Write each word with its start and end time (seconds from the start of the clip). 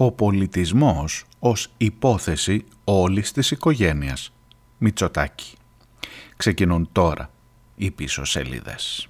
ο 0.00 0.12
πολιτισμός 0.12 1.24
ως 1.38 1.70
υπόθεση 1.76 2.64
όλης 2.84 3.32
της 3.32 3.50
οικογένειας. 3.50 4.32
Μητσοτάκη. 4.78 5.56
Ξεκινούν 6.36 6.88
τώρα 6.92 7.30
οι 7.76 7.90
πίσω 7.90 8.24
σελίδες. 8.24 9.08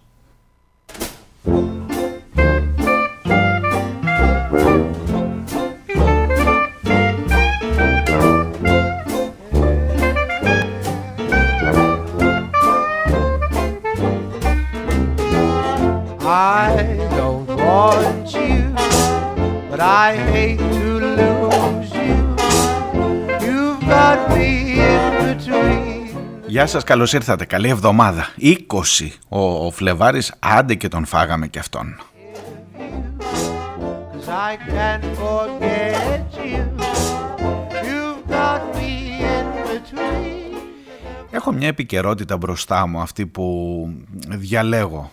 Γεια 26.59 26.67
σας, 26.67 26.85
καλώς 26.85 27.12
ήρθατε. 27.12 27.45
Καλή 27.45 27.69
εβδομάδα. 27.69 28.27
20 28.41 28.57
ο, 29.29 29.67
ο 29.67 29.71
Φλεβάρης, 29.71 30.35
άντε 30.39 30.75
και 30.75 30.89
τον 30.89 31.05
φάγαμε 31.05 31.48
κι 31.48 31.59
αυτόν. 31.59 32.01
Έχω 41.31 41.53
μια 41.53 41.69
επικαιρότητα 41.69 42.37
μπροστά 42.37 42.87
μου, 42.87 43.01
αυτή 43.01 43.27
που 43.27 43.89
διαλέγω, 44.29 45.11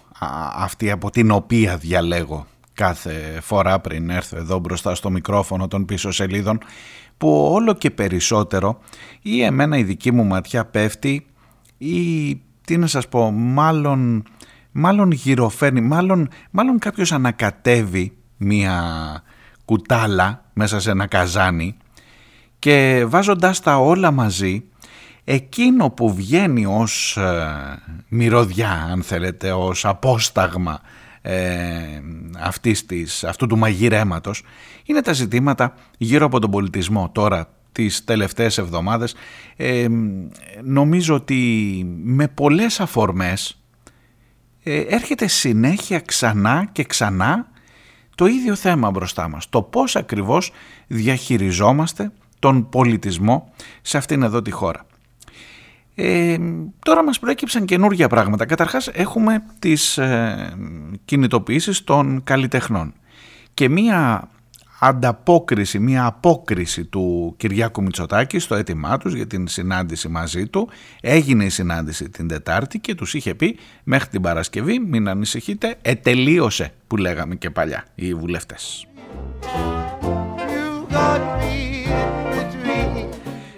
αυτή 0.55 0.91
από 0.91 1.09
την 1.09 1.31
οποία 1.31 1.77
διαλέγω 1.77 2.45
κάθε 2.73 3.39
φορά 3.41 3.79
πριν 3.79 4.09
έρθω 4.09 4.37
εδώ 4.37 4.59
μπροστά 4.59 4.95
στο 4.95 5.09
μικρόφωνο 5.09 5.67
των 5.67 5.85
πίσω 5.85 6.11
σελίδων 6.11 6.59
που 7.17 7.49
όλο 7.51 7.73
και 7.73 7.91
περισσότερο 7.91 8.79
ή 9.21 9.41
εμένα 9.41 9.77
η 9.77 9.83
δική 9.83 10.11
μου 10.11 10.23
ματιά 10.23 10.65
πέφτει 10.65 11.25
ή 11.77 12.35
τι 12.65 12.77
να 12.77 12.87
σας 12.87 13.07
πω 13.07 13.31
μάλλον, 13.31 14.23
μάλλον 14.71 15.11
γυροφέρνει, 15.11 15.81
μάλλον, 15.81 16.29
μάλλον 16.51 16.79
κάποιος 16.79 17.11
ανακατεύει 17.11 18.17
μία 18.37 18.83
κουτάλα 19.65 20.45
μέσα 20.53 20.79
σε 20.79 20.91
ένα 20.91 21.07
καζάνι 21.07 21.77
και 22.59 23.05
βάζοντάς 23.07 23.59
τα 23.59 23.77
όλα 23.77 24.11
μαζί 24.11 24.63
εκείνο 25.23 25.89
που 25.89 26.13
βγαίνει 26.13 26.65
ως 26.65 27.17
ε, 27.17 27.79
μυρωδιά 28.07 28.87
αν 28.91 29.03
θέλετε 29.03 29.51
ως 29.51 29.85
απόσταγμα 29.85 30.79
ε, 31.21 32.01
αυτής 32.39 32.85
της, 32.85 33.23
αυτού 33.23 33.47
του 33.47 33.57
μαγειρέματος 33.57 34.43
είναι 34.85 35.01
τα 35.01 35.13
ζητήματα 35.13 35.73
γύρω 35.97 36.25
από 36.25 36.39
τον 36.39 36.51
πολιτισμό. 36.51 37.09
Τώρα 37.13 37.47
τις 37.75 38.03
τελευταίες 38.03 38.57
εβδομάδες 38.57 39.15
ε, 39.55 39.87
νομίζω 40.63 41.15
ότι 41.15 41.83
με 42.03 42.27
πολλές 42.27 42.79
αφορμές 42.79 43.61
ε, 44.63 44.79
έρχεται 44.79 45.27
συνέχεια 45.27 45.99
ξανά 45.99 46.69
και 46.71 46.83
ξανά 46.83 47.47
το 48.15 48.25
ίδιο 48.25 48.55
θέμα 48.55 48.89
μπροστά 48.89 49.27
μας. 49.27 49.49
Το 49.49 49.61
πώς 49.61 49.95
ακριβώς 49.95 50.51
διαχειριζόμαστε 50.87 52.11
τον 52.39 52.69
πολιτισμό 52.69 53.53
σε 53.81 53.97
αυτήν 53.97 54.23
εδώ 54.23 54.41
τη 54.41 54.51
χώρα. 54.51 54.85
Ε, 55.95 56.37
τώρα 56.79 57.03
μας 57.03 57.19
προέκυψαν 57.19 57.65
καινούργια 57.65 58.07
πράγματα. 58.07 58.45
Καταρχάς 58.45 58.87
έχουμε 58.87 59.43
τις 59.59 59.97
ε, 59.97 60.53
κινητοποιήσεις 61.05 61.83
των 61.83 62.23
καλλιτεχνών 62.23 62.93
και 63.53 63.69
μία 63.69 64.29
ανταπόκριση, 64.87 65.79
μία 65.79 66.05
απόκριση 66.05 66.85
του 66.85 67.33
Κυριάκου 67.37 67.83
Μητσοτάκη 67.83 68.39
στο 68.39 68.55
αίτημά 68.55 68.97
τους 68.97 69.13
για 69.13 69.27
την 69.27 69.47
συνάντηση 69.47 70.07
μαζί 70.07 70.47
του. 70.47 70.69
Έγινε 71.01 71.43
η 71.45 71.49
συνάντηση 71.49 72.09
την 72.09 72.27
Τετάρτη 72.27 72.79
και 72.79 72.95
τους 72.95 73.13
είχε 73.13 73.35
πει 73.35 73.57
μέχρι 73.83 74.09
την 74.09 74.21
Παρασκευή 74.21 74.79
μην 74.79 75.07
ανησυχείτε, 75.07 75.75
ετελείωσε 75.81 76.73
που 76.87 76.97
λέγαμε 76.97 77.35
και 77.35 77.49
παλιά 77.49 77.85
οι 77.95 78.13
βουλευτές. 78.13 78.87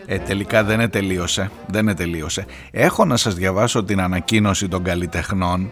Ε, 0.10 0.18
τελικά 0.18 0.64
δεν 0.64 0.90
τελείωσε, 0.90 1.52
δεν 1.68 1.96
τελείωσε. 1.96 2.46
Έχω 2.72 3.06
να 3.06 3.18
σας 3.18 3.36
διαβάσω 3.36 3.84
την 3.84 4.02
ανακοίνωση 4.02 4.68
των 4.68 4.84
καλλιτεχνών 4.84 5.70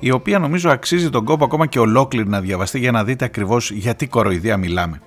η 0.00 0.10
οποία 0.10 0.38
νομίζω 0.38 0.70
αξίζει 0.70 1.10
τον 1.10 1.24
κόπο 1.24 1.44
ακόμα 1.44 1.66
και 1.66 1.78
ολόκληρη 1.78 2.28
να 2.28 2.40
διαβαστεί 2.40 2.78
για 2.78 2.90
να 2.90 3.04
δείτε 3.04 3.24
ακριβώς 3.24 3.70
γιατί 3.70 4.06
κοροϊδία 4.06 4.56
μιλάμε. 4.56 5.00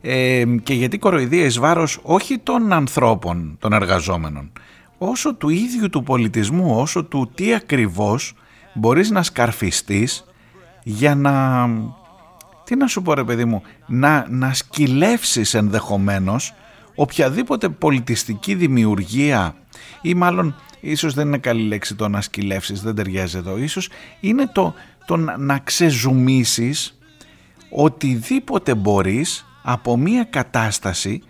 Ε, 0.00 0.44
και 0.62 0.74
γιατί 0.74 0.98
κοροϊδία 0.98 1.44
εις 1.44 1.58
βάρος 1.58 1.98
όχι 2.02 2.38
των 2.38 2.72
ανθρώπων, 2.72 3.56
των 3.58 3.72
εργαζόμενων, 3.72 4.52
όσο 4.98 5.34
του 5.34 5.48
ίδιου 5.48 5.90
του 5.90 6.02
πολιτισμού, 6.02 6.80
όσο 6.80 7.04
του 7.04 7.30
τι 7.34 7.54
ακριβώς 7.54 8.34
μπορείς 8.74 9.10
να 9.10 9.22
σκαρφιστείς 9.22 10.24
για 10.82 11.14
να, 11.14 11.68
τι 12.64 12.76
να 12.76 12.86
σου 12.86 13.02
πω 13.02 13.14
ρε 13.14 13.24
παιδί 13.24 13.44
μου, 13.44 13.62
να, 13.86 14.26
να 14.28 14.54
σκυλεύσεις 14.54 15.54
ενδεχομένως 15.54 16.54
οποιαδήποτε 16.94 17.68
πολιτιστική 17.68 18.54
δημιουργία 18.54 19.54
ή 20.02 20.14
μάλλον 20.14 20.54
ίσως 20.80 21.14
δεν 21.14 21.26
είναι 21.26 21.38
καλή 21.38 21.62
λέξη 21.62 21.94
το 21.94 22.08
να 22.08 22.20
σκυλεύσεις, 22.20 22.82
δεν 22.82 22.94
ταιριάζει 22.94 23.36
εδώ, 23.36 23.56
ίσως 23.56 23.88
είναι 24.20 24.46
το, 24.52 24.74
το 25.06 25.16
να 25.16 25.58
ξεζουμίσεις 25.58 26.98
οτιδήποτε 27.70 28.74
μπορείς 28.74 29.46
από 29.62 29.96
μια 29.96 30.24
κατάσταση 30.24 31.22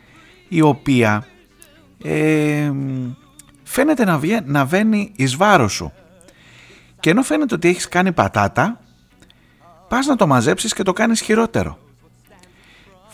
η 0.49 0.61
οποία 0.61 1.27
ε, 2.05 2.72
φαίνεται 3.62 4.05
να, 4.05 4.19
βγαίνει, 4.19 4.47
να 4.47 4.65
βαίνει 4.65 5.12
εις 5.16 5.37
βάρος 5.37 5.72
σου. 5.72 5.93
Και 7.00 7.11
ενώ 7.11 7.22
φαίνεται 7.22 7.55
ότι 7.55 7.69
έχεις 7.69 7.88
κάνει 7.88 8.12
πατάτα, 8.12 8.81
πας 9.88 10.06
να 10.06 10.17
το 10.17 10.27
μαζέψεις 10.27 10.75
και 10.75 10.82
το 10.82 10.93
κάνεις 10.93 11.21
χειρότερο. 11.21 11.78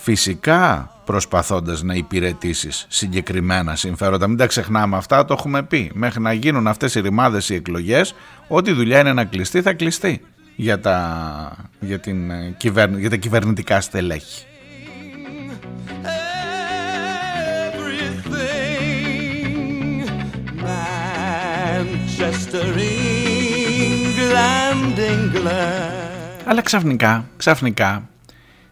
Φυσικά 0.08 0.90
προσπαθώντας 1.04 1.82
να 1.82 1.94
υπηρετήσεις 1.94 2.86
συγκεκριμένα 2.88 3.76
συμφέροντα. 3.76 4.26
Μην 4.26 4.36
τα 4.36 4.46
ξεχνάμε 4.46 4.96
αυτά, 4.96 5.24
το 5.24 5.34
έχουμε 5.38 5.62
πει. 5.62 5.90
Μέχρι 5.94 6.20
να 6.20 6.32
γίνουν 6.32 6.66
αυτές 6.66 6.94
οι 6.94 7.00
ρημάδες 7.00 7.48
οι 7.48 7.54
εκλογές, 7.54 8.14
ό,τι 8.48 8.72
δουλειά 8.72 9.00
είναι 9.00 9.12
να 9.12 9.24
κλειστεί 9.24 9.62
θα 9.62 9.72
κλειστεί 9.72 10.20
για 10.56 10.80
τα, 10.80 11.56
για 11.80 11.98
την, 11.98 12.30
ε, 12.30 12.56
για 12.98 13.10
τα 13.10 13.16
κυβερνητικά 13.16 13.80
στελέχη. 13.80 14.44
Αλλά 26.44 26.62
ξαφνικά, 26.62 27.24
ξαφνικά 27.36 28.08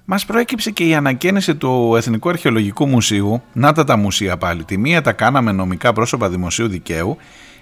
μας 0.04 0.25
προέκυψε 0.25 0.70
και 0.70 0.84
η 0.84 0.94
ανακαίνιση 0.94 1.54
του 1.54 1.94
Εθνικού 1.97 2.28
Αρχαιολογικού 2.28 2.88
Μουσείου, 2.88 3.42
να 3.53 3.72
τα 3.72 3.84
τα 3.84 3.97
μουσεία 3.97 4.37
πάλι, 4.37 4.65
τη 4.65 4.78
μία 4.78 5.03
τα 5.03 5.12
κάναμε 5.12 5.53
νομικά 5.53 5.92
πρόσωπα 5.92 6.28
δημοσίου 6.28 6.69
δικαίου, 6.69 7.16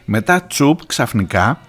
μετά 0.05 0.43
τσουπ 0.43 0.87
ξαφνικά 0.87 1.61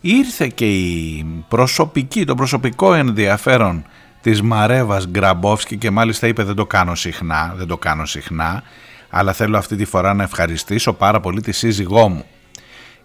ήρθε 0.00 0.48
και 0.48 0.66
η 0.66 1.26
προσωπική, 1.48 2.24
το 2.24 2.34
προσωπικό 2.34 2.94
ενδιαφέρον 2.94 3.84
της 4.20 4.42
Μαρέβας 4.42 5.08
Γκραμπόφσκι 5.08 5.76
και 5.76 5.90
μάλιστα 5.90 6.26
είπε 6.26 6.42
δεν 6.42 6.54
το 6.54 6.66
κάνω 6.66 6.94
συχνά, 6.94 7.54
δεν 7.56 7.66
το 7.66 7.78
κάνω 7.78 8.06
συχνά, 8.06 8.62
αλλά 9.10 9.32
θέλω 9.32 9.58
αυτή 9.58 9.76
τη 9.76 9.84
φορά 9.84 10.14
να 10.14 10.22
ευχαριστήσω 10.22 10.92
πάρα 10.92 11.20
πολύ 11.20 11.40
τη 11.40 11.52
σύζυγό 11.52 12.08
μου 12.08 12.24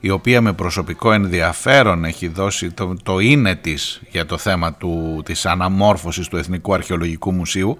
η 0.03 0.09
οποία 0.09 0.41
με 0.41 0.53
προσωπικό 0.53 1.11
ενδιαφέρον 1.11 2.05
έχει 2.05 2.27
δώσει 2.27 2.71
το, 2.71 2.95
το 3.03 3.19
είναι 3.19 3.55
της 3.55 4.01
για 4.09 4.25
το 4.25 4.37
θέμα 4.37 4.73
του, 4.73 5.21
της 5.25 5.45
αναμόρφωσης 5.45 6.27
του 6.27 6.37
Εθνικού 6.37 6.73
Αρχαιολογικού 6.73 7.31
Μουσείου. 7.33 7.77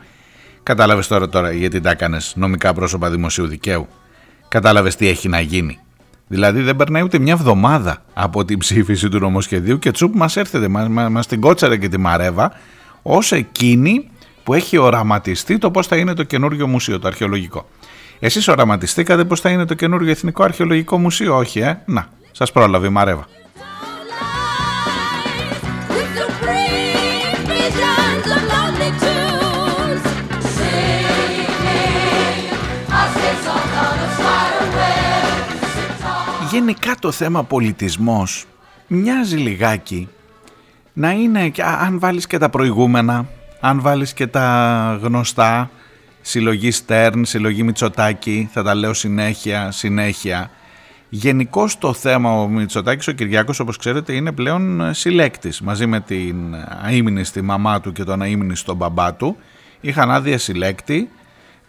Κατάλαβες 0.64 1.08
τώρα, 1.08 1.30
τώρα 1.30 1.52
γιατί 1.52 1.82
τα 1.82 1.90
έκανες 1.90 2.34
νομικά 2.36 2.74
πρόσωπα 2.74 3.10
δημοσίου 3.10 3.48
δικαίου. 3.48 3.88
Κατάλαβες 4.48 4.96
τι 4.96 5.08
έχει 5.08 5.30
να 5.30 5.40
γίνει. 5.40 5.80
Δηλαδή 6.28 6.62
δεν 6.62 6.76
περνάει 6.76 7.04
ούτε 7.04 7.20
μια 7.20 7.34
εβδομάδα 7.34 8.04
από 8.14 8.46
την 8.46 8.58
ψήφιση 8.58 9.10
του 9.10 9.20
νομοσχεδίου 9.20 9.80
και 9.80 9.92
τσουπ 9.92 10.16
μας 10.16 10.38
έρθετε, 10.38 10.68
μας, 10.68 10.88
μας 11.10 11.28
την 11.28 11.42
κότσαρε 11.42 11.78
και 11.78 11.88
τη 11.88 11.98
μαρέβα 11.98 12.52
ως 13.02 13.32
εκείνη 13.32 14.10
που 14.44 14.54
έχει 14.54 14.78
οραματιστεί 14.78 15.58
το 15.58 15.72
πώς 15.72 15.88
θα 15.88 15.96
είναι 15.96 16.14
το 16.14 16.24
καινούριο 16.24 16.68
μουσείο, 16.68 17.00
το 17.00 17.08
αρχαιολογικό. 17.08 17.68
Εσείς 18.24 18.48
οραματιστήκατε 18.48 19.26
πως 19.26 19.40
θα 19.40 19.50
είναι 19.50 19.66
το 19.66 19.74
καινούργιο 19.74 20.12
Εθνικό 20.12 20.44
Αρχαιολογικό 20.44 20.98
Μουσείο, 20.98 21.36
όχι 21.38 21.60
ε; 21.60 21.82
Να, 21.86 22.08
σας 22.32 22.52
πρόλαβε 22.52 22.88
η 22.88 22.90
Μαρέβα. 22.90 23.28
Γενικά 36.52 36.96
το 37.00 37.12
θέμα 37.12 37.44
πολιτισμός 37.44 38.46
μοιάζει 38.88 39.38
λιγάκι 39.38 40.08
να 40.94 41.12
είναι, 41.12 41.52
αν 41.80 42.00
βάλεις 42.00 42.28
και 42.28 42.38
τα 42.38 42.50
προηγούμενα, 42.50 43.26
αν 43.60 43.82
βάλεις 43.82 44.14
και 44.14 44.28
τα 44.28 45.00
γνωστά 45.02 45.70
συλλογή 46.22 46.72
Στέρν, 46.72 47.26
συλλογή 47.26 47.64
Μητσοτάκη, 47.64 48.50
θα 48.52 48.64
τα 48.64 48.76
λέω 48.76 48.94
συνέχεια, 48.94 49.72
συνέχεια. 49.72 50.52
Γενικώ 51.10 51.70
το 51.80 51.94
θέμα 51.94 52.42
ο 52.42 52.48
Μητσοτάκης, 52.48 53.08
ο 53.08 53.12
Κυριάκος 53.12 53.60
όπως 53.60 53.78
ξέρετε 53.78 54.14
είναι 54.14 54.32
πλέον 54.32 54.94
συλλέκτης 54.94 55.62
μαζί 55.62 55.86
με 55.86 56.00
την 56.00 56.56
αείμνη 56.84 57.24
στη 57.24 57.42
μαμά 57.42 57.82
του 57.82 57.92
και 57.92 58.04
τον 58.04 58.22
αείμνη 58.22 58.56
στον 58.56 58.76
μπαμπά 58.76 59.14
του. 59.14 59.38
Είχαν 59.82 60.12
άδεια 60.12 60.38
συλλέκτη. 60.38 61.10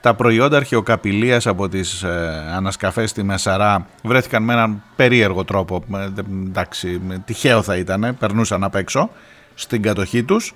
Τα 0.00 0.14
προϊόντα 0.14 0.56
αρχαιοκαπηλείας 0.56 1.46
από 1.46 1.68
τις 1.68 2.02
ε, 2.02 2.44
ανασκαφές 2.54 3.10
στη 3.10 3.22
Μεσαρά 3.22 3.86
βρέθηκαν 4.02 4.42
με 4.42 4.52
έναν 4.52 4.82
περίεργο 4.96 5.44
τρόπο, 5.44 5.84
ε, 5.94 6.20
εντάξει, 6.48 7.00
τυχαίο 7.24 7.62
θα 7.62 7.76
ήταν, 7.76 8.16
περνούσαν 8.18 8.64
απ' 8.64 8.74
έξω 8.74 9.10
στην 9.54 9.82
κατοχή 9.82 10.22
τους 10.22 10.54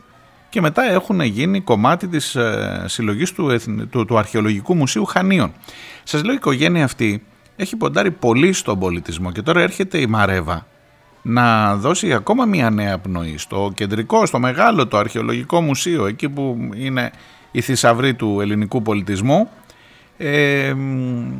και 0.57 0.63
μετά 0.63 0.91
έχουν 0.91 1.21
γίνει 1.21 1.61
κομμάτι 1.61 2.09
της 2.09 2.35
ε, 2.35 2.85
συλλογής 2.87 3.33
του, 3.33 3.59
του, 3.91 4.05
του 4.05 4.19
Αρχαιολογικού 4.19 4.75
Μουσείου 4.75 5.05
Χανίων. 5.05 5.53
Σας 6.03 6.23
λέω 6.23 6.33
η 6.33 6.37
οικογένεια 6.37 6.85
αυτή 6.85 7.23
έχει 7.57 7.77
ποντάρει 7.77 8.11
πολύ 8.11 8.53
στον 8.53 8.79
πολιτισμό 8.79 9.33
και 9.33 9.43
τώρα 9.43 9.61
έρχεται 9.61 9.99
η 9.99 10.07
Μαρέβα 10.07 10.67
να 11.23 11.77
δώσει 11.77 12.13
ακόμα 12.13 12.45
μια 12.45 12.71
νέα 12.71 12.99
πνοή 12.99 13.39
στο 13.39 13.73
κεντρικό, 13.75 14.27
στο 14.27 14.39
μεγάλο 14.39 14.87
το 14.87 14.97
αρχαιολογικό 14.97 15.61
μουσείο 15.61 16.07
εκεί 16.07 16.29
που 16.29 16.71
είναι 16.75 17.11
η 17.51 17.61
θησαυρή 17.61 18.15
του 18.15 18.41
ελληνικού 18.41 18.83
πολιτισμού 18.83 19.49
ε, 20.17 20.73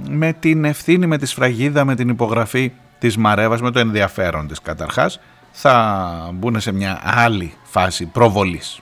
με 0.09 0.33
την 0.41 0.65
ευθύνη, 0.65 1.07
με 1.07 1.19
τη 1.19 1.27
σφραγίδα, 1.27 1.85
με 1.85 1.95
την 1.95 2.09
υπογραφή 2.09 2.73
της 2.99 3.17
Μαρέβας, 3.17 3.61
με 3.61 3.71
το 3.71 3.79
ενδιαφέρον 3.79 4.49
της 4.49 4.61
καταρχάς 4.61 5.21
θα 5.51 6.31
μπουν 6.35 6.61
σε 6.61 6.73
μια 6.73 7.01
άλλη 7.05 7.53
φάση 7.63 8.07
προβολής. 8.07 8.81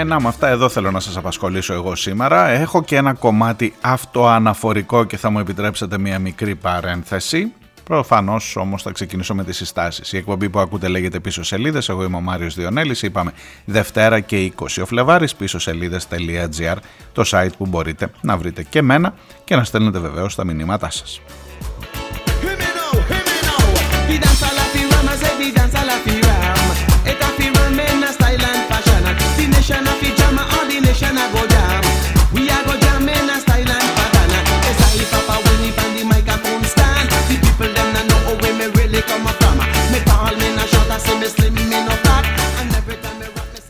Ένα 0.00 0.20
με 0.20 0.28
αυτά 0.28 0.48
εδώ 0.48 0.68
θέλω 0.68 0.90
να 0.90 1.00
σας 1.00 1.16
απασχολήσω 1.16 1.72
εγώ 1.74 1.94
σήμερα. 1.94 2.48
Έχω 2.48 2.82
και 2.82 2.96
ένα 2.96 3.14
κομμάτι 3.14 3.74
αυτοαναφορικό 3.80 5.04
και 5.04 5.16
θα 5.16 5.30
μου 5.30 5.38
επιτρέψετε 5.38 5.98
μια 5.98 6.18
μικρή 6.18 6.54
παρένθεση. 6.54 7.52
Προφανώς 7.90 8.56
όμως 8.56 8.82
θα 8.82 8.92
ξεκινήσω 8.92 9.34
με 9.34 9.44
τις 9.44 9.56
συστάσεις. 9.56 10.12
Η 10.12 10.16
εκπομπή 10.16 10.50
που 10.50 10.58
ακούτε 10.58 10.88
λέγεται 10.88 11.20
Πίσω 11.20 11.42
Σελίδες. 11.42 11.88
Εγώ 11.88 12.04
είμαι 12.04 12.16
ο 12.16 12.20
Μάριος 12.20 12.54
Διονέλης. 12.54 13.02
Είπαμε 13.02 13.32
Δευτέρα 13.64 14.20
και 14.20 14.36
20 14.36 14.82
ο 14.82 14.86
Φλεβάρης. 14.86 15.34
Πίσω 15.34 15.58
σελίδε.gr 15.58 16.76
το 17.12 17.22
site 17.26 17.56
που 17.58 17.66
μπορείτε 17.66 18.10
να 18.20 18.36
βρείτε 18.36 18.62
και 18.62 18.82
μένα 18.82 19.14
και 19.44 19.56
να 19.56 19.64
στέλνετε 19.64 19.98
βεβαίως 19.98 20.34
τα 20.34 20.44
μηνύματά 20.44 20.90
σας. 20.90 21.20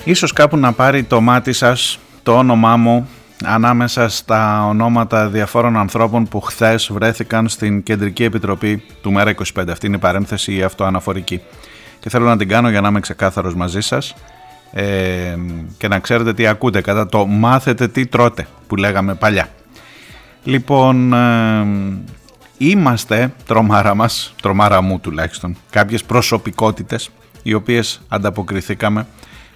Ίσως 0.05 0.33
κάπου 0.33 0.57
να 0.57 0.73
πάρει 0.73 1.03
το 1.03 1.21
μάτι 1.21 1.53
σας 1.53 1.99
το 2.23 2.37
όνομά 2.37 2.77
μου 2.77 3.09
ανάμεσα 3.45 4.09
στα 4.09 4.67
ονόματα 4.67 5.29
διαφόρων 5.29 5.77
ανθρώπων 5.77 6.29
που 6.29 6.41
χθες 6.41 6.91
βρέθηκαν 6.93 7.49
στην 7.49 7.83
Κεντρική 7.83 8.25
Επιτροπή 8.25 8.83
του 9.03 9.13
Μέρα 9.13 9.35
25. 9.35 9.69
Αυτή 9.71 9.87
είναι 9.87 9.97
η 9.97 9.99
παρένθεση 9.99 10.55
η 10.55 10.63
αυτοαναφορική. 10.63 11.41
Και 12.01 12.09
θέλω 12.09 12.25
να 12.25 12.37
την 12.37 12.49
κάνω 12.49 12.71
για 12.71 12.81
να 12.81 12.89
είμαι 12.89 13.01
ξεκάθαρος 13.01 13.55
μαζί 13.55 13.81
σας 13.81 14.15
ε, 14.73 15.37
και 15.79 15.89
να 15.89 15.99
ξέρετε 15.99 16.35
τι 16.35 16.47
ακούτε 16.47 16.81
κατά 16.81 17.07
το 17.07 17.27
μάθετε 17.27 17.89
τι 17.89 18.07
τρώτε 18.07 18.47
που 18.67 18.77
λέγαμε 18.77 19.15
παλιά. 19.15 19.49
Λοιπόν, 20.45 21.13
ε, 21.13 21.67
είμαστε, 22.59 23.33
τρομάρα 23.47 23.95
μας, 23.95 24.35
τρομάρα 24.43 24.81
μου 24.81 25.01
τουλάχιστον, 25.01 25.57
κάποιες 25.71 26.05
προσωπικότητες 26.05 27.11
οι 27.43 27.55
οποίες 27.55 28.01
ανταποκριθήκαμε 28.09 29.07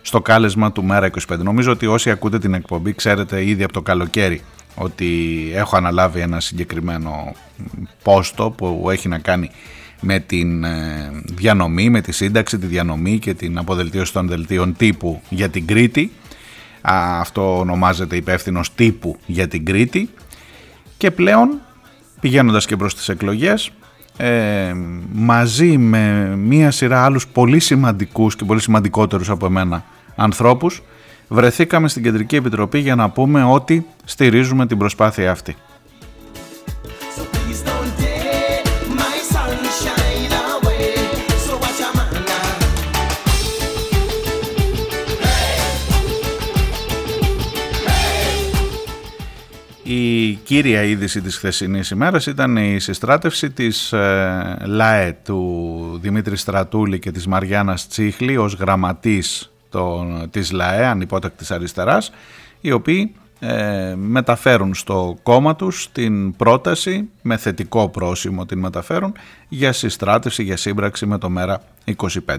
στο 0.03 0.21
κάλεσμα 0.21 0.73
του 0.73 0.85
Μέρα 0.85 1.11
25. 1.29 1.39
Νομίζω 1.39 1.73
ότι 1.73 1.87
όσοι 1.87 2.11
ακούτε 2.11 2.39
την 2.39 2.55
εκπομπή 2.55 2.93
ξέρετε 2.93 3.45
ήδη 3.45 3.63
από 3.63 3.73
το 3.73 3.83
καλοκαίρι 3.83 4.43
ότι 4.75 5.51
έχω 5.55 5.77
αναλάβει 5.77 6.21
ένα 6.21 6.41
συγκεκριμένο 6.41 7.35
πόστο 8.03 8.51
που 8.51 8.91
έχει 8.91 9.09
να 9.09 9.19
κάνει 9.19 9.51
με 10.01 10.19
την 10.19 10.65
ε, 10.65 11.11
διανομή, 11.25 11.91
με 11.91 12.01
τη 12.01 12.13
σύνταξη, 12.13 12.59
τη 12.59 12.67
διανομή 12.67 13.19
και 13.19 13.35
την 13.35 13.59
αποδελτίωση 13.59 14.13
των 14.13 14.29
δελτίων 14.29 14.77
τύπου 14.77 15.21
για 15.29 15.49
την 15.49 15.67
Κρήτη. 15.67 16.13
Αυτό 16.81 17.59
ονομάζεται 17.59 18.17
υπεύθυνος 18.17 18.75
τύπου 18.75 19.19
για 19.27 19.49
την 19.49 19.65
Κρήτη 19.65 20.09
και 20.97 21.11
πλέον 21.11 21.61
πηγαίνοντας 22.21 22.67
και 22.67 22.77
προς 22.77 22.95
τις 22.95 23.09
εκλογές 23.09 23.71
ε, 24.17 24.75
μαζί 25.13 25.79
με 25.79 26.35
μία 26.37 26.71
σειρά 26.71 27.05
άλλους 27.05 27.27
πολύ 27.27 27.61
σημαντικούς 27.61 28.37
και 28.37 28.45
πολύ 28.45 28.61
σημαντικότερους 28.61 29.31
από 29.31 29.47
εμένα 29.47 29.85
ανθρώπους 30.17 30.83
βρεθήκαμε 31.29 31.89
στην 31.89 32.03
Κεντρική 32.03 32.37
Επιτροπή 32.37 32.79
για 32.79 32.95
να 32.95 33.11
πούμε 33.11 33.45
ότι 33.45 33.87
στηρίζουμε 34.05 34.67
την 34.67 34.79
προσπάθεια 34.79 35.31
αυτή. 35.31 35.57
Η 49.97 50.35
κύρια 50.35 50.83
είδηση 50.83 51.21
της 51.21 51.37
χθεσινής 51.37 51.91
ημέρας 51.91 52.27
ήταν 52.27 52.57
η 52.57 52.79
συστράτευση 52.79 53.51
της 53.51 53.93
ε, 53.93 54.57
ΛΑΕ 54.65 55.19
του 55.25 55.99
Δημήτρη 56.03 56.37
Στρατούλη 56.37 56.99
και 56.99 57.11
της 57.11 57.27
Μαριάννας 57.27 57.89
Τσίχλη 57.89 58.37
ως 58.37 58.55
γραμματής 58.55 59.53
των, 59.69 60.31
της 60.31 60.53
ΛΑΕ, 60.53 60.87
ανυπότακτης 60.87 61.51
αριστεράς, 61.51 62.13
οι 62.61 62.73
οποίοι 62.73 63.15
ε, 63.39 63.95
μεταφέρουν 63.97 64.75
στο 64.75 65.17
κόμμα 65.23 65.57
τους 65.57 65.89
την 65.93 66.37
πρόταση, 66.37 67.09
με 67.23 67.37
θετικό 67.37 67.89
πρόσημο 67.89 68.47
την 68.47 68.59
μεταφέρουν, 68.59 69.13
για 69.49 69.73
συστράτευση, 69.73 70.43
για 70.43 70.57
σύμπραξη 70.57 71.07
με 71.07 71.19
το 71.19 71.31
ΜΕΡΑ 71.31 71.63
25. 71.97 72.37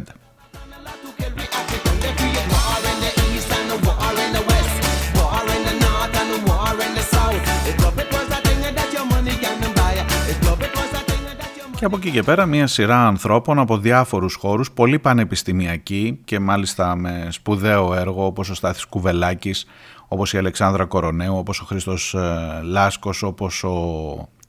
Και 11.85 11.91
από 11.91 11.99
εκεί 12.05 12.11
και 12.11 12.23
πέρα 12.23 12.45
μια 12.45 12.67
σειρά 12.67 13.07
ανθρώπων 13.07 13.59
από 13.59 13.77
διάφορους 13.77 14.35
χώρους, 14.35 14.71
πολύ 14.71 14.99
πανεπιστημιακοί 14.99 16.19
και 16.25 16.39
μάλιστα 16.39 16.95
με 16.95 17.27
σπουδαίο 17.29 17.93
έργο 17.93 18.25
όπως 18.25 18.49
ο 18.49 18.53
Στάθης 18.53 18.85
Κουβελάκης, 18.85 19.65
όπως 20.07 20.33
η 20.33 20.37
Αλεξάνδρα 20.37 20.85
Κορονέου, 20.85 21.37
όπως 21.37 21.59
ο 21.59 21.65
Χρήστος 21.65 22.13
ε, 22.13 22.61
Λάσκος, 22.63 23.23
όπως 23.23 23.63
ο 23.63 23.77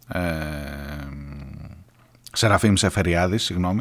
ε, 0.08 0.20
Σεραφείμ 2.32 2.74
Σεφεριάδης, 2.74 3.44
συγγνώμη, 3.44 3.80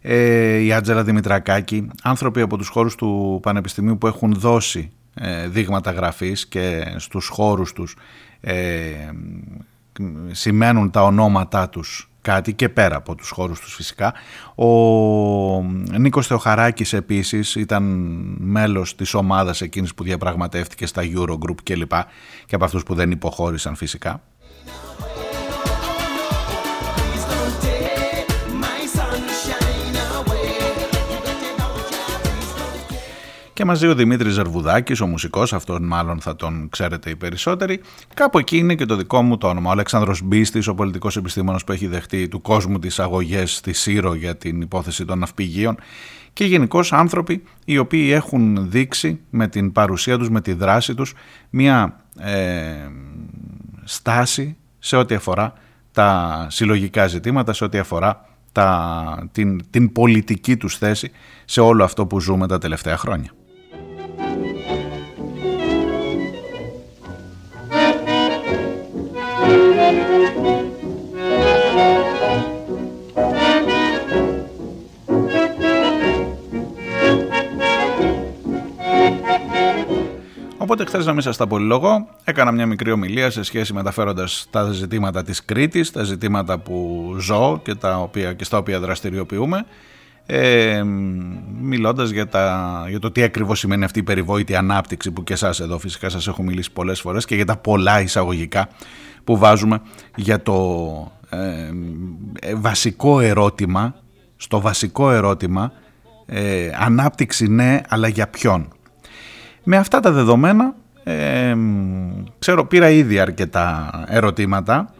ε, 0.00 0.56
η 0.56 0.72
Άντζελα 0.72 1.04
Δημητρακάκη, 1.04 1.88
άνθρωποι 2.02 2.40
από 2.40 2.56
τους 2.56 2.68
χώρους 2.68 2.94
του 2.94 3.38
Πανεπιστημίου 3.42 3.98
που 3.98 4.06
έχουν 4.06 4.34
δώσει 4.34 4.90
ε, 5.14 5.48
δείγματα 5.48 5.90
γραφής 5.90 6.46
και 6.46 6.94
στους 6.96 7.28
χώρους 7.28 7.72
τους 7.72 7.96
ε, 8.40 8.92
σημαίνουν 10.30 10.90
τα 10.90 11.02
ονόματά 11.02 11.68
τους 11.68 12.06
κάτι 12.22 12.54
και 12.54 12.68
πέρα 12.68 12.96
από 12.96 13.14
τους 13.14 13.30
χώρους 13.30 13.60
τους 13.60 13.74
φυσικά. 13.74 14.14
Ο 14.54 14.66
Νίκος 15.98 16.26
Θεοχαράκης 16.26 16.92
επίσης 16.92 17.54
ήταν 17.54 17.82
μέλος 18.38 18.94
της 18.94 19.14
ομάδας 19.14 19.60
εκείνης 19.60 19.94
που 19.94 20.04
διαπραγματεύτηκε 20.04 20.86
στα 20.86 21.02
Eurogroup 21.14 21.62
και 21.62 21.76
λοιπά 21.76 22.06
και 22.46 22.54
από 22.54 22.64
αυτούς 22.64 22.82
που 22.82 22.94
δεν 22.94 23.10
υποχώρησαν 23.10 23.74
φυσικά. 23.76 24.22
Και 33.62 33.68
και 33.68 33.74
μαζί 33.74 33.86
ο 33.86 33.94
Δημήτρης 33.94 34.32
Ζερβουδάκης, 34.32 35.00
ο 35.00 35.06
μουσικός, 35.06 35.52
αυτόν 35.52 35.84
μάλλον 35.84 36.20
θα 36.20 36.36
τον 36.36 36.68
ξέρετε 36.70 37.10
οι 37.10 37.16
περισσότεροι. 37.16 37.80
Κάπου 38.14 38.38
εκεί 38.38 38.56
είναι 38.56 38.74
και 38.74 38.84
το 38.84 38.96
δικό 38.96 39.22
μου 39.22 39.38
το 39.38 39.48
όνομα. 39.48 39.68
Ο 39.68 39.72
Αλέξανδρος 39.72 40.22
Μπίστης, 40.22 40.66
ο 40.66 40.74
πολιτικός 40.74 41.16
επιστήμονας 41.16 41.64
που 41.64 41.72
έχει 41.72 41.86
δεχτεί 41.86 42.28
του 42.28 42.40
κόσμου 42.40 42.78
τις 42.78 42.98
αγωγές 42.98 43.54
στη 43.56 43.72
Σύρο 43.72 44.14
για 44.14 44.36
την 44.36 44.60
υπόθεση 44.60 45.04
των 45.04 45.18
ναυπηγείων 45.18 45.76
και 46.32 46.44
γενικώς 46.44 46.92
άνθρωποι 46.92 47.42
οι 47.64 47.78
οποίοι 47.78 48.10
έχουν 48.12 48.70
δείξει 48.70 49.20
με 49.30 49.48
την 49.48 49.72
παρουσία 49.72 50.18
τους, 50.18 50.30
με 50.30 50.40
τη 50.40 50.52
δράση 50.52 50.94
τους 50.94 51.14
μια 51.50 52.04
ε, 52.18 52.72
στάση 53.84 54.56
σε 54.78 54.96
ό,τι 54.96 55.14
αφορά 55.14 55.52
τα 55.92 56.46
συλλογικά 56.50 57.06
ζητήματα, 57.06 57.52
σε 57.52 57.64
ό,τι 57.64 57.78
αφορά 57.78 58.28
τα, 58.52 59.28
την, 59.32 59.70
την 59.70 59.92
πολιτική 59.92 60.56
τους 60.56 60.78
θέση 60.78 61.10
σε 61.44 61.60
όλο 61.60 61.84
αυτό 61.84 62.06
που 62.06 62.20
ζούμε 62.20 62.46
τα 62.48 62.58
τελευταία 62.58 62.96
χρόνια. 62.96 63.30
Οπότε 80.72 80.86
χθες 80.86 81.06
να 81.06 81.12
μην 81.12 81.22
σας 81.22 81.36
τα 81.36 81.46
πολυλογώ, 81.46 82.06
έκανα 82.24 82.52
μια 82.52 82.66
μικρή 82.66 82.90
ομιλία 82.90 83.30
σε 83.30 83.42
σχέση 83.42 83.72
μεταφέροντας 83.72 84.46
τα 84.50 84.70
ζητήματα 84.70 85.22
της 85.22 85.44
Κρήτης, 85.44 85.90
τα 85.90 86.02
ζητήματα 86.02 86.58
που 86.58 87.06
ζω 87.18 87.60
και, 87.64 87.74
τα 87.74 87.98
οποία, 87.98 88.32
και 88.32 88.44
στα 88.44 88.58
οποία 88.58 88.80
δραστηριοποιούμε, 88.80 89.64
ε, 90.26 90.82
μιλώντας 91.60 92.10
για, 92.10 92.28
για 92.88 92.98
το 92.98 93.10
τι 93.10 93.22
ακριβώς 93.22 93.58
σημαίνει 93.58 93.84
αυτή 93.84 93.98
η 93.98 94.02
περιβόητη 94.02 94.54
ανάπτυξη 94.54 95.10
που 95.10 95.24
και 95.24 95.32
εσάς 95.32 95.60
εδώ 95.60 95.78
φυσικά 95.78 96.08
σας 96.08 96.26
έχω 96.26 96.42
μιλήσει 96.42 96.72
πολλές 96.72 97.00
φορές 97.00 97.24
και 97.24 97.34
για 97.34 97.44
τα 97.44 97.56
πολλά 97.56 98.00
εισαγωγικά 98.00 98.68
που 99.24 99.38
βάζουμε 99.38 99.80
για 100.16 100.42
το 100.42 101.12
ε, 101.30 101.70
βασικό 102.54 103.20
ερώτημα, 103.20 103.94
στο 104.36 104.60
βασικό 104.60 105.10
ερώτημα 105.10 105.72
ε, 106.26 106.70
ανάπτυξη 106.78 107.46
ναι 107.46 107.80
αλλά 107.88 108.08
για 108.08 108.28
ποιον. 108.28 108.68
Με 109.64 109.76
αυτά 109.76 110.00
τα 110.00 110.12
δεδομένα, 110.12 110.74
ε, 111.04 111.56
ξέρω, 112.38 112.66
πήρα 112.66 112.90
ήδη 112.90 113.18
αρκετά 113.18 113.90
ερωτήματα 114.08 114.94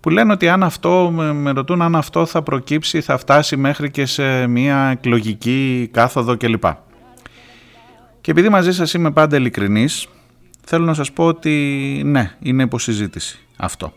που 0.00 0.10
λένε 0.10 0.32
ότι 0.32 0.48
αν 0.48 0.62
αυτό, 0.62 1.10
με 1.34 1.50
ρωτούν 1.50 1.82
αν 1.82 1.96
αυτό 1.96 2.26
θα 2.26 2.42
προκύψει, 2.42 3.00
θα 3.00 3.16
φτάσει 3.16 3.56
μέχρι 3.56 3.90
και 3.90 4.06
σε 4.06 4.46
μια 4.46 4.76
εκλογική 4.76 5.88
κάθοδο 5.92 6.36
κλπ. 6.36 6.64
Και 8.20 8.30
επειδή 8.30 8.48
μαζί 8.48 8.72
σας 8.72 8.94
είμαι 8.94 9.10
πάντα 9.10 9.36
ειλικρινής, 9.36 10.08
θέλω 10.64 10.84
να 10.84 10.94
σας 10.94 11.12
πω 11.12 11.24
ότι 11.24 11.50
ναι, 12.04 12.30
είναι 12.38 12.62
υποσυζήτηση 12.62 13.38
αυτό. 13.56 13.92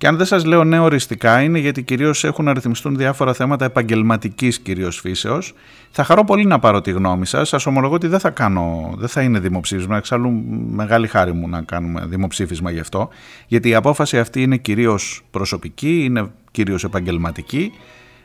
Και 0.00 0.06
αν 0.06 0.16
δεν 0.16 0.26
σας 0.26 0.44
λέω 0.44 0.64
ναι 0.64 0.78
οριστικά 0.78 1.42
είναι 1.42 1.58
γιατί 1.58 1.82
κυρίως 1.82 2.24
έχουν 2.24 2.48
αριθμιστούν 2.48 2.96
διάφορα 2.96 3.32
θέματα 3.32 3.64
επαγγελματικής 3.64 4.58
κυρίως 4.58 5.00
φύσεως. 5.00 5.54
Θα 5.90 6.04
χαρώ 6.04 6.24
πολύ 6.24 6.44
να 6.44 6.58
πάρω 6.58 6.80
τη 6.80 6.90
γνώμη 6.90 7.26
σας. 7.26 7.48
Σας 7.48 7.66
ομολογώ 7.66 7.94
ότι 7.94 8.06
δεν 8.06 8.18
θα, 8.18 8.30
κάνω, 8.30 8.94
δεν 8.98 9.08
θα 9.08 9.22
είναι 9.22 9.38
δημοψήφισμα. 9.38 9.96
Εξάλλου 9.96 10.44
μεγάλη 10.70 11.06
χάρη 11.06 11.32
μου 11.32 11.48
να 11.48 11.62
κάνουμε 11.62 12.04
δημοψήφισμα 12.06 12.70
γι' 12.70 12.80
αυτό. 12.80 13.08
Γιατί 13.46 13.68
η 13.68 13.74
απόφαση 13.74 14.18
αυτή 14.18 14.42
είναι 14.42 14.56
κυρίως 14.56 15.22
προσωπική, 15.30 16.04
είναι 16.04 16.30
κυρίως 16.50 16.84
επαγγελματική. 16.84 17.72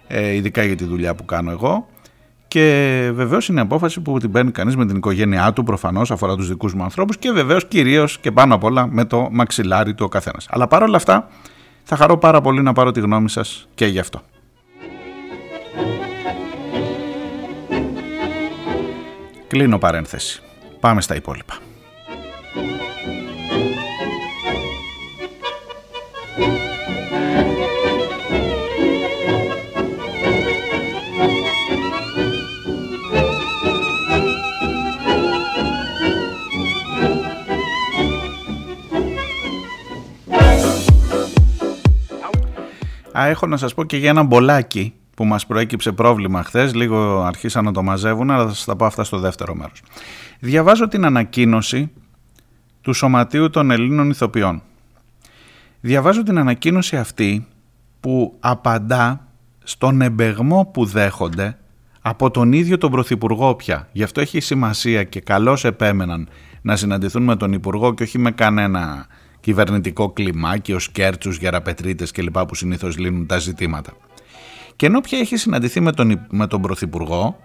Ε, 0.08 0.32
ειδικά 0.32 0.64
για 0.64 0.76
τη 0.76 0.84
δουλειά 0.84 1.16
που 1.16 1.26
κάνω 1.26 1.52
εγώ. 1.52 1.88
Και 2.48 3.10
βεβαίως 3.14 3.48
είναι 3.48 3.62
απόφαση 3.62 4.02
που 4.02 4.18
την 4.20 4.32
παίρνει 4.32 4.52
κανείς 4.52 4.76
με 4.76 4.86
την 4.86 4.96
οικογένειά 4.96 5.54
του, 5.54 5.64
προφανώς 5.64 6.12
αφορά 6.12 6.36
τους 6.36 6.48
δικούς 6.48 6.74
μου 6.74 6.84
ανθρώπους 6.84 7.18
και 7.18 7.32
βεβαίως 7.32 7.66
κυρίως 7.68 8.18
και 8.18 8.32
πάνω 8.32 8.56
απ' 8.56 8.64
όλα 8.64 8.88
με 8.88 9.06
το 9.06 9.30
μαξιλάρι 9.32 9.94
του 9.94 10.06
ο 10.06 10.10
καθένας. 10.10 10.48
Αλλά 10.50 10.68
παρόλα 10.68 10.98
αυτά, 10.98 11.30
θα 11.88 11.96
χαρώ 11.96 12.18
πάρα 12.18 12.42
πολύ 12.42 12.62
να 12.62 12.74
πάρω 12.74 12.92
τη 12.92 13.00
γνώμη 13.00 13.30
σας 13.30 13.68
και 13.76 13.86
γι' 13.86 14.00
αυτό. 14.00 14.22
Κλείνω 19.48 19.78
παρένθεση. 19.78 20.42
Πάμε 20.80 21.02
στα 21.02 21.16
υπόλοιπα. 21.16 21.58
Α, 43.20 43.26
έχω 43.26 43.48
να 43.48 43.58
σας 43.58 43.74
πω 43.74 43.84
και 43.84 43.98
για 43.98 44.10
ένα 44.10 44.24
μπολάκι 44.24 44.94
που 45.16 45.26
μας 45.26 45.46
προέκυψε 45.46 45.92
πρόβλημα 45.92 46.44
χθες, 46.44 46.74
λίγο 46.74 47.22
αρχίσαν 47.22 47.64
να 47.64 47.72
το 47.72 47.84
μαζεύουν, 47.84 48.32
αλλά 48.32 48.44
θα 48.44 48.54
σας 48.54 48.66
τα 48.66 48.76
πω 48.76 48.86
αυτά 48.86 49.04
στο 49.04 49.20
δεύτερο 49.20 49.56
μέρος. 49.56 49.82
Διαβάζω 50.40 50.88
την 50.88 51.06
ανακοίνωση 51.06 51.92
του 52.82 52.94
Σωματείου 52.94 53.50
των 53.50 53.72
Ελλήνων 53.72 54.10
Ηθοποιών. 54.10 54.62
Διαβάζω 55.82 56.24
την 56.24 56.38
ανακοίνωση 56.38 56.98
αυτή 56.98 57.48
που 58.00 58.36
απαντά 58.40 59.28
στον 59.64 60.02
εμπεγμό 60.02 60.70
που 60.74 60.86
δέχονται 60.86 61.58
από 62.02 62.32
τον 62.32 62.54
ίδιο 62.54 62.78
τον 62.78 62.92
Πρωθυπουργό 62.92 63.56
πια. 63.56 63.88
Γι' 63.92 64.04
αυτό 64.04 64.22
έχει 64.22 64.40
σημασία 64.40 65.04
και 65.04 65.20
καλώς 65.20 65.66
επέμεναν 65.66 66.30
να 66.62 66.76
συναντηθούν 66.76 67.24
με 67.24 67.36
τον 67.36 67.54
Υπουργό 67.54 67.94
και 67.94 68.04
όχι 68.04 68.18
με 68.20 68.32
κανένα 68.32 69.08
κυβερνητικό 69.46 70.10
κλιμάκι, 70.10 70.74
ο 70.74 70.80
σκέρτσους, 70.80 71.38
γεραπετρίτες 71.38 72.12
κλπ. 72.12 72.40
που 72.40 72.56
συνήθως 72.56 72.98
λύνουν 72.98 73.26
τα 73.26 73.38
ζητήματα. 73.38 73.94
Και 74.76 74.86
ενώ 74.86 75.02
πια 75.02 75.20
έχει 75.20 75.38
συναντηθεί 75.38 75.80
με 75.80 75.92
τον, 75.92 76.26
με 76.30 76.48
τον 76.48 76.62
Πρωθυπουργό, 76.62 77.38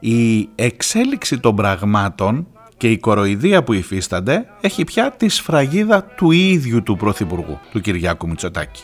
η 0.00 0.48
εξέλιξη 0.54 1.38
των 1.38 1.56
πραγμάτων 1.56 2.46
και 2.76 2.90
η 2.90 2.98
κοροϊδία 2.98 3.62
που 3.62 3.72
υφίστανται 3.72 4.46
έχει 4.60 4.84
πια 4.84 5.10
τη 5.10 5.28
σφραγίδα 5.28 6.04
του 6.04 6.30
ίδιου 6.30 6.82
του 6.82 6.96
Πρωθυπουργού, 6.96 7.58
του 7.72 7.80
Κυριάκου 7.80 8.28
Μητσοτάκη. 8.28 8.82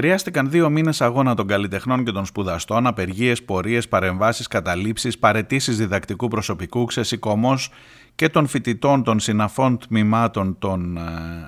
Χρειάστηκαν 0.00 0.50
δύο 0.50 0.70
μήνες 0.70 1.00
αγώνα 1.00 1.34
των 1.34 1.46
καλλιτεχνών 1.46 2.04
και 2.04 2.12
των 2.12 2.26
σπουδαστών, 2.26 2.86
απεργίες, 2.86 3.42
πορείες, 3.42 3.88
παρεμβάσεις, 3.88 4.46
καταλήψεις, 4.46 5.18
παρετήσεις 5.18 5.76
διδακτικού 5.76 6.28
προσωπικού, 6.28 6.84
ξεσηκωμός 6.84 7.70
και 8.14 8.28
των 8.28 8.46
φοιτητών 8.46 9.02
των 9.02 9.20
συναφών 9.20 9.78
τμήματων 9.78 10.58
των 10.58 10.96
ε, 10.96 11.00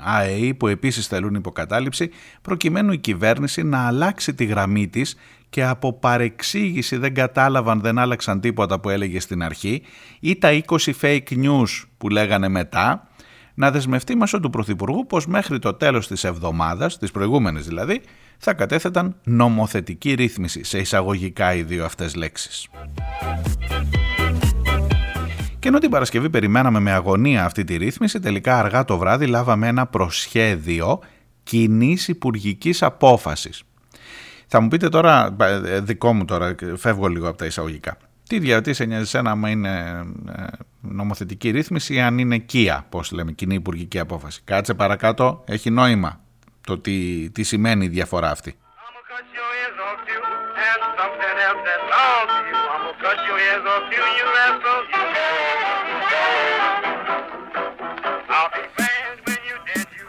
ΑΕΗ 0.05 0.55
που 0.55 0.67
επίσης 0.67 1.07
θέλουν 1.07 1.35
υποκατάληψη 1.35 2.11
προκειμένου 2.43 2.93
η 2.93 2.99
κυβέρνηση 2.99 3.63
να 3.63 3.87
αλλάξει 3.87 4.35
τη 4.35 4.45
γραμμή 4.45 4.89
της 4.89 5.17
και 5.51 5.65
από 5.65 5.93
παρεξήγηση 5.93 6.97
δεν 6.97 7.15
κατάλαβαν, 7.15 7.81
δεν 7.81 7.99
άλλαξαν 7.99 8.41
τίποτα 8.41 8.81
που 8.81 8.89
έλεγε 8.89 9.21
στην 9.21 9.43
αρχή 9.43 9.83
ή 10.21 10.37
τα 10.37 10.63
20 10.67 10.77
fake 11.01 11.45
news 11.45 11.85
που 11.99 12.09
λέγανε 12.09 12.49
μετά 12.49 13.09
να 13.55 13.71
δεσμευτεί 13.71 14.17
μέσω 14.17 14.41
του 14.41 14.51
Πρωθυπουργού 14.51 15.07
πως 15.07 15.27
μέχρι 15.27 15.59
το 15.59 15.75
τέλος 15.75 16.07
της 16.07 16.25
εβδομάδας, 16.25 16.99
της 16.99 17.11
προηγούμενης 17.11 17.67
δηλαδή, 17.67 18.01
θα 18.45 18.55
κατέθεταν 18.55 19.15
νομοθετική 19.25 20.15
ρύθμιση 20.15 20.65
σε 20.65 20.79
εισαγωγικά 20.79 21.55
οι 21.55 21.63
δύο 21.63 21.85
αυτές 21.85 22.15
λέξεις. 22.15 22.69
Και 25.59 25.69
ενώ 25.69 25.79
την 25.79 25.91
Παρασκευή 25.91 26.31
περιμέναμε 26.31 26.81
με 26.81 26.93
αγωνία 26.93 27.45
αυτή 27.45 27.65
τη 27.65 27.77
ρύθμιση, 27.77 28.21
τελικά 28.21 28.59
αργά 28.59 28.85
το 28.85 28.99
βράδυ 28.99 29.27
λάβαμε 29.27 29.67
ένα 29.69 29.87
προσχέδιο 29.87 31.01
κοινής 31.43 32.09
υπουργικής 32.09 32.83
απόφασης. 32.83 33.63
Θα 34.47 34.61
μου 34.61 34.69
πείτε 34.69 34.89
τώρα, 34.89 35.37
ε, 35.67 35.81
δικό 35.81 36.13
μου 36.13 36.25
τώρα, 36.25 36.55
φεύγω 36.77 37.07
λίγο 37.07 37.29
από 37.29 37.39
τα 37.39 37.47
εισαγωγικά. 37.47 37.97
Τι 38.29 38.39
διαρωτή 38.39 38.73
σε 38.73 38.85
νοιάζει 38.85 39.07
σένα 39.07 39.31
άμα 39.31 39.49
είναι 39.49 40.05
ε, 40.37 40.43
νομοθετική 40.81 41.51
ρύθμιση 41.51 41.95
ή 41.95 42.01
αν 42.01 42.19
είναι 42.19 42.39
κία, 42.39 42.87
πώς 42.89 43.11
λέμε, 43.11 43.33
κοινή 43.33 43.55
υπουργική 43.55 43.99
απόφαση. 43.99 44.41
Κάτσε 44.45 44.75
παρακάτω, 44.75 45.43
έχει 45.47 45.71
νόημα 45.71 46.22
το 46.67 46.79
τι, 46.79 47.31
τι 47.31 47.43
σημαίνει 47.43 47.85
η 47.85 47.89
διαφορά 47.89 48.31
αυτή. 48.31 48.55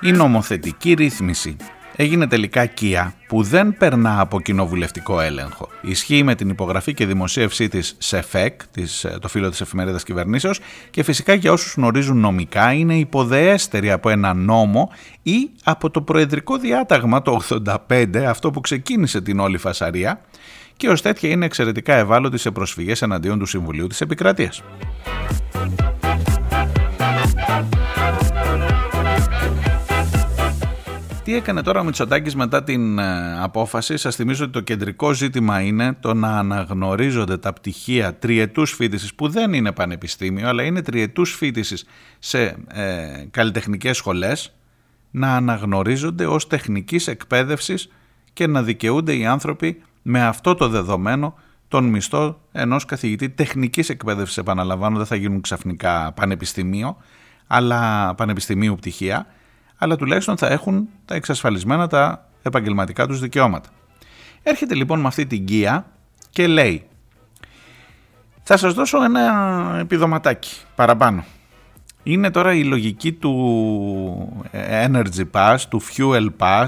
Η 0.02 0.12
νομοθετική 0.12 0.94
ρύθμιση 0.94 1.58
έγινε 1.96 2.28
τελικά 2.28 2.70
Kia 2.82 3.12
που 3.28 3.44
δεν 3.44 3.78
περνά 3.78 4.20
από 4.20 4.42
κοινοβουλευτικό 4.42 5.20
έλεγχο. 5.20 5.70
Ισχύει 5.82 6.24
με 6.24 6.36
την 6.36 6.50
υπογραφή 6.50 6.94
και 6.94 7.06
δημοσίευσή 7.06 7.68
της 7.68 7.96
σε 7.98 8.22
ΦΕΚ, 8.22 8.62
το 9.20 9.28
φίλο 9.28 9.50
της 9.50 9.62
εφημερίδας 9.62 10.04
κυβερνήσεως 10.04 10.60
και 10.90 11.04
φυσικά 11.04 11.34
για 11.34 11.52
όσους 11.52 11.74
γνωρίζουν 11.74 12.18
νομικά 12.18 12.74
είναι 12.74 12.98
υποδεέστερη 12.98 13.92
από 13.92 14.10
ένα 14.10 14.34
νόμο 14.34 14.92
ή 15.24 15.50
από 15.64 15.90
το 15.90 16.02
προεδρικό 16.02 16.58
διάταγμα 16.58 17.22
το 17.22 17.40
85, 17.90 18.18
αυτό 18.28 18.52
που 18.52 18.62
ξεκίνησε 18.62 19.22
την 19.22 19.40
όλη 19.40 19.58
φασαρία 19.58 20.22
και 20.78 20.90
ως 20.90 21.02
τέτοια 21.02 21.30
είναι 21.30 21.46
εξαιρετικά 21.46 21.94
ευάλωτη 21.94 22.38
σε 22.38 22.52
προσφυγές 22.52 23.02
εναντίον 23.02 23.40
του 23.40 23.46
Συμβουλίου 23.46 23.88
της 23.88 24.02
Επικρατείας. 24.02 24.64
Τι 31.24 31.36
έκανε 31.36 31.62
τώρα 31.62 31.80
ο 31.80 31.84
Μητσοτάκης 31.84 32.36
μετά 32.36 32.64
την 32.64 33.00
ε, 33.00 33.42
απόφαση; 33.42 33.98
Σας 33.98 34.16
θυμίζω 34.16 34.44
ότι 34.44 34.54
το 34.54 34.62
κεντρικό 34.62 35.14
ζήτημα 35.14 35.62
είναι 35.62 35.94
το 36.00 36.14
να 36.14 36.38
αναγνωρίζονται 36.38 37.38
τα 37.38 37.54
πτυχία 37.54 38.16
τριετούς 38.16 38.72
φίτησης 38.72 39.14
που 39.14 39.28
δεν 39.30 39.54
είναι 39.54 39.72
πανεπιστήμιο 39.72 40.48
αλλά 40.48 40.64
είναι 40.64 40.82
τριετούς 40.82 41.36
φίτησης 41.36 41.86
σε 42.20 42.42
ε, 42.68 43.26
καλλιτεχνικές 43.32 43.98
σχολές 43.98 44.54
να 45.12 45.36
αναγνωρίζονται 45.36 46.26
ως 46.26 46.48
τεχνικής 46.48 47.08
εκπαίδευσης 47.08 47.92
και 48.34 48.48
να 48.48 48.64
δικαιούνται 48.64 49.16
οι 49.16 49.26
άνθρωποι 49.26 49.82
με 50.02 50.26
αυτό 50.26 50.56
το 50.56 50.68
δεδομένο 50.68 51.36
τον 51.68 51.86
μισθό 51.86 52.40
ενός 52.52 52.86
καθηγητή 52.86 53.30
τεχνικής 53.30 53.90
εκπαίδευσης 53.90 54.38
επαναλαμβάνω 54.38 54.98
δεν 54.98 55.06
θα 55.06 55.16
γίνουν 55.16 55.42
ξαφνικά 55.42 56.12
πανεπιστημίο 56.12 56.98
αλλά 57.48 58.14
πανεπιστημίου 58.16 58.76
πτυχία 58.76 59.28
αλλά 59.78 59.96
τουλάχιστον 59.96 60.38
θα 60.38 60.48
έχουν 60.48 60.88
τα 61.06 61.16
εξασφαλισμένα 61.16 61.88
τα 61.88 62.30
επαγγελματικά 62.42 63.08
τους 63.08 63.20
δικαιώματα. 63.20 63.70
Έρχεται 64.44 64.76
λοιπόν 64.76 65.00
με 65.00 65.08
αυτή 65.08 65.26
την 65.26 65.46
κία 65.46 65.86
και 66.30 66.48
λέει 66.48 66.88
θα 68.44 68.58
σας 68.58 68.74
δώσω 68.74 69.04
ένα 69.04 69.78
επιδοματάκι 69.80 70.62
παραπάνω. 70.76 71.24
Είναι 72.04 72.32
τώρα 72.32 72.54
η 72.54 72.64
λογική 72.64 73.12
του 73.12 74.44
Energy 74.86 75.24
Pass, 75.32 75.58
του 75.70 75.82
Fuel 75.82 76.28
Pass, 76.38 76.68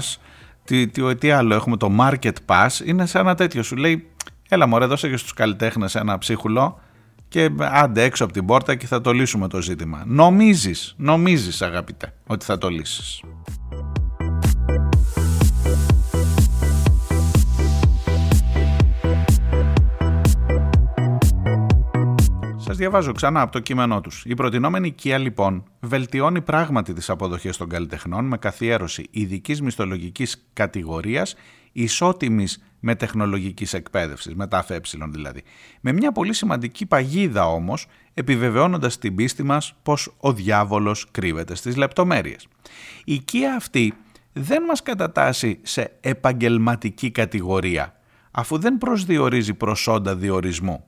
τι, 0.64 0.86
τι, 0.88 1.16
τι 1.16 1.30
άλλο 1.30 1.54
έχουμε, 1.54 1.76
το 1.76 1.90
Market 2.00 2.32
Pass, 2.46 2.68
είναι 2.84 3.06
σαν 3.06 3.26
ένα 3.26 3.34
τέτοιο. 3.34 3.62
Σου 3.62 3.76
λέει, 3.76 4.10
έλα 4.48 4.66
μωρέ 4.66 4.86
δώσε 4.86 5.08
και 5.08 5.16
στους 5.16 5.32
καλλιτέχνες 5.32 5.94
ένα 5.94 6.18
ψίχουλο 6.18 6.80
και 7.28 7.50
άντε 7.58 8.02
έξω 8.02 8.24
από 8.24 8.32
την 8.32 8.44
πόρτα 8.44 8.74
και 8.74 8.86
θα 8.86 9.00
το 9.00 9.12
λύσουμε 9.12 9.48
το 9.48 9.62
ζήτημα. 9.62 10.02
Νομίζεις, 10.06 10.94
νομίζεις 10.96 11.62
αγαπητέ 11.62 12.14
ότι 12.26 12.44
θα 12.44 12.58
το 12.58 12.68
λύσεις. 12.68 13.22
Σας 22.58 22.76
διαβάζω 22.76 23.12
ξανά 23.12 23.40
από 23.40 23.52
το 23.52 23.60
κείμενό 23.60 24.00
τους. 24.00 24.24
Η 24.26 24.34
προτινόμενη 24.34 24.86
οικία 24.86 25.18
λοιπόν 25.18 25.64
βελτιώνει 25.80 26.40
πράγματι 26.40 26.92
τις 26.92 27.10
αποδοχές 27.10 27.56
των 27.56 27.68
καλλιτεχνών 27.68 28.24
με 28.24 28.36
καθιέρωση 28.36 29.06
ειδικής 29.10 29.62
μισθολογικής 29.62 30.48
κατηγορίας 30.52 31.34
ισότιμης 31.82 32.60
με 32.80 32.94
τεχνολογικής 32.94 33.72
εκπαίδευσης, 33.72 34.34
με 34.34 34.46
τα 34.46 34.64
ΑΕ 34.68 34.80
δηλαδή. 35.08 35.42
Με 35.80 35.92
μια 35.92 36.12
πολύ 36.12 36.32
σημαντική 36.32 36.86
παγίδα 36.86 37.48
όμως, 37.48 37.86
επιβεβαιώνοντας 38.14 38.98
την 38.98 39.14
πίστη 39.14 39.42
μας 39.42 39.74
πως 39.82 40.14
ο 40.18 40.32
διάβολος 40.32 41.08
κρύβεται 41.10 41.54
στις 41.54 41.76
λεπτομέρειες. 41.76 42.46
Η 43.04 43.14
οικία 43.14 43.54
αυτή 43.54 43.94
δεν 44.32 44.62
μας 44.62 44.82
κατατάσσει 44.82 45.58
σε 45.62 45.96
επαγγελματική 46.00 47.10
κατηγορία, 47.10 48.00
αφού 48.30 48.58
δεν 48.58 48.78
προσδιορίζει 48.78 49.54
προσόντα 49.54 50.16
διορισμού. 50.16 50.84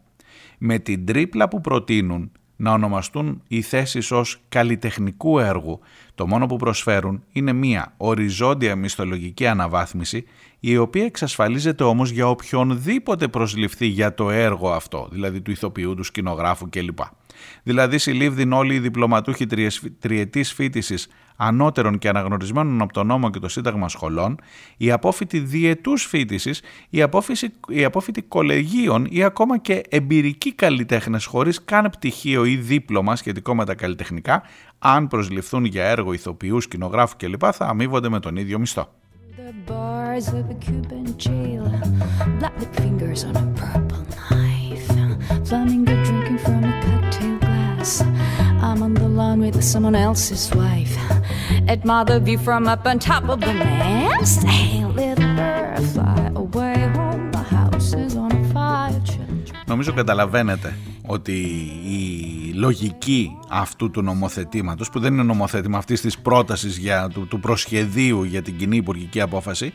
Με 0.58 0.78
την 0.78 1.06
τρίπλα 1.06 1.48
που 1.48 1.60
προτείνουν 1.60 2.32
να 2.60 2.72
ονομαστούν 2.72 3.42
οι 3.48 3.62
θέσεις 3.62 4.10
ως 4.10 4.40
καλλιτεχνικού 4.48 5.38
έργου, 5.38 5.80
το 6.14 6.26
μόνο 6.26 6.46
που 6.46 6.56
προσφέρουν 6.56 7.22
είναι 7.32 7.52
μία 7.52 7.94
οριζόντια 7.96 8.76
μισθολογική 8.76 9.46
αναβάθμιση 9.46 10.24
η 10.60 10.76
οποία 10.76 11.04
εξασφαλίζεται 11.04 11.84
όμως 11.84 12.10
για 12.10 12.28
οποιονδήποτε 12.28 13.28
προσληφθεί 13.28 13.86
για 13.86 14.14
το 14.14 14.30
έργο 14.30 14.70
αυτό, 14.70 15.08
δηλαδή 15.10 15.40
του 15.40 15.50
ηθοποιού, 15.50 15.94
του 15.94 16.02
σκηνογράφου 16.02 16.68
κλπ. 16.70 16.98
Δηλαδή 17.62 17.98
συλλήβδην 17.98 18.52
όλοι 18.52 18.74
οι 18.74 18.78
διπλωματούχοι 18.78 19.46
τριετής 19.98 20.52
φίτησης 20.52 21.08
ανώτερων 21.40 21.98
και 21.98 22.08
αναγνωρισμένων 22.08 22.82
από 22.82 22.92
τον 22.92 23.06
νόμο 23.06 23.30
και 23.30 23.38
το 23.38 23.48
Σύνταγμα 23.48 23.88
σχολών, 23.88 24.40
οι 24.76 24.90
απόφοιτοι 24.90 25.38
διετούς 25.38 26.04
φίτησης, 26.04 26.62
οι, 26.90 27.04
οι 27.68 27.84
απόφοιτοι 27.84 28.22
κολεγίων 28.22 29.06
ή 29.10 29.22
ακόμα 29.22 29.58
και 29.58 29.82
εμπειρικοί 29.88 30.52
καλλιτέχνες 30.52 31.24
χωρίς 31.24 31.64
καν 31.64 31.90
πτυχίο 31.90 32.44
ή 32.44 32.56
δίπλωμα 32.56 33.16
σχετικό 33.16 33.54
με 33.54 33.64
τα 33.64 33.74
καλλιτεχνικά, 33.74 34.42
αν 34.78 35.08
προσληφθούν 35.08 35.64
για 35.64 35.84
έργο 35.84 36.12
ηθοποιούς, 36.12 36.64
σκηνογράφους 36.64 37.16
κλπ. 37.16 37.42
θα 37.52 37.66
αμείβονται 37.66 38.08
με 38.08 38.20
τον 38.20 38.36
ίδιο 38.36 38.58
μισθό. 38.58 38.88
The 39.48 39.72
bars 39.72 40.28
of 40.38 40.50
a 40.50 40.58
Cuban 40.66 41.06
jail, 41.16 41.64
black 42.38 42.58
fingers 42.76 43.20
on 43.28 43.34
a 43.44 43.46
purple 43.60 44.04
knife, 44.16 44.88
flamingo 45.48 45.94
drinking 46.06 46.38
from 46.44 46.64
a 46.64 46.74
cocktail 46.84 47.38
glass. 47.38 48.02
I'm 48.60 48.82
on 48.82 48.94
the 48.94 49.08
lawn 49.08 49.38
with 49.40 49.62
someone 49.62 49.94
else's 49.94 50.44
wife. 50.54 50.94
Admire 51.74 52.04
the 52.04 52.18
view 52.26 52.38
from 52.38 52.66
up 52.66 52.84
on 52.90 52.98
top 52.98 53.24
of 53.28 53.38
the 53.40 53.54
mast. 53.54 54.42
Hey, 54.42 54.84
little 54.84 55.32
bird, 55.40 55.82
fly 55.92 56.20
away 56.42 56.78
home. 56.96 57.30
The 57.36 57.42
house 57.56 57.90
is 58.04 58.16
on 58.16 58.34
fire. 58.52 58.88
Νομίζω 59.66 59.92
καταλαβαίνετε 59.92 60.76
ότι 61.06 61.32
η 61.84 62.52
λογική 62.54 63.38
αυτού 63.50 63.90
του 63.90 64.02
νομοθετήματος 64.02 64.90
που 64.90 65.00
δεν 65.00 65.12
είναι 65.12 65.22
νομοθέτημα 65.22 65.78
αυτής 65.78 66.00
της 66.00 66.18
πρότασης 66.18 66.76
για, 66.76 67.08
του, 67.08 67.26
του 67.26 67.40
προσχεδίου 67.40 68.24
για 68.24 68.42
την 68.42 68.56
κοινή 68.56 68.76
υπουργική 68.76 69.20
απόφαση 69.20 69.72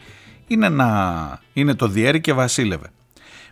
είναι, 0.48 0.70
να, 0.70 1.40
είναι 1.54 1.74
το 1.74 1.88
διέρη 1.88 2.22
και 2.22 2.34
βασίλευε. 2.34 2.88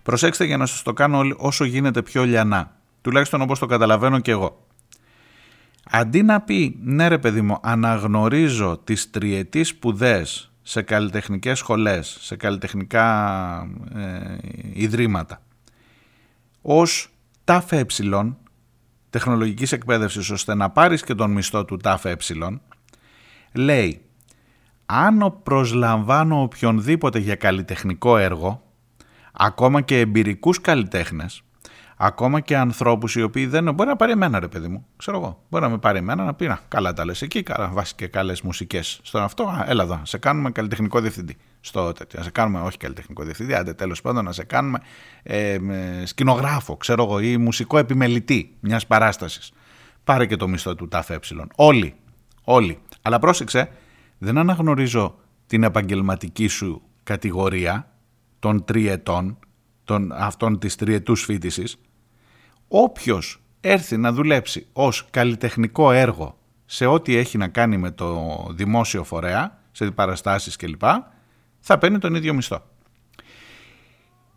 Προσέξτε 0.04 0.46
για 0.46 0.58
να 0.58 0.66
σας 0.66 0.82
το 0.82 0.94
κάνω 0.94 1.22
όσο 1.38 1.64
γίνεται 1.64 2.02
πιο 2.02 2.24
λιανά. 2.24 2.76
Τουλάχιστον 3.02 3.42
όπως 3.42 3.60
το 3.60 3.66
καταλαβαίνω 3.66 4.20
και 4.20 4.32
εγώ. 4.32 4.66
Αντί 5.90 6.24
να 6.24 6.42
πει 6.42 6.80
ναι 6.84 7.08
ρε 7.08 7.18
παιδί 7.18 7.42
μου 7.42 7.58
αναγνωρίζω 7.62 8.78
τις 8.84 9.10
τριετής 9.10 9.68
σπουδές 9.68 10.52
σε 10.62 10.82
καλλιτεχνικές 10.82 11.58
σχολές, 11.58 12.18
σε 12.22 12.36
καλλιτεχνικά 12.36 13.58
ε, 13.96 14.38
ιδρύματα 14.74 15.42
ως 16.62 17.10
τάφε 17.44 17.86
τεχνολογικής 19.10 19.72
εκπαίδευσης 19.72 20.30
ώστε 20.30 20.56
να 20.56 20.70
πάρεις 20.70 21.04
και 21.04 21.16
τον 21.16 21.32
μισθό 21.32 21.66
του 21.66 21.78
τάφε 21.78 22.18
λέει 23.54 24.02
αν 24.86 25.40
προσλαμβάνω 25.44 26.42
οποιονδήποτε 26.42 27.20
για 27.20 27.36
καλλιτεχνικό 27.36 28.18
έργο 28.18 28.64
ακόμα 29.32 29.82
και 29.82 30.00
εμπειρικούς 30.00 30.62
καλλιτέχνες 30.62 31.42
Ακόμα 32.04 32.40
και 32.40 32.58
ανθρώπους 32.58 33.16
οι 33.16 33.22
οποίοι 33.22 33.46
δεν. 33.46 33.74
Μπορεί 33.74 33.90
να 33.90 33.96
πάρει 33.96 34.12
εμένα, 34.12 34.40
ρε 34.40 34.48
παιδί 34.48 34.68
μου. 34.68 34.86
Ξέρω 34.98 35.18
εγώ. 35.18 35.44
Μπορεί 35.50 35.64
να 35.64 35.70
με 35.70 35.78
πάρει 35.78 35.98
εμένα 35.98 36.24
να 36.24 36.34
πει: 36.34 36.48
Να, 36.48 36.60
καλά 36.68 36.94
τα 36.94 37.06
λες 37.06 37.22
εκεί, 37.22 37.44
καλά, 37.44 37.68
βάσει 37.68 37.96
και 37.96 38.08
καλές 38.08 38.42
μουσικές. 38.42 39.00
Στον 39.04 39.22
αυτό, 39.22 39.44
α, 39.44 39.66
έλα 39.68 39.84
εδώ, 39.84 40.02
σε 40.04 40.18
κάνουμε 40.18 40.52
καλλιτεχνικό 40.52 41.00
διευθυντή. 41.00 41.38
Στο 41.60 41.92
τέτοιο. 41.92 42.20
Να 42.20 42.26
σε 42.26 42.32
κάνουμε, 42.32 42.60
όχι 42.60 42.78
καλλιτεχνικό 42.78 43.24
διευθυντή, 43.24 43.54
άντε 43.54 43.74
τέλος 43.74 44.02
πάντων 44.02 44.24
να 44.24 44.32
σε 44.32 44.44
κάνουμε 44.44 44.80
ε, 45.24 45.58
σκηνογράφο, 46.04 46.78
ξέρω 46.78 47.04
εγώ, 47.04 47.20
ή 47.20 47.38
μουσικό 47.38 47.78
επιμελητή 47.78 48.56
μιας 48.60 48.88
παράστασης. 48.88 49.52
Πάρε 50.04 50.26
και 50.26 50.36
το 50.36 50.48
μισθό 50.48 50.76
του 50.76 50.88
ΤΑΦΕ. 50.88 51.20
Όλοι. 51.56 51.96
Όλοι. 52.44 52.80
Αλλά 53.02 53.20
πρόσεξε, 53.20 53.70
δεν 54.18 54.38
αναγνωρίζω 54.38 55.16
την 55.48 55.64
επαγγελματική 55.64 56.48
σου 56.48 56.82
κατηγορία 57.04 57.92
των 58.40 58.66
τριετών, 58.66 59.40
των, 59.84 60.12
αυτών 60.12 60.60
της 60.60 60.76
τριετούς 60.76 61.24
φίτησης, 61.24 61.78
όποιος 62.74 63.42
έρθει 63.62 63.98
να 63.98 64.12
δουλέψει 64.12 64.68
ως 64.74 65.08
καλλιτεχνικό 65.10 65.92
έργο 65.92 66.38
σε 66.66 66.86
ό,τι 66.86 67.16
έχει 67.16 67.38
να 67.38 67.48
κάνει 67.48 67.78
με 67.78 67.92
το 67.92 68.48
δημόσιο 68.52 69.04
φορέα, 69.04 69.60
σε 69.72 69.92
παραστάσεις 69.92 70.56
κλπ, 70.56 70.84
θα 71.60 71.78
παίρνει 71.78 71.98
τον 71.98 72.16
ίδιο 72.16 72.34
μισθό. 72.34 72.64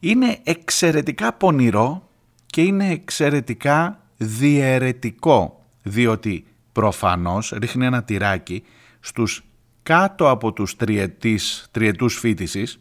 Είναι 0.00 0.38
εξαιρετικά 0.44 1.32
πονηρό 1.32 2.08
και 2.46 2.62
είναι 2.62 2.90
εξαιρετικά 2.90 4.00
διαιρετικό, 4.16 5.64
διότι 5.82 6.46
προφανώς 6.72 7.52
ρίχνει 7.56 7.86
ένα 7.86 8.04
τυράκι 8.04 8.62
στους 9.00 9.44
κάτω 9.82 10.30
από 10.30 10.52
τους 10.52 10.76
τριετής, 10.76 11.68
τριετούς 11.70 12.18
φίτησης, 12.18 12.78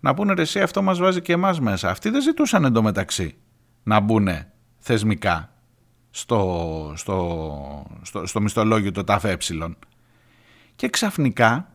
να 0.00 0.14
πούνε 0.14 0.34
ρε 0.34 0.42
εσύ 0.42 0.60
αυτό 0.60 0.82
μας 0.82 0.98
βάζει 0.98 1.20
και 1.20 1.32
εμάς 1.32 1.60
μέσα. 1.60 1.90
Αυτοί 1.90 2.10
δεν 2.10 2.22
ζητούσαν 2.22 2.64
εντωμεταξύ 2.64 3.34
να 3.82 4.00
μπουν 4.00 4.28
θεσμικά 4.82 5.52
στο, 6.10 6.92
στο, 6.96 7.86
στο, 8.02 8.26
στο 8.26 8.40
μισθολόγιο 8.40 8.92
το 8.92 9.04
ΤΑΦΕ. 9.04 9.36
Και 10.76 10.88
ξαφνικά 10.88 11.70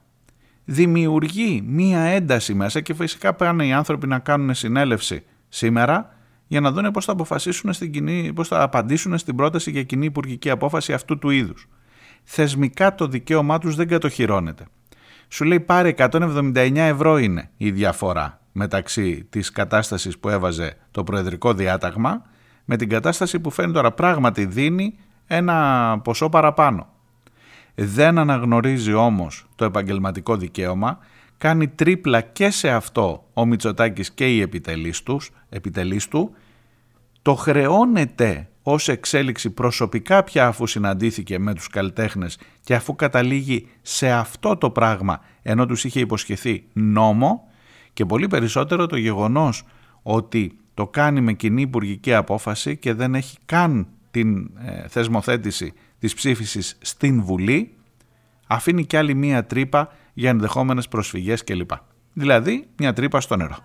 δημιουργεί 0.66 1.62
μία 1.66 2.00
ένταση 2.00 2.54
μέσα 2.54 2.82
και 2.82 2.94
φυσικά 2.94 3.34
πάνε 3.34 3.66
οι 3.66 3.74
άνθρωποι 3.74 4.08
να 4.08 4.20
κάνουν 4.20 4.54
συνέλευση 4.54 5.24
σήμερα 5.50 6.16
για 6.48 6.62
να 6.62 6.72
δουν 6.72 6.92
πώς 6.92 7.06
θα 7.06 7.12
αποφασίσουν 7.12 7.74
στην 7.74 7.92
κοινή, 7.92 8.34
πώς 8.34 8.48
θα 8.48 8.62
απαντήσουν 8.62 9.18
στην 9.18 9.36
πρόταση 9.36 9.72
για 9.72 9.84
κοινή 9.84 10.06
υπουργική 10.06 10.50
απόφαση 10.50 10.94
αυτού 10.94 11.18
του 11.18 11.30
είδους. 11.30 11.68
Θεσμικά 12.24 12.96
το 12.96 13.08
δικαίωμά 13.08 13.58
τους 13.58 13.76
δεν 13.76 13.88
κατοχυρώνεται. 13.88 14.66
Σου 15.28 15.44
λέει 15.44 15.60
πάρε 15.60 15.94
179 15.98 16.76
ευρώ 16.76 17.18
είναι 17.18 17.50
η 17.58 17.72
διαφορά 17.72 18.42
μεταξύ 18.52 19.24
της 19.30 19.52
κατάστασης 19.52 20.18
που 20.18 20.30
έβαζε 20.30 20.78
το 20.92 21.04
Προεδρικό 21.04 21.54
Διάταγμα 21.54 22.26
με 22.70 22.78
την 22.78 22.90
κατάσταση 22.90 23.40
που 23.40 23.50
φαίνει 23.50 23.74
τώρα 23.74 23.92
πράγματι 23.92 24.46
δίνει 24.46 24.98
ένα 25.28 26.00
ποσό 26.04 26.30
παραπάνω. 26.30 26.88
Δεν 27.76 28.18
αναγνωρίζει 28.18 28.94
όμως 28.94 29.48
το 29.56 29.66
επαγγελματικό 29.66 30.38
δικαίωμα, 30.38 30.98
κάνει 31.38 31.68
τρίπλα 31.68 32.22
και 32.22 32.50
σε 32.50 32.70
αυτό 32.70 33.28
ο 33.34 33.46
Μητσοτάκης 33.46 34.12
και 34.12 34.36
οι 34.36 34.42
επιτελείς, 34.42 35.04
τους, 35.04 35.32
επιτελείς 35.50 36.08
του, 36.08 36.36
το 37.22 37.36
χρεώνεται 37.36 38.50
ως 38.64 38.88
εξέλιξη 38.88 39.50
προσωπικά 39.50 40.24
πια 40.24 40.48
αφού 40.48 40.68
συναντήθηκε 40.68 41.40
με 41.40 41.54
τους 41.54 41.68
καλλιτέχνες 41.68 42.40
και 42.64 42.76
αφού 42.76 42.96
καταλήγει 42.96 43.68
σε 43.82 44.12
αυτό 44.12 44.58
το 44.58 44.70
πράγμα 44.70 45.20
ενώ 45.42 45.66
τους 45.66 45.84
είχε 45.84 46.00
υποσχεθεί 46.00 46.64
νόμο 46.74 47.48
και 47.94 48.06
πολύ 48.06 48.28
περισσότερο 48.28 48.86
το 48.86 48.98
γεγονός 48.98 49.64
ότι 50.02 50.58
το 50.78 50.88
κάνει 50.88 51.22
με 51.22 51.34
κοινή 51.34 51.62
υπουργική 51.62 52.14
απόφαση 52.14 52.78
και 52.78 52.94
δεν 52.94 53.16
έχει 53.16 53.38
καν 53.46 53.88
την 54.12 54.50
ε, 54.66 54.88
θεσμοθέτηση 54.88 55.74
της 56.00 56.14
ψήφισης 56.14 56.78
στην 56.82 57.24
Βουλή 57.24 57.74
αφήνει 58.48 58.86
κι 58.86 58.98
άλλη 58.98 59.14
μία 59.14 59.46
τρύπα 59.46 59.94
για 60.14 60.30
ενδεχόμενες 60.30 60.88
προσφυγές 60.88 61.44
κλπ. 61.44 61.70
Δηλαδή 62.14 62.68
μια 62.78 62.94
τρύπα 62.94 63.22
στο 63.22 63.36
νερό. 63.36 63.56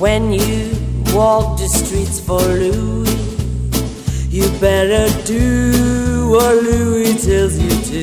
When 0.00 0.32
you 0.32 0.56
walk 1.18 1.46
the 1.62 1.68
streets 1.80 2.18
for 2.26 2.42
Louis, 2.62 3.20
you 4.36 4.46
better 4.68 5.06
do 5.34 5.44
what 6.32 6.54
Louis 6.70 7.14
tells 7.28 7.54
you 7.64 7.74
to. 7.90 8.02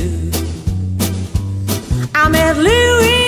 I 2.22 2.24
met 2.30 2.56
Louis 2.70 3.23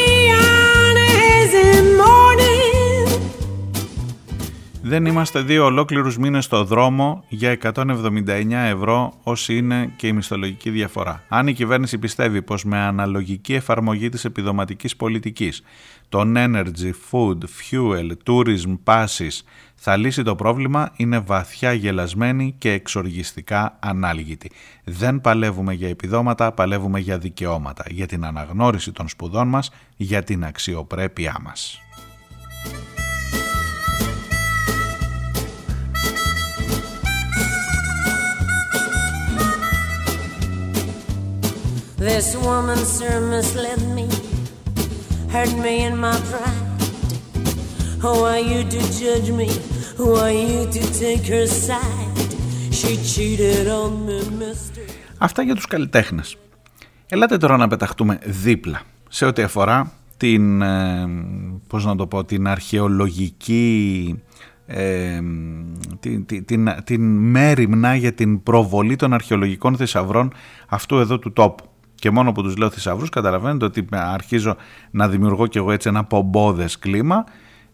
Δεν 4.88 5.06
είμαστε 5.06 5.42
δύο 5.42 5.66
ολόκληρους 5.66 6.18
μήνες 6.18 6.46
στο 6.46 6.64
δρόμο 6.64 7.24
για 7.28 7.58
179 7.74 8.52
ευρώ 8.52 9.14
όσοι 9.24 9.58
είναι 9.58 9.94
και 9.96 10.08
η 10.08 10.14
μισθολογική 10.14 10.70
διαφορά. 10.70 11.24
Αν 11.28 11.48
η 11.48 11.54
κυβέρνηση 11.54 11.98
πιστεύει 11.98 12.42
πως 12.42 12.64
με 12.64 12.78
αναλογική 12.78 13.54
εφαρμογή 13.54 14.10
της 14.10 14.26
επιδοματικής 14.26 14.96
πολιτικής 14.96 15.64
των 16.10 16.34
energy, 16.38 16.92
food, 17.12 17.38
fuel, 17.38 18.12
tourism, 18.26 18.78
passes 18.84 19.42
θα 19.76 19.98
λύσει 19.98 20.24
το 20.24 20.36
πρόβλημα 20.36 20.92
είναι 20.96 21.20
βαθιά 21.20 21.74
γελασμένη 21.74 22.56
και 22.58 22.72
εξοργιστικά 22.72 23.78
ανάλγητη. 23.80 24.52
Δεν 24.84 25.22
παλεύουμε 25.22 25.74
για 25.74 25.90
επιδόματα, 25.90 26.52
παλεύουμε 26.52 27.00
για 27.00 27.18
δικαιώματα, 27.18 27.84
για 27.90 28.06
την 28.06 28.26
αναγνώριση 28.26 28.92
των 28.92 29.08
σπουδών 29.08 29.48
μας, 29.48 29.72
για 29.96 30.24
την 30.24 30.46
αξιοπρέπειά 30.46 31.38
μας. 31.44 31.80
This 41.98 42.36
woman, 42.36 42.78
sir, 42.78 43.22
misled 43.22 43.82
me, 43.96 44.06
hurt 45.32 45.54
me 45.64 45.86
in 45.86 45.96
my 45.98 46.18
pride. 46.30 46.82
Who 48.04 48.14
are 48.32 48.44
you 48.52 48.64
to 48.74 48.80
judge 49.00 49.32
me? 49.32 49.48
Who 50.00 50.16
are 50.16 50.36
you 50.44 50.66
to 50.76 50.82
take 51.00 51.26
her 51.34 51.48
side? 51.48 52.32
She 52.78 52.98
cheated 52.98 53.68
on 53.70 54.06
me, 54.06 54.20
mister. 54.38 54.82
Αυτά 55.18 55.42
για 55.42 55.56
τους 55.56 55.66
καλλιτέχνες. 55.66 56.38
Ελάτε 57.10 57.38
τώρα 57.38 57.58
να 57.58 57.68
πεταχτούμε 57.68 58.20
δίπλα 58.26 58.82
σε 59.10 59.26
ό,τι 59.26 59.42
αφορά 59.42 59.92
την, 60.18 60.62
ε, 60.62 61.08
πώς 61.68 61.86
να 61.86 61.96
το 61.96 62.08
πω, 62.08 62.24
την 62.24 62.48
αρχαιολογική 62.48 64.16
ε, 64.66 65.20
την, 66.00 66.26
την, 66.46 66.70
την 66.84 67.02
μέρημνα 67.18 67.96
για 67.96 68.14
την 68.14 68.44
προβολή 68.44 68.96
των 68.96 69.14
αρχαιολογικών 69.14 69.78
θησαυρών 69.78 70.34
αυτού 70.68 70.98
εδώ 70.98 71.20
του 71.20 71.34
τόπου. 71.34 71.70
Και 72.06 72.12
μόνο 72.12 72.32
που 72.32 72.44
τους 72.44 72.58
λέω 72.58 72.70
θησαυρούς 72.70 73.10
καταλαβαίνετε 73.10 73.66
ότι 73.66 73.88
αρχίζω 73.92 74.56
να 74.92 75.08
δημιουργώ 75.10 75.48
και 75.48 75.58
εγώ 75.58 75.72
έτσι 75.72 75.90
ένα 75.90 76.04
πομπόδες 76.04 76.80
κλίμα 76.80 77.24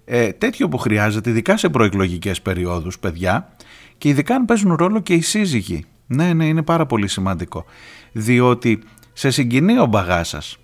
ε, 0.05 0.31
τέτοιο 0.31 0.69
που 0.69 0.77
χρειάζεται, 0.77 1.29
ειδικά 1.29 1.57
σε 1.57 1.69
προεκλογικές 1.69 2.41
περιόδους, 2.41 2.99
παιδιά, 2.99 3.49
και 3.97 4.09
ειδικά 4.09 4.35
αν 4.35 4.45
παίζουν 4.45 4.73
ρόλο 4.73 4.99
και 4.99 5.13
οι 5.13 5.21
σύζυγοι. 5.21 5.85
Ναι, 6.07 6.33
ναι, 6.33 6.45
είναι 6.45 6.61
πάρα 6.61 6.85
πολύ 6.85 7.07
σημαντικό. 7.07 7.65
Διότι 8.11 8.83
σε 9.13 9.29
συγκινεί 9.29 9.79
ο 9.79 9.85
μπαγάς 9.85 10.27
σας. 10.27 10.57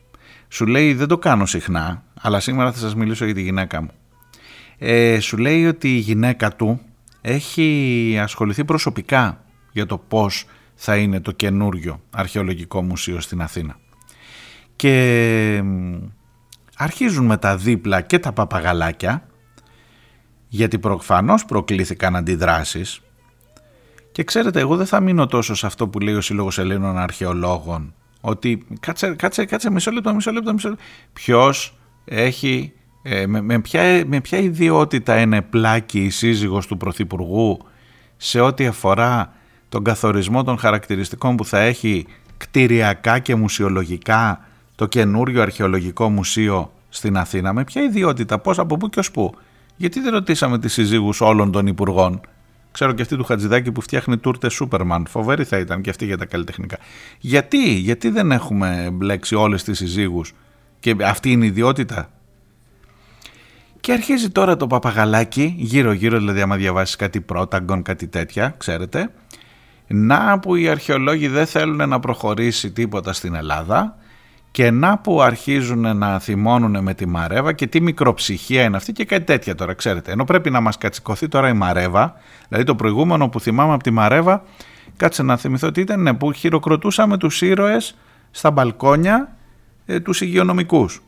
Σου 0.47 0.65
λέει 0.65 0.93
δεν 0.93 1.07
το 1.07 1.17
κάνω 1.17 1.45
συχνά, 1.45 2.03
αλλά 2.21 2.39
σήμερα 2.39 2.71
θα 2.71 2.79
σας 2.79 2.95
μιλήσω 2.95 3.25
για 3.25 3.33
τη 3.33 3.41
γυναίκα 3.41 3.81
μου. 3.81 3.91
Ε, 4.77 5.19
σου 5.19 5.37
λέει 5.37 5.67
ότι 5.67 5.95
η 5.95 5.99
γυναίκα 5.99 6.55
του 6.55 6.81
έχει 7.21 8.17
ασχοληθεί 8.21 8.65
προσωπικά 8.65 9.43
για 9.71 9.85
το 9.85 9.97
πώς 9.97 10.45
θα 10.79 10.97
είναι 10.97 11.19
το 11.19 11.31
καινούριο 11.31 12.01
αρχαιολογικό 12.09 12.81
μουσείο 12.81 13.19
στην 13.19 13.41
Αθήνα. 13.41 13.79
Και 14.75 15.63
αρχίζουν 16.75 17.25
με 17.25 17.37
τα 17.37 17.57
δίπλα 17.57 18.01
και 18.01 18.19
τα 18.19 18.31
παπαγαλάκια 18.31 19.27
γιατί 20.47 20.79
προφανώς 20.79 21.45
προκλήθηκαν 21.45 22.15
αντιδράσεις 22.15 23.01
και 24.11 24.23
ξέρετε 24.23 24.59
εγώ 24.59 24.75
δεν 24.75 24.85
θα 24.85 24.99
μείνω 24.99 25.25
τόσο 25.25 25.55
σε 25.55 25.65
αυτό 25.65 25.87
που 25.87 25.99
λέει 25.99 26.13
ο 26.13 26.21
Σύλλογος 26.21 26.57
Ελλήνων 26.57 26.97
Αρχαιολόγων 26.97 27.93
ότι 28.21 28.65
κάτσε, 28.79 29.15
κάτσε, 29.15 29.45
κάτσε 29.45 29.71
μισό 29.71 29.91
λεπτό, 29.91 30.13
μισό 30.13 30.31
λεπτό, 30.31 30.53
μισό 30.53 30.69
λεπτό. 30.69 30.83
Ποιος 31.13 31.77
έχει, 32.05 32.73
ε, 33.01 33.27
με, 33.27 33.41
με, 33.41 33.59
ποια, 33.59 34.03
με 34.07 34.21
ποια 34.21 34.37
ιδιότητα 34.37 35.19
είναι 35.19 35.41
πλάκη 35.41 36.03
η 36.03 36.09
σύζυγος 36.09 36.67
του 36.67 36.77
Πρωθυπουργού 36.77 37.59
σε 38.17 38.39
ό,τι 38.39 38.65
αφορά 38.67 39.33
τον 39.69 39.83
καθορισμό 39.83 40.43
των 40.43 40.57
χαρακτηριστικών 40.57 41.35
που 41.35 41.45
θα 41.45 41.59
έχει 41.59 42.05
κτηριακά 42.37 43.19
και 43.19 43.35
μουσιολογικά 43.35 44.45
το 44.75 44.85
καινούριο 44.85 45.41
αρχαιολογικό 45.41 46.09
μουσείο 46.09 46.71
στην 46.89 47.17
Αθήνα. 47.17 47.53
Με 47.53 47.63
ποια 47.63 47.81
ιδιότητα, 47.81 48.39
πώς, 48.39 48.59
από 48.59 48.77
πού 48.77 48.89
και 48.89 48.99
ως 48.99 49.11
πού. 49.11 49.35
Γιατί 49.75 49.99
δεν 49.99 50.11
ρωτήσαμε 50.11 50.59
τις 50.59 50.73
συζύγους 50.73 51.21
όλων 51.21 51.51
των 51.51 51.67
υπουργών. 51.67 52.21
Ξέρω 52.71 52.91
και 52.91 53.01
αυτή 53.01 53.15
του 53.15 53.23
Χατζηδάκη 53.23 53.71
που 53.71 53.81
φτιάχνει 53.81 54.17
τούρτες 54.17 54.53
Σούπερμαν. 54.53 55.05
Φοβερή 55.09 55.43
θα 55.43 55.57
ήταν 55.57 55.81
και 55.81 55.89
αυτή 55.89 56.05
για 56.05 56.17
τα 56.17 56.25
καλλιτεχνικά. 56.25 56.77
Γιατί, 57.19 57.73
γιατί 57.73 58.09
δεν 58.09 58.31
έχουμε 58.31 58.89
μπλέξει 58.93 59.35
όλες 59.35 59.63
τις 59.63 59.77
συζύγους 59.77 60.33
και 60.79 60.95
αυτή 61.03 61.31
είναι 61.31 61.45
η 61.45 61.47
ιδιότητα; 61.47 62.09
Και 63.79 63.91
αρχίζει 63.91 64.29
τώρα 64.29 64.57
το 64.57 64.67
παπαγαλάκι, 64.67 65.55
γύρω-γύρω, 65.57 66.17
δηλαδή 66.17 66.41
άμα 66.41 66.55
διαβάσεις 66.55 66.95
κάτι 66.95 67.21
πρόταγκον, 67.21 67.81
κάτι 67.81 68.07
τέτοια, 68.07 68.55
ξέρετε, 68.57 69.09
να 69.87 70.39
που 70.39 70.55
οι 70.55 70.69
αρχαιολόγοι 70.69 71.27
δεν 71.27 71.45
θέλουν 71.45 71.89
να 71.89 71.99
προχωρήσει 71.99 72.71
τίποτα 72.71 73.13
στην 73.13 73.35
Ελλάδα 73.35 73.97
και 74.51 74.71
να 74.71 74.97
που 74.97 75.21
αρχίζουν 75.21 75.97
να 75.97 76.19
θυμώνουν 76.19 76.83
με 76.83 76.93
τη 76.93 77.05
Μαρέβα 77.05 77.53
και 77.53 77.67
τι 77.67 77.81
μικροψυχία 77.81 78.63
είναι 78.63 78.77
αυτή 78.77 78.91
και 78.91 79.05
κάτι 79.05 79.23
τέτοια 79.23 79.55
τώρα, 79.55 79.73
ξέρετε. 79.73 80.11
Ενώ 80.11 80.23
πρέπει 80.23 80.49
να 80.49 80.61
μας 80.61 80.77
κατσικωθεί 80.77 81.27
τώρα 81.27 81.49
η 81.49 81.53
Μαρέβα, 81.53 82.13
δηλαδή 82.47 82.65
το 82.65 82.75
προηγούμενο 82.75 83.29
που 83.29 83.39
θυμάμαι 83.39 83.73
από 83.73 83.83
τη 83.83 83.91
Μαρέβα, 83.91 84.43
κάτσε 84.97 85.23
να 85.23 85.37
θυμηθώ 85.37 85.71
τι 85.71 85.81
ήταν, 85.81 86.01
ναι, 86.01 86.13
που 86.13 86.31
χειροκροτούσαμε 86.31 87.17
τους 87.17 87.41
ήρωες 87.41 87.95
στα 88.31 88.51
μπαλκόνια 88.51 89.35
ε, 89.85 89.99
τους 89.99 90.21
υγειονομικούς. 90.21 91.01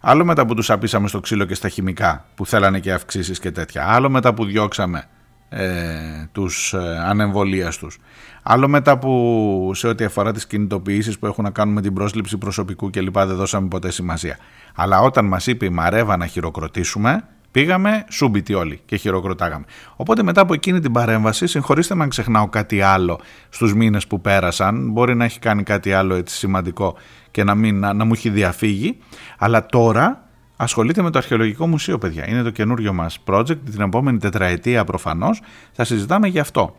Άλλο 0.00 0.24
μετά 0.24 0.46
που 0.46 0.54
τους 0.54 0.70
απίσαμε 0.70 1.08
στο 1.08 1.20
ξύλο 1.20 1.44
και 1.44 1.54
στα 1.54 1.68
χημικά 1.68 2.24
που 2.34 2.46
θέλανε 2.46 2.78
και 2.78 2.92
αυξήσεις 2.92 3.38
και 3.38 3.50
τέτοια. 3.50 3.86
Άλλο 3.88 4.10
μετά 4.10 4.34
που 4.34 4.44
διώξαμε 4.44 5.08
ε, 5.54 6.28
τους 6.32 6.72
ε, 6.72 7.02
ανεμβολίαστους. 7.04 7.98
Άλλο 8.42 8.68
μετά 8.68 8.98
που 8.98 9.70
σε 9.74 9.88
ό,τι 9.88 10.04
αφορά 10.04 10.32
τις 10.32 10.46
κινητοποιήσεις 10.46 11.18
που 11.18 11.26
έχουν 11.26 11.44
να 11.44 11.50
κάνουν 11.50 11.74
με 11.74 11.80
την 11.80 11.94
πρόσληψη 11.94 12.38
προσωπικού 12.38 12.90
και 12.90 13.00
λοιπά 13.00 13.26
δεν 13.26 13.36
δώσαμε 13.36 13.68
ποτέ 13.68 13.90
σημασία. 13.90 14.38
Αλλά 14.74 15.00
όταν 15.00 15.24
μας 15.24 15.46
είπε 15.46 15.64
η 15.64 15.70
Μαρέβα 15.70 16.16
να 16.16 16.26
χειροκροτήσουμε, 16.26 17.24
πήγαμε 17.50 18.04
σούμπιτοι 18.10 18.54
όλοι 18.54 18.80
και 18.84 18.96
χειροκροτάγαμε. 18.96 19.64
Οπότε 19.96 20.22
μετά 20.22 20.40
από 20.40 20.54
εκείνη 20.54 20.80
την 20.80 20.92
παρέμβαση, 20.92 21.46
συγχωρήστε 21.46 21.94
με 21.94 22.02
αν 22.02 22.08
ξεχνάω 22.08 22.48
κάτι 22.48 22.80
άλλο 22.80 23.20
στους 23.48 23.74
μήνες 23.74 24.06
που 24.06 24.20
πέρασαν, 24.20 24.90
μπορεί 24.90 25.14
να 25.14 25.24
έχει 25.24 25.38
κάνει 25.38 25.62
κάτι 25.62 25.92
άλλο 25.92 26.14
έτσι 26.14 26.36
σημαντικό 26.36 26.96
και 27.30 27.44
να, 27.44 27.54
μην, 27.54 27.78
να, 27.78 27.92
να 27.92 28.04
μου 28.04 28.12
έχει 28.12 28.30
διαφύγει, 28.30 28.98
αλλά 29.38 29.66
τώρα 29.66 30.24
ασχολείται 30.62 31.02
με 31.02 31.10
το 31.10 31.18
Αρχαιολογικό 31.18 31.66
Μουσείο, 31.66 31.98
παιδιά. 31.98 32.28
Είναι 32.28 32.42
το 32.42 32.50
καινούριο 32.50 32.92
μας 32.92 33.18
project, 33.24 33.58
την 33.70 33.80
επόμενη 33.80 34.18
τετραετία 34.18 34.84
προφανώς 34.84 35.40
θα 35.72 35.84
συζητάμε 35.84 36.28
γι' 36.28 36.38
αυτό. 36.38 36.76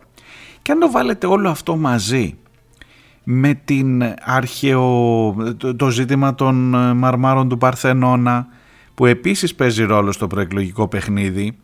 Και 0.61 0.71
αν 0.71 0.79
το 0.79 0.91
βάλετε 0.91 1.27
όλο 1.27 1.49
αυτό 1.49 1.75
μαζί 1.75 2.37
με 3.23 3.53
την 3.65 4.03
αρχαιο, 4.21 4.83
το, 5.77 5.89
ζήτημα 5.89 6.35
των 6.35 6.73
ε, 6.73 6.93
μαρμάρων 6.93 7.49
του 7.49 7.57
Παρθενώνα 7.57 8.47
που 8.93 9.05
επίσης 9.05 9.55
παίζει 9.55 9.83
ρόλο 9.83 10.11
στο 10.11 10.27
προεκλογικό 10.27 10.87
παιχνίδι, 10.87 11.57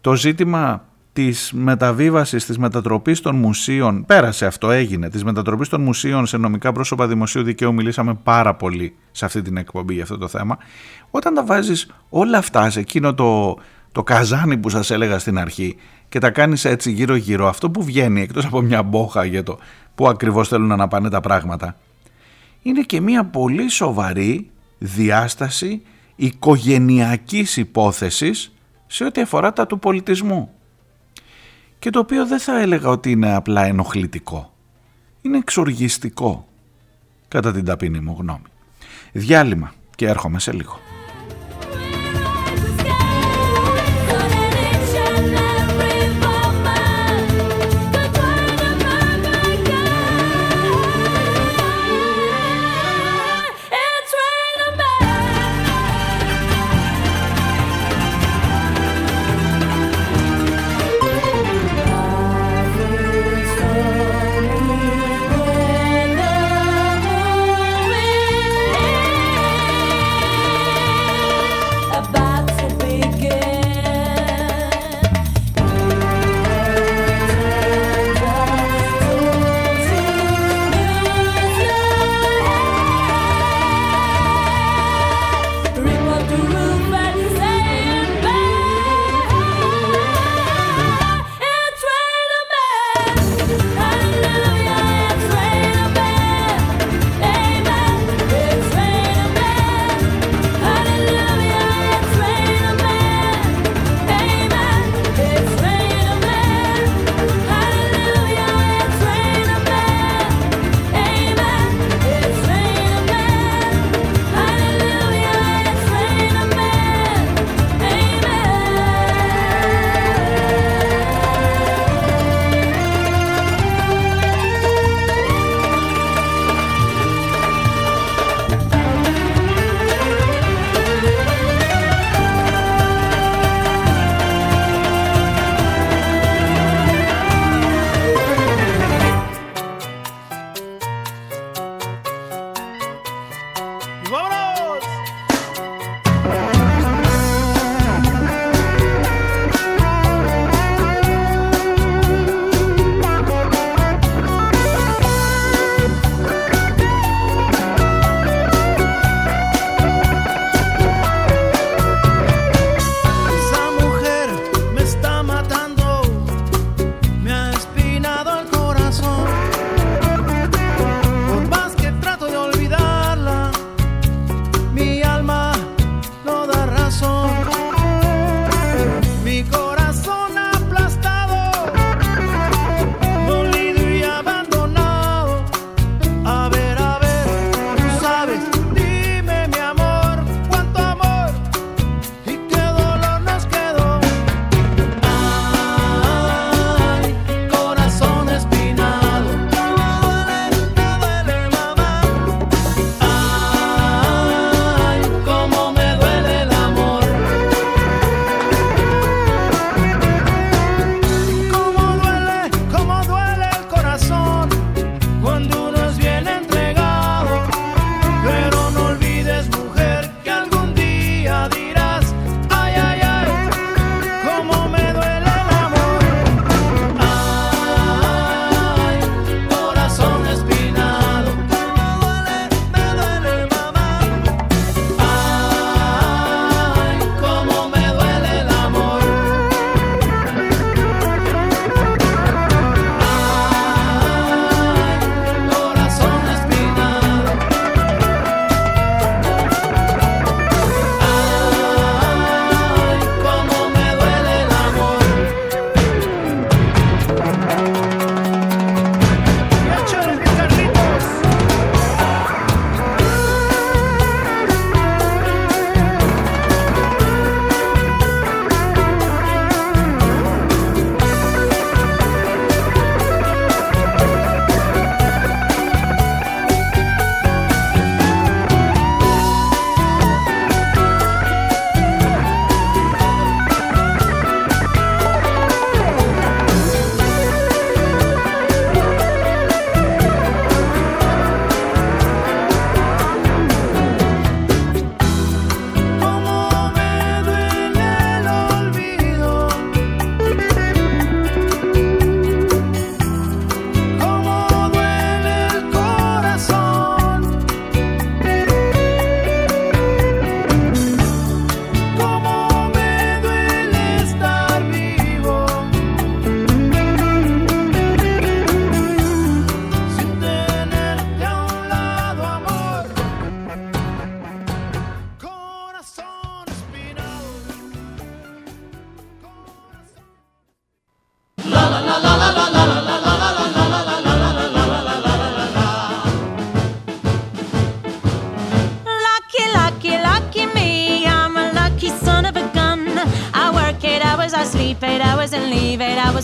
το 0.00 0.14
ζήτημα 0.14 0.84
της 1.14 1.52
μεταβίβασης, 1.52 2.46
της 2.46 2.58
μετατροπής 2.58 3.20
των 3.20 3.36
μουσείων, 3.36 4.04
πέρασε 4.06 4.46
αυτό, 4.46 4.70
έγινε, 4.70 5.10
της 5.10 5.24
μετατροπής 5.24 5.68
των 5.68 5.80
μουσείων 5.80 6.26
σε 6.26 6.36
νομικά 6.36 6.72
πρόσωπα 6.72 7.06
δημοσίου 7.06 7.42
δικαίου, 7.42 7.74
μιλήσαμε 7.74 8.14
πάρα 8.14 8.54
πολύ 8.54 8.94
σε 9.10 9.24
αυτή 9.24 9.42
την 9.42 9.56
εκπομπή 9.56 9.94
για 9.94 10.02
αυτό 10.02 10.18
το 10.18 10.28
θέμα, 10.28 10.58
όταν 11.10 11.34
τα 11.34 11.44
βάζεις 11.44 11.90
όλα 12.08 12.38
αυτά 12.38 12.70
σε 12.70 12.80
εκείνο 12.80 13.14
το, 13.14 13.58
το 13.92 14.02
καζάνι 14.02 14.56
που 14.56 14.68
σας 14.68 14.90
έλεγα 14.90 15.18
στην 15.18 15.38
αρχή 15.38 15.76
και 16.08 16.18
τα 16.18 16.30
κάνεις 16.30 16.64
έτσι 16.64 16.90
γύρω 16.90 17.14
γύρω, 17.14 17.48
αυτό 17.48 17.70
που 17.70 17.84
βγαίνει 17.84 18.20
εκτός 18.20 18.44
από 18.44 18.60
μια 18.60 18.82
μπόχα 18.82 19.24
για 19.24 19.42
το 19.42 19.58
που 19.94 20.08
ακριβώς 20.08 20.48
θέλουν 20.48 20.76
να 20.76 20.88
πάνε 20.88 21.08
τα 21.08 21.20
πράγματα, 21.20 21.76
είναι 22.62 22.80
και 22.80 23.00
μια 23.00 23.24
πολύ 23.24 23.68
σοβαρή 23.68 24.50
διάσταση 24.78 25.82
οικογενειακής 26.16 27.56
υπόθεσης 27.56 28.54
σε 28.86 29.04
ό,τι 29.04 29.20
αφορά 29.20 29.52
τα 29.52 29.66
του 29.66 29.78
πολιτισμού. 29.78 30.50
Και 31.84 31.90
το 31.90 31.98
οποίο 31.98 32.26
δεν 32.26 32.38
θα 32.38 32.60
έλεγα 32.60 32.88
ότι 32.88 33.10
είναι 33.10 33.34
απλά 33.34 33.64
ενοχλητικό. 33.64 34.52
Είναι 35.22 35.38
εξοργιστικό, 35.38 36.48
κατά 37.28 37.52
την 37.52 37.64
ταπεινή 37.64 38.00
μου 38.00 38.16
γνώμη. 38.18 38.44
Διάλειμμα 39.12 39.72
και 39.96 40.06
έρχομαι 40.06 40.38
σε 40.40 40.52
λίγο. 40.52 40.78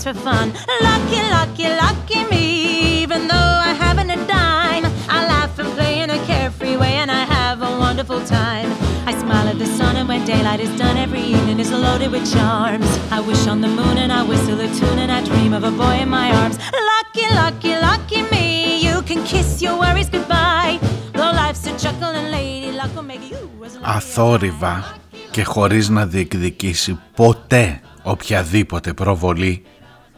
hours 0.00 0.04
for 0.04 0.14
fun. 0.14 0.52
Lucky, 0.82 1.20
lucky, 1.30 1.68
lucky 1.68 2.24
me. 2.30 3.02
Even 3.02 3.28
though 3.28 3.60
I 3.70 3.74
haven't 3.74 4.10
a 4.10 4.16
dime, 4.26 4.84
I 5.08 5.26
laugh 5.26 5.58
and 5.58 5.68
play 5.76 6.00
in 6.00 6.10
a 6.10 6.18
carefree 6.26 6.76
way, 6.76 6.94
and 7.02 7.10
I 7.10 7.24
have 7.24 7.62
a 7.62 7.78
wonderful 7.78 8.20
time. 8.24 8.70
I 9.06 9.12
smile 9.12 9.48
at 9.48 9.58
the 9.58 9.66
sun, 9.66 9.96
and 9.96 10.08
when 10.08 10.24
daylight 10.24 10.60
is 10.60 10.76
done, 10.78 10.96
every 10.96 11.20
evening 11.20 11.60
is 11.60 11.70
loaded 11.70 12.10
with 12.10 12.24
charms. 12.32 12.90
I 13.10 13.20
wish 13.20 13.46
on 13.46 13.60
the 13.60 13.68
moon, 13.68 13.98
and 13.98 14.12
I 14.12 14.22
whistle 14.22 14.60
a 14.60 14.68
tune, 14.78 14.98
and 14.98 15.12
I 15.12 15.20
dream 15.24 15.52
of 15.52 15.64
a 15.64 15.70
boy 15.70 15.96
in 16.04 16.08
my 16.08 16.28
arms. 16.42 16.58
Lucky, 16.92 17.26
lucky, 17.42 17.72
lucky 17.90 18.22
me. 18.34 18.46
You 18.86 19.02
can 19.02 19.24
kiss 19.24 19.62
your 19.62 19.78
worries 19.78 20.10
goodbye. 20.10 20.78
Though 21.12 21.32
life's 21.42 21.66
a 21.66 21.72
chuckle, 21.78 22.12
and 22.20 22.30
lady 22.30 22.72
luck 22.72 22.94
will 22.94 23.02
make 23.02 23.30
you. 23.30 23.50
Αθόρυβα 23.82 24.94
και 25.30 25.44
χωρίς 25.44 25.88
να 25.88 26.06
διεκδικήσει 26.06 26.98
ποτέ 27.16 27.80
οποιαδήποτε 28.02 28.92
προβολή 28.92 29.64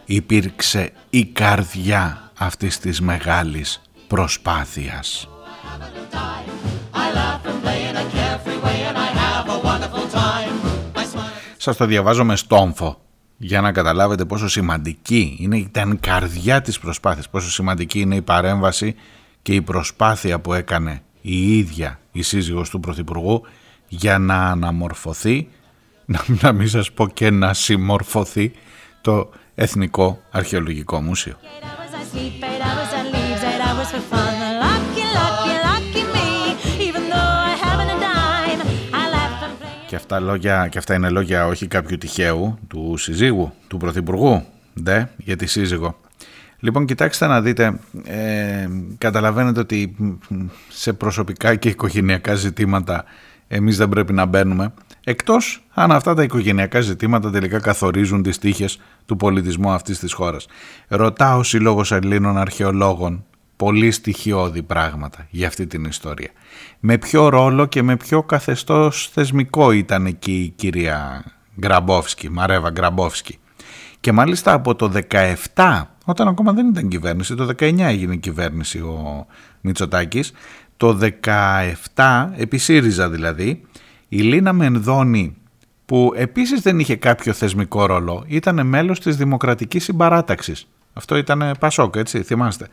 υπήρξε 0.06 0.92
η 1.10 1.26
καρδιά 1.26 2.32
αυτής 2.38 2.80
της 2.80 3.02
μεγάλης 3.02 3.82
προσπάθειας. 4.08 5.28
Σας 11.58 11.78
το 11.78 11.86
διαβάζω 11.86 12.26
με 12.26 12.36
στόμφο 12.36 13.02
για 13.38 13.62
να 13.62 13.72
καταλάβετε 13.72 14.26
πόσο 14.26 14.48
σημαντική 14.48 15.38
είναι, 15.39 15.58
ήταν 15.58 15.92
η 15.92 15.96
καρδιά 15.96 16.62
της 16.62 16.80
προσπάθειας, 16.80 17.30
πόσο 17.30 17.52
σημαντική 17.52 18.00
είναι 18.00 18.16
η 18.16 18.22
παρέμβαση 18.22 18.96
και 19.42 19.54
η 19.54 19.62
προσπάθεια 19.62 20.39
που 20.39 20.54
έκανε 20.54 21.02
η 21.22 21.58
ίδια 21.58 22.00
η 22.12 22.22
σύζυγος 22.22 22.70
του 22.70 22.80
Πρωθυπουργού 22.80 23.42
για 23.88 24.18
να 24.18 24.36
αναμορφωθεί, 24.36 25.48
να, 26.06 26.20
να 26.42 26.52
μην 26.52 26.70
σας 26.70 26.92
πω 26.92 27.08
και 27.08 27.30
να 27.30 27.54
συμμορφωθεί 27.54 28.52
το 29.02 29.30
Εθνικό 29.56 30.22
Αρχαιολογικό 30.32 31.02
Μουσείο. 31.02 31.36
Και 39.88 39.96
αυτά, 39.96 40.20
λόγια, 40.20 40.68
και 40.68 40.78
αυτά 40.78 40.94
είναι 40.94 41.10
λόγια 41.10 41.48
όχι 41.48 41.68
κάποιου 41.68 41.98
τυχαίου, 41.98 42.58
του 42.68 42.98
συζύγου, 42.98 43.54
του 43.68 43.78
Πρωθυπουργού, 43.78 44.46
ντε, 44.82 45.10
για 45.18 45.36
τη 45.36 45.46
σύζυγο. 45.46 46.00
Λοιπόν, 46.60 46.86
κοιτάξτε 46.86 47.28
να 47.28 47.42
δείτε, 47.42 47.80
ε, 48.04 48.68
καταλαβαίνετε 48.98 49.60
ότι 49.60 49.96
σε 50.70 50.94
προσωπικά 50.94 51.56
και 51.56 51.70
οικογενειακά 51.70 52.36
ζητήματα 52.36 53.06
εμείς 53.56 53.78
δεν 53.78 53.89
πρέπει 53.89 54.13
να 54.13 54.26
μπαίνουμε, 54.26 54.74
εκτός 55.04 55.63
αν 55.74 55.92
αυτά 55.92 56.13
τα 56.13 56.24
οικογενειακά 56.24 56.82
ζητήματα 56.82 57.30
τελικά 57.30 57.60
καθορίζουν 57.60 58.24
τις 58.24 58.38
τύχες 58.38 58.80
του 59.06 59.16
πολιτισμού 59.16 59.72
αυτής 59.72 60.00
της 60.00 60.13
χώρας. 60.13 60.46
Ρωτάω 60.88 61.39
ο 61.39 61.44
Σύλλογος 61.44 61.92
Ελλήνων 61.92 62.38
Αρχαιολόγων 62.38 63.26
πολύ 63.56 63.92
στοιχειώδη 63.92 64.63
πράγματα 64.63 65.28
για 65.30 65.48
αυτή 65.48 65.68
την 65.68 65.84
ιστορία. 65.84 66.30
Με 66.80 66.98
ποιο 66.98 67.30
ρόλο 67.30 67.66
και 67.66 67.82
με 67.82 67.98
ποιο 67.98 68.24
καθεστώς 68.24 69.10
θεσμικό 69.13 69.72
ήταν 69.72 70.06
εκεί 70.06 70.34
η 70.34 70.50
κυρία 70.50 71.24
Γκραμπόφσκι, 71.60 72.30
Μαρέβα 72.30 72.70
Γκραμπόφσκι. 72.70 73.39
Και 74.00 74.12
μάλιστα 74.12 74.54
από 74.54 74.76
το 74.76 74.92
17, 75.56 75.82
όταν 76.06 76.28
ακόμα 76.28 76.54
δεν 76.54 76.68
ήταν 76.68 76.88
κυβέρνηση, 76.88 77.36
το 77.36 77.46
19 77.46 77.80
έγινε 77.80 78.16
κυβέρνηση 78.16 78.78
ο 78.80 79.26
Μητσοτάκης, 79.62 80.32
το 80.84 81.00
17, 81.96 82.30
επί 82.36 82.58
ΣΥΡΙΖΑ 82.58 83.10
δηλαδή, 83.10 83.62
η 84.08 84.17
Λίνα 84.17 84.54
Μενδώνη 84.54 85.36
που 85.86 86.12
επίσης 86.15 86.62
δεν 86.62 86.80
είχε 86.80 86.96
κάποιο 86.96 87.34
θεσμικό 87.34 87.86
ρόλο, 87.86 88.24
ήταν 88.28 88.67
μέλος 88.67 89.00
της 89.00 89.15
Δημοκρατικής 89.15 89.84
Συμπαράταξης. 89.84 90.67
Αυτό 90.93 91.17
ήταν 91.17 91.56
Πασόκ, 91.60 91.96
έτσι, 91.96 92.24
θυμάστε. 92.24 92.67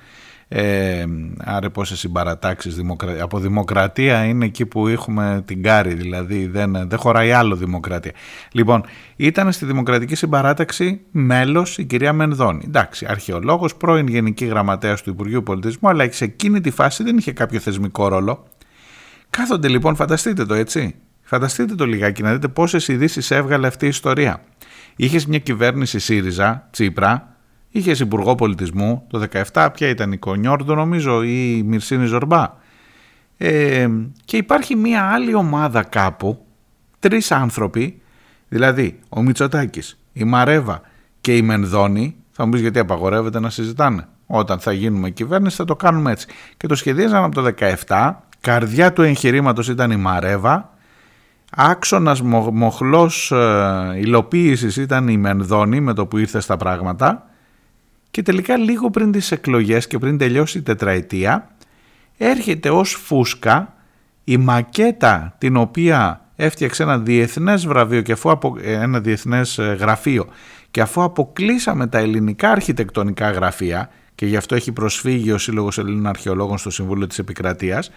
Ε, 0.53 1.05
άρα 1.39 1.71
πόσες 1.71 1.99
συμπαρατάξεις 1.99 2.75
δημοκρα... 2.75 3.23
από 3.23 3.39
δημοκρατία 3.39 4.25
είναι 4.25 4.45
εκεί 4.45 4.67
που 4.67 4.89
έχουμε 4.89 5.43
την 5.45 5.63
κάρη 5.63 5.95
δηλαδή 5.95 6.47
δεν, 6.47 6.89
δεν 6.89 6.99
χωράει 6.99 7.33
άλλο 7.33 7.57
δημοκρατία. 7.57 8.13
Λοιπόν 8.53 8.85
ήταν 9.17 9.53
στη 9.53 9.65
δημοκρατική 9.65 10.15
συμπαράταξη 10.15 11.01
μέλος 11.11 11.79
η 11.79 11.85
κυρία 11.85 12.13
Μενδώνη. 12.13 12.65
Εντάξει 12.67 13.07
αρχαιολόγος 13.09 13.77
πρώην 13.77 14.07
γενική 14.07 14.45
γραμματέας 14.45 15.03
του 15.03 15.11
Υπουργείου 15.11 15.43
Πολιτισμού 15.43 15.89
αλλά 15.89 16.13
σε 16.13 16.25
εκείνη 16.25 16.61
τη 16.61 16.71
φάση 16.71 17.03
δεν 17.03 17.19
είχε 17.19 17.33
κάποιο 17.33 17.61
θεσμικό 17.61 18.09
ρόλο. 18.09 18.47
Κάθονται 19.31 19.69
λοιπόν 19.69 19.97
φανταστείτε 19.97 20.45
το 20.45 20.55
έτσι. 20.55 20.95
Φανταστείτε 21.23 21.75
το 21.75 21.87
λιγάκι 21.87 22.23
να 22.23 22.33
δείτε 22.33 22.49
πόσες 22.49 22.89
ειδήσεις 22.89 23.31
έβγαλε 23.31 23.67
αυτή 23.67 23.85
η 23.85 23.89
ιστορία. 23.89 24.43
Είχες 24.97 25.27
μια 25.27 25.39
κυβέρνηση 25.39 25.99
ΣΥΡΙΖΑ, 25.99 26.69
Τσίπρα, 26.71 27.37
Είχες 27.71 28.01
υπουργό 28.01 28.35
πολιτισμού 28.35 29.07
το 29.09 29.27
17, 29.53 29.69
ποια 29.73 29.89
ήταν 29.89 30.13
η 30.13 30.17
Κονιόρδο 30.17 30.75
νομίζω 30.75 31.23
ή 31.23 31.57
η 31.59 31.63
Μυρσίνη 31.63 32.07
Ζορμπά. 32.07 32.53
Ε, 33.37 33.89
και 34.25 34.37
υπάρχει 34.37 34.77
μία 34.77 35.03
άλλη 35.03 35.35
ομάδα 35.35 35.83
κάπου, 35.83 36.45
τρεις 36.99 37.33
άνθρωποι, 37.33 38.01
δηλαδή 38.49 38.99
ο 39.09 39.23
Μητσοτάκης, 39.23 39.99
η 40.13 40.25
Μαρέβα 40.25 40.81
και 41.21 41.37
η 41.37 41.43
Μενδώνη, 41.43 42.17
θα 42.31 42.45
μου 42.45 42.51
πεις 42.51 42.61
γιατί 42.61 42.79
απαγορεύεται 42.79 43.41
να 43.41 43.51
συζητάνε. 43.51 44.09
Όταν 44.27 44.59
θα 44.59 44.73
γίνουμε 44.73 45.11
κυβέρνηση 45.11 45.57
θα 45.57 45.65
το 45.65 45.77
κάνουμε 45.77 46.11
έτσι. 46.11 46.27
Και 46.57 46.67
το 46.67 46.75
σχεδίαζαν 46.75 47.25
από 47.25 47.35
το 47.35 47.53
17, 47.87 48.11
καρδιά 48.41 48.93
του 48.93 49.03
εγχειρήματος 49.03 49.69
ήταν 49.69 49.91
η 49.91 49.97
Μαρέβα, 49.97 50.75
άξονας 51.51 52.23
μοχλός 52.53 53.31
ε, 53.31 53.93
υλοποίησης 53.97 54.77
ήταν 54.77 55.09
η 55.09 55.17
Μενδώνη 55.17 55.81
με 55.81 55.93
το 55.93 56.07
που 56.07 56.19
ήρθε 56.19 56.41
στα 56.41 56.57
πράγματα 56.57 57.30
και 58.11 58.23
τελικά 58.23 58.57
λίγο 58.57 58.91
πριν 58.91 59.13
τις 59.13 59.31
εκλογές 59.33 59.87
και 59.87 59.99
πριν 59.99 60.19
τελειώσει 60.19 60.59
η 60.59 60.63
τετραετία 60.63 61.51
έρχεται 62.17 62.71
ως 62.71 62.93
φούσκα 62.93 63.75
η 64.25 64.37
μακέτα 64.37 65.35
την 65.39 65.57
οποία 65.57 66.29
έφτιαξε 66.37 66.83
ένα 66.83 66.99
διεθνές 66.99 67.67
βραβείο 67.67 68.01
και 68.01 68.13
αφού 68.13 68.31
απο... 68.31 68.57
Ε, 68.63 68.73
ένα 68.73 69.01
διεθνές 69.01 69.59
ε, 69.59 69.77
γραφείο. 69.81 70.27
Και 70.71 70.81
αφού 70.81 71.03
αποκλείσαμε 71.03 71.87
τα 71.87 71.99
ελληνικά 71.99 72.51
αρχιτεκτονικά 72.51 73.31
γραφεία 73.31 73.91
και 74.15 74.27
γι' 74.27 74.37
αυτό 74.37 74.55
έχει 74.55 74.73
προσφύγει 74.73 75.33
ο 75.33 75.39
Σύλλογος 75.39 75.79
Ελλήνων 75.79 76.07
Αρχαιολόγων 76.07 76.59
στο 76.59 76.71
Συμβούλιο 76.71 77.07
της 77.07 77.19
Επικρατείας 77.19 77.91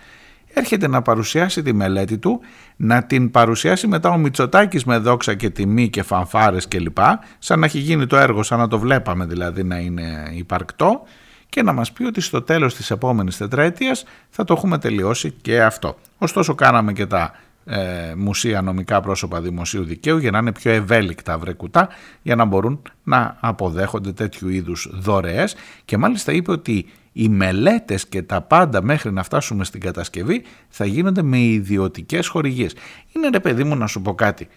έρχεται 0.53 0.87
να 0.87 1.01
παρουσιάσει 1.01 1.61
τη 1.61 1.73
μελέτη 1.73 2.17
του, 2.17 2.39
να 2.75 3.03
την 3.03 3.31
παρουσιάσει 3.31 3.87
μετά 3.87 4.09
ο 4.09 4.17
Μητσοτάκης 4.17 4.83
με 4.83 4.97
δόξα 4.97 5.33
και 5.33 5.49
τιμή 5.49 5.89
και 5.89 6.03
φανφάρες 6.03 6.67
κλπ. 6.67 6.97
Σαν 7.39 7.59
να 7.59 7.65
έχει 7.65 7.79
γίνει 7.79 8.07
το 8.07 8.17
έργο, 8.17 8.43
σαν 8.43 8.59
να 8.59 8.67
το 8.67 8.79
βλέπαμε 8.79 9.25
δηλαδή 9.25 9.63
να 9.63 9.77
είναι 9.77 10.31
υπαρκτό 10.35 11.01
και 11.49 11.63
να 11.63 11.73
μας 11.73 11.91
πει 11.91 12.03
ότι 12.03 12.21
στο 12.21 12.41
τέλος 12.41 12.75
της 12.75 12.91
επόμενης 12.91 13.37
τετραετίας 13.37 14.05
θα 14.29 14.43
το 14.43 14.53
έχουμε 14.53 14.77
τελειώσει 14.77 15.31
και 15.31 15.63
αυτό. 15.63 15.97
Ωστόσο 16.17 16.55
κάναμε 16.55 16.93
και 16.93 17.05
τα 17.05 17.33
ε, 17.65 18.13
μουσεία 18.17 18.61
νομικά 18.61 19.01
πρόσωπα 19.01 19.41
δημοσίου 19.41 19.83
δικαίου 19.83 20.17
για 20.17 20.31
να 20.31 20.37
είναι 20.37 20.51
πιο 20.51 20.71
ευέλικτα 20.71 21.37
βρεκουτά 21.37 21.89
για 22.21 22.35
να 22.35 22.45
μπορούν 22.45 22.81
να 23.03 23.37
αποδέχονται 23.39 24.11
τέτοιου 24.11 24.49
είδους 24.49 24.89
δωρεές 24.93 25.55
και 25.85 25.97
μάλιστα 25.97 26.31
είπε 26.31 26.51
ότι 26.51 26.85
οι 27.13 27.29
μελέτες 27.29 28.07
και 28.07 28.21
τα 28.21 28.41
πάντα 28.41 28.83
μέχρι 28.83 29.11
να 29.11 29.23
φτάσουμε 29.23 29.63
στην 29.63 29.79
κατασκευή 29.79 30.43
θα 30.69 30.85
γίνονται 30.85 31.21
με 31.21 31.39
ιδιωτικές 31.39 32.27
χορηγίες. 32.27 32.75
Είναι 33.15 33.29
ρε 33.29 33.39
παιδί 33.39 33.63
μου 33.63 33.75
να 33.75 33.87
σου 33.87 34.01
πω 34.01 34.15
κάτι. 34.15 34.47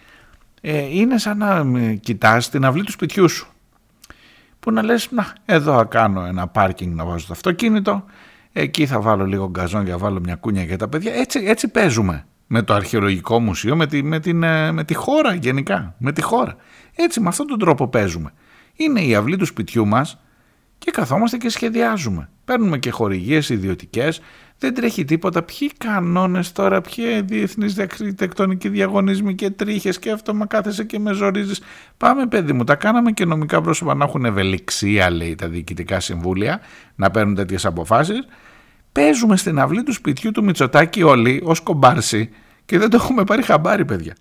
Ε, 0.61 0.77
είναι 0.77 1.17
σαν 1.17 1.37
να 1.37 1.63
κοιτάς 1.93 2.49
την 2.49 2.65
αυλή 2.65 2.83
του 2.83 2.91
σπιτιού 2.91 3.29
σου. 3.29 3.47
Που 4.59 4.71
να 4.71 4.81
λες, 4.81 5.11
να, 5.11 5.33
εδώ 5.45 5.75
θα 5.77 5.83
κάνω 5.83 6.25
ένα 6.25 6.47
πάρκινγκ 6.47 6.95
να 6.95 7.05
βάζω 7.05 7.27
το 7.27 7.33
αυτοκίνητο, 7.33 8.05
εκεί 8.53 8.85
θα 8.85 9.01
βάλω 9.01 9.25
λίγο 9.25 9.49
γκαζόν 9.49 9.83
για 9.83 9.91
να 9.91 9.97
βάλω 9.97 10.19
μια 10.19 10.35
κούνια 10.35 10.63
για 10.63 10.77
τα 10.77 10.87
παιδιά. 10.87 11.13
Έτσι, 11.13 11.39
έτσι 11.45 11.67
παίζουμε 11.67 12.25
με 12.47 12.61
το 12.61 12.73
αρχαιολογικό 12.73 13.39
μουσείο, 13.39 13.75
με 13.75 13.87
τη, 13.87 14.03
με, 14.03 14.19
την, 14.19 14.43
ε, 14.43 14.71
με 14.71 14.83
τη 14.83 14.93
χώρα 14.93 15.33
γενικά, 15.33 15.95
με 15.97 16.11
τη 16.11 16.21
χώρα. 16.21 16.55
Έτσι 16.95 17.19
με 17.19 17.27
αυτόν 17.27 17.47
τον 17.47 17.59
τρόπο 17.59 17.87
παίζουμε. 17.87 18.33
Είναι 18.73 19.01
η 19.01 19.15
αυλή 19.15 19.37
του 19.37 19.45
σπιτιού 19.45 19.87
μας 19.87 20.19
και 20.77 20.91
καθόμαστε 20.91 21.37
και 21.37 21.49
σχεδιάζουμε. 21.49 22.29
Παίρνουμε 22.47 22.77
και 22.77 22.89
χορηγίες 22.89 23.49
ιδιωτικές, 23.49 24.21
δεν 24.57 24.73
τρέχει 24.73 25.05
τίποτα. 25.05 25.43
Ποιοι 25.43 25.71
κανόνες 25.77 26.51
τώρα, 26.51 26.81
ποιοι 26.81 27.21
διεθνείς 27.21 27.75
τεκτονικοί 28.15 28.69
διαγωνισμοί 28.69 29.35
και 29.35 29.49
τρίχες 29.49 29.99
και 29.99 30.11
αυτό 30.11 30.33
μα 30.33 30.45
κάθεσαι 30.45 30.83
και 30.83 30.99
με 30.99 31.13
ζορίζεις. 31.13 31.61
Πάμε, 31.97 32.27
παιδί 32.27 32.53
μου, 32.53 32.63
τα 32.63 32.75
κάναμε 32.75 33.11
και 33.11 33.25
νομικά 33.25 33.61
πρόσωπα 33.61 33.95
να 33.95 34.05
έχουν 34.05 34.25
ευελιξία, 34.25 35.09
λέει 35.09 35.35
τα 35.35 35.47
διοικητικά 35.47 35.99
συμβούλια, 35.99 36.59
να 36.95 37.11
παίρνουν 37.11 37.35
τέτοιες 37.35 37.65
αποφάσεις. 37.65 38.27
Παίζουμε 38.91 39.37
στην 39.37 39.59
αυλή 39.59 39.83
του 39.83 39.93
σπιτιού 39.93 40.31
του 40.31 40.43
Μητσοτάκη 40.43 41.03
όλοι 41.03 41.41
ως 41.43 41.59
κομπάρσι 41.59 42.29
και 42.65 42.77
δεν 42.77 42.89
το 42.89 42.97
έχουμε 43.01 43.23
πάρει 43.23 43.43
χαμπάρι, 43.43 43.85
παιδιά. 43.85 44.13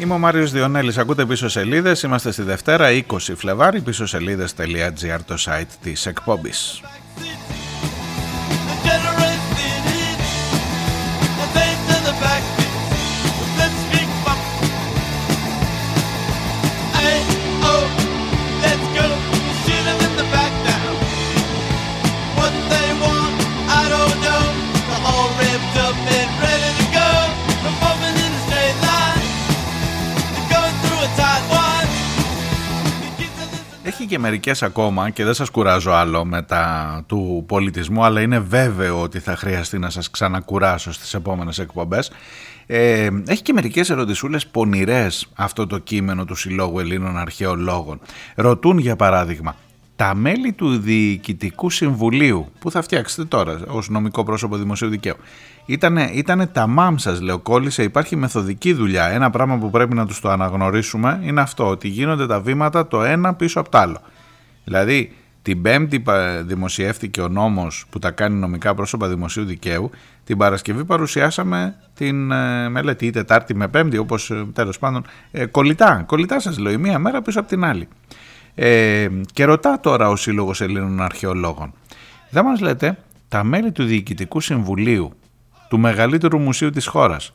Είμαι 0.00 0.14
ο 0.14 0.18
Μάριος 0.18 0.52
Διονέλης, 0.52 0.98
ακούτε 0.98 1.26
πίσω 1.26 1.48
σελίδες, 1.48 2.02
είμαστε 2.02 2.32
στη 2.32 2.42
Δευτέρα 2.42 2.88
20 2.90 3.02
Φλεβάρι, 3.36 3.80
πίσω 3.80 4.06
σελίδες.gr 4.06 5.18
το 5.26 5.34
site 5.46 5.72
της 5.82 6.06
εκπομπής. 6.06 6.80
Μερικές 34.20 34.62
ακόμα 34.62 35.10
και 35.10 35.24
δεν 35.24 35.34
σας 35.34 35.50
κουράζω 35.50 35.90
άλλο 35.90 36.24
μετά 36.24 37.02
του 37.06 37.44
πολιτισμού 37.48 38.04
αλλά 38.04 38.20
είναι 38.20 38.38
βέβαιο 38.38 39.00
ότι 39.00 39.18
θα 39.18 39.36
χρειαστεί 39.36 39.78
να 39.78 39.90
σας 39.90 40.10
ξανακουράσω 40.10 40.92
στις 40.92 41.14
επόμενες 41.14 41.58
εκπομπές. 41.58 42.10
Ε, 42.66 43.08
έχει 43.26 43.42
και 43.42 43.52
μερικές 43.52 43.90
ερωτησούλες 43.90 44.46
πονηρές 44.46 45.28
αυτό 45.34 45.66
το 45.66 45.78
κείμενο 45.78 46.24
του 46.24 46.34
Συλλόγου 46.34 46.78
Ελλήνων 46.78 47.18
Αρχαιολόγων. 47.18 48.00
Ρωτούν 48.34 48.78
για 48.78 48.96
παράδειγμα 48.96 49.56
τα 49.96 50.14
μέλη 50.14 50.52
του 50.52 50.78
Διοικητικού 50.78 51.70
Συμβουλίου 51.70 52.52
που 52.58 52.70
θα 52.70 52.82
φτιάξετε 52.82 53.24
τώρα 53.24 53.60
ως 53.68 53.88
νομικό 53.88 54.24
πρόσωπο 54.24 54.56
δημοσίου 54.56 54.88
δικαίου 54.88 55.16
Ήτανε, 55.66 56.10
ήτανε 56.12 56.46
τα 56.46 56.66
μάμ 56.66 56.96
σας 56.96 57.20
λέω 57.20 57.38
κόλλησε. 57.38 57.82
Υπάρχει 57.82 58.16
μεθοδική 58.16 58.72
δουλειά. 58.72 59.06
Ένα 59.06 59.30
πράγμα 59.30 59.58
που 59.58 59.70
πρέπει 59.70 59.94
να 59.94 60.06
τους 60.06 60.20
το 60.20 60.30
αναγνωρίσουμε 60.30 61.20
είναι 61.22 61.40
αυτό 61.40 61.68
ότι 61.68 61.88
γίνονται 61.88 62.26
τα 62.26 62.40
βήματα 62.40 62.86
το 62.86 63.02
ένα 63.02 63.34
πίσω 63.34 63.60
από 63.60 63.70
το 63.70 63.78
άλλο. 63.78 64.00
Δηλαδή 64.64 65.12
την 65.42 65.62
Πέμπτη 65.62 66.02
δημοσιεύτηκε 66.42 67.20
ο 67.20 67.28
νόμος 67.28 67.84
που 67.90 67.98
τα 67.98 68.10
κάνει 68.10 68.36
νομικά 68.36 68.74
πρόσωπα 68.74 69.08
δημοσίου 69.08 69.44
δικαίου. 69.44 69.90
Την 70.24 70.36
Παρασκευή 70.38 70.84
παρουσιάσαμε 70.84 71.76
την 71.94 72.30
ε, 72.30 72.68
μελέτη 72.68 73.06
ή 73.06 73.10
Τετάρτη 73.10 73.54
με 73.54 73.68
Πέμπτη 73.68 73.98
όπως 73.98 74.30
ε, 74.30 74.46
τέλος 74.52 74.78
πάντων 74.78 75.04
ε, 75.30 75.46
κολλητά, 75.46 76.04
κολλητά 76.06 76.40
σας 76.40 76.58
λέω 76.58 76.72
η 76.72 76.76
μία 76.76 76.98
μέρα 76.98 77.22
πίσω 77.22 77.40
από 77.40 77.48
την 77.48 77.64
άλλη. 77.64 77.88
Ε, 78.54 79.08
και 79.32 79.44
ρωτά 79.44 79.80
τώρα 79.80 80.08
ο 80.08 80.16
Σύλλογος 80.16 80.60
Ελλήνων 80.60 81.02
Αρχαιολόγων. 81.02 81.72
Δεν 82.30 82.44
μας 82.44 82.60
λέτε 82.60 82.98
τα 83.28 83.44
μέλη 83.44 83.72
του 83.72 83.84
Διοικητικού 83.84 84.40
Συμβουλίου 84.40 85.12
του 85.70 85.78
μεγαλύτερου 85.78 86.38
μουσείου 86.38 86.70
της 86.70 86.86
χώρας. 86.86 87.34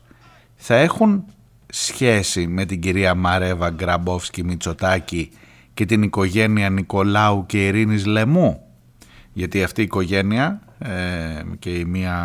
Θα 0.56 0.74
έχουν 0.74 1.24
σχέση 1.66 2.46
με 2.46 2.64
την 2.64 2.80
κυρία 2.80 3.14
Μαρέβα 3.14 3.70
Γκραμπόφσκι 3.70 4.44
Μητσοτάκη 4.44 5.30
και 5.74 5.84
την 5.84 6.02
οικογένεια 6.02 6.70
Νικολάου 6.70 7.46
και 7.46 7.66
Ειρήνης 7.66 8.06
Λεμού; 8.06 8.60
Γιατί 9.32 9.62
αυτή 9.62 9.80
η 9.80 9.84
οικογένεια 9.84 10.60
ε, 10.78 10.90
και 11.58 11.70
η 11.70 11.84
μία 11.84 12.16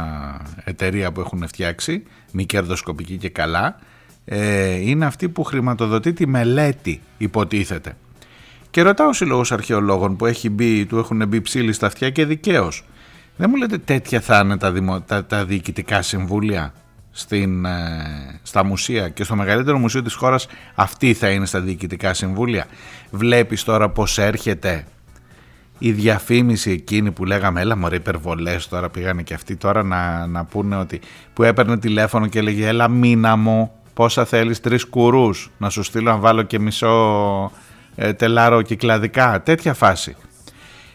εταιρεία 0.64 1.12
που 1.12 1.20
έχουν 1.20 1.48
φτιάξει 1.48 2.04
μη 2.32 2.46
κερδοσκοπική 2.46 3.18
και 3.18 3.30
καλά 3.30 3.80
ε, 4.26 4.74
είναι 4.74 5.06
αυτή 5.06 5.30
που 5.30 5.44
χρηματοδοτεί 5.44 6.14
τη 6.14 6.28
μελέτη 6.28 7.02
υποτίθεται. 7.18 7.98
Και 8.70 8.82
ρωτάω 8.82 9.08
ο 9.08 9.14
Σύλλογος 9.14 9.52
Αρχαιολόγων 9.52 10.16
που 10.16 10.26
έχει 10.26 10.50
μπει, 10.50 10.86
του 10.86 10.98
έχουν 10.98 11.28
μπει 11.28 11.42
ψήλοι 11.42 11.74
στα 11.74 11.88
αυτιά 11.88 12.10
και 12.10 12.26
δικαίως 12.26 12.84
δεν 13.42 13.50
μου 13.50 13.56
λέτε 13.56 13.78
τέτοια 13.78 14.22
θα 14.22 14.42
είναι 14.44 14.58
τα, 14.58 14.72
δημο, 14.72 15.02
τα, 15.02 15.26
τα 15.26 15.46
διοικητικά 15.46 16.02
συμβούλια 16.02 16.74
στην, 17.12 17.66
ε, 17.66 18.40
στα 18.44 18.64
μουσεία 18.64 19.10
και 19.10 19.24
στο 19.24 19.36
μεγαλύτερο 19.36 19.78
μουσείο 19.78 20.02
της 20.02 20.14
χώρας 20.14 20.48
αυτή 20.76 21.14
θα 21.14 21.30
είναι 21.30 21.46
στα 21.46 21.60
διοικητικά 21.60 22.14
συμβούλια. 22.14 22.66
Βλέπεις 23.12 23.64
τώρα 23.64 23.90
πως 23.90 24.18
έρχεται 24.18 24.86
η 25.78 25.92
διαφήμιση 25.92 26.72
εκείνη 26.72 27.12
που 27.12 27.26
λέγαμε 27.26 27.62
έλα 27.62 27.78
μωρέ 27.78 27.96
υπερβολές 27.96 28.68
τώρα 28.68 28.90
πήγανε 28.90 29.22
και 29.22 29.34
αυτοί 29.34 29.56
τώρα 29.56 29.84
να, 29.84 30.28
να 30.28 30.46
πούνε 30.46 30.76
ότι 30.76 31.02
που 31.34 31.44
έπαιρνε 31.44 31.78
τηλέφωνο 31.78 32.28
και 32.28 32.40
έλεγε 32.40 32.68
έλα 32.68 32.88
μήνα 32.88 33.36
μου 33.36 33.72
πόσα 33.94 34.26
θέλεις 34.26 34.60
τρεις 34.60 34.86
κουρούς 34.86 35.52
να 35.58 35.70
σου 35.70 35.84
στείλω 35.84 36.12
να 36.12 36.18
βάλω 36.18 36.42
και 36.42 36.60
μισό 36.60 37.52
ε, 37.96 38.14
τελάρο 38.14 38.62
κυκλαδικά 38.62 39.42
τέτοια 39.42 39.74
φάση 39.74 40.16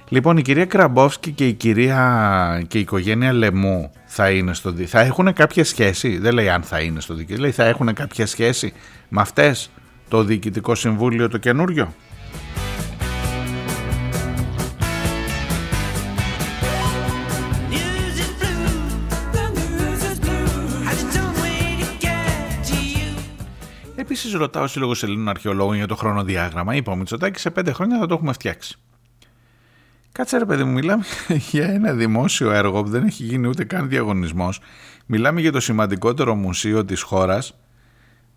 Λοιπόν, 0.09 0.37
η 0.37 0.43
κυρία 0.43 0.65
Κραμπόφσκι 0.65 1.31
και 1.31 1.47
η 1.47 1.53
κυρία 1.53 2.65
και 2.69 2.79
η 2.79 2.81
οικογένεια 2.81 3.33
Λεμού 3.33 3.91
θα 4.07 4.31
είναι 4.31 4.55
στο 4.55 4.73
Θα 4.87 5.01
έχουν 5.01 5.33
κάποια 5.33 5.65
σχέση; 5.65 6.19
Δεν 6.19 6.35
λέει 6.35 6.49
αν 6.49 6.63
θα 6.63 6.81
είναι 6.81 7.01
στο 7.01 7.15
δίκαιο. 7.15 7.37
Λέει 7.37 7.51
θα 7.51 7.65
έχουν 7.65 7.95
κάποια 7.95 8.27
σχέση 8.27 8.73
με 9.09 9.21
αυτές 9.21 9.71
το 10.09 10.23
Διοικητικό 10.23 10.75
Συμβούλιο 10.75 11.29
το 11.29 11.39
καινούριο; 11.39 11.95
Επίσης 23.97 24.33
ρωτάω 24.33 24.63
ο 24.63 24.67
Σύλλογος 24.67 25.03
Ελλήνων 25.03 25.29
Αρχαιολόγων 25.29 25.77
για 25.77 25.87
το 25.87 25.97
χρονοδιάγραμμα. 25.97 26.75
Είπα 26.75 26.93
ο 26.93 26.97
Μητσοτάκης 26.97 27.41
σε 27.41 27.51
πέντε 27.51 27.73
χρόνια 27.73 27.99
θα 27.99 28.07
το 28.07 28.15
έχουμε 28.15 28.33
φτιάξει. 28.33 28.79
Κάτσε 30.17 30.39
ρε 30.39 30.45
παιδί 30.45 30.65
μου, 30.65 30.73
μιλάμε 30.73 31.05
για 31.51 31.67
ένα 31.67 31.93
δημόσιο 31.93 32.51
έργο 32.51 32.83
που 32.83 32.89
δεν 32.89 33.05
έχει 33.05 33.23
γίνει 33.23 33.47
ούτε 33.47 33.65
καν 33.65 33.89
διαγωνισμός. 33.89 34.61
Μιλάμε 35.07 35.41
για 35.41 35.53
το 35.53 35.61
σημαντικότερο 35.61 36.35
μουσείο 36.35 36.85
της 36.85 37.03
χώρας 37.03 37.59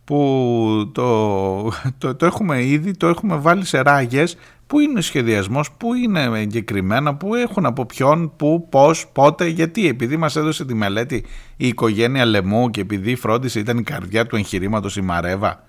που 0.04 0.92
το, 0.94 1.64
το, 1.98 2.16
το 2.16 2.26
έχουμε 2.26 2.64
ήδη, 2.64 2.92
το 2.92 3.08
έχουμε 3.08 3.36
βάλει 3.36 3.66
σε 3.66 3.82
ράγες 3.82 4.38
Πού 4.68 4.80
είναι 4.80 5.00
ο 5.00 5.02
σχεδιασμός, 5.02 5.72
πού 5.72 5.94
είναι 5.94 6.24
εγκεκριμένα, 6.24 7.16
πού 7.16 7.36
έχουν 7.36 7.66
από 7.66 7.86
ποιον, 7.86 8.36
πού, 8.36 8.68
πώς, 8.70 9.08
πότε, 9.14 9.48
γιατί. 9.48 9.88
Επειδή 9.88 10.18
μας 10.18 10.36
έδωσε 10.36 10.66
τη 10.66 10.74
μελέτη 10.74 11.26
η 11.58 11.68
οικογένεια 11.68 12.26
Λεμού 12.26 12.70
και 12.70 12.82
επειδή 12.82 13.12
η 13.12 13.16
φρόντιση 13.16 13.60
ήταν 13.60 13.78
η 13.78 13.84
καρδιά 13.84 14.26
του 14.26 14.36
εγχειρήματος 14.36 14.96
η 14.96 15.02
Μαρέβα. 15.02 15.64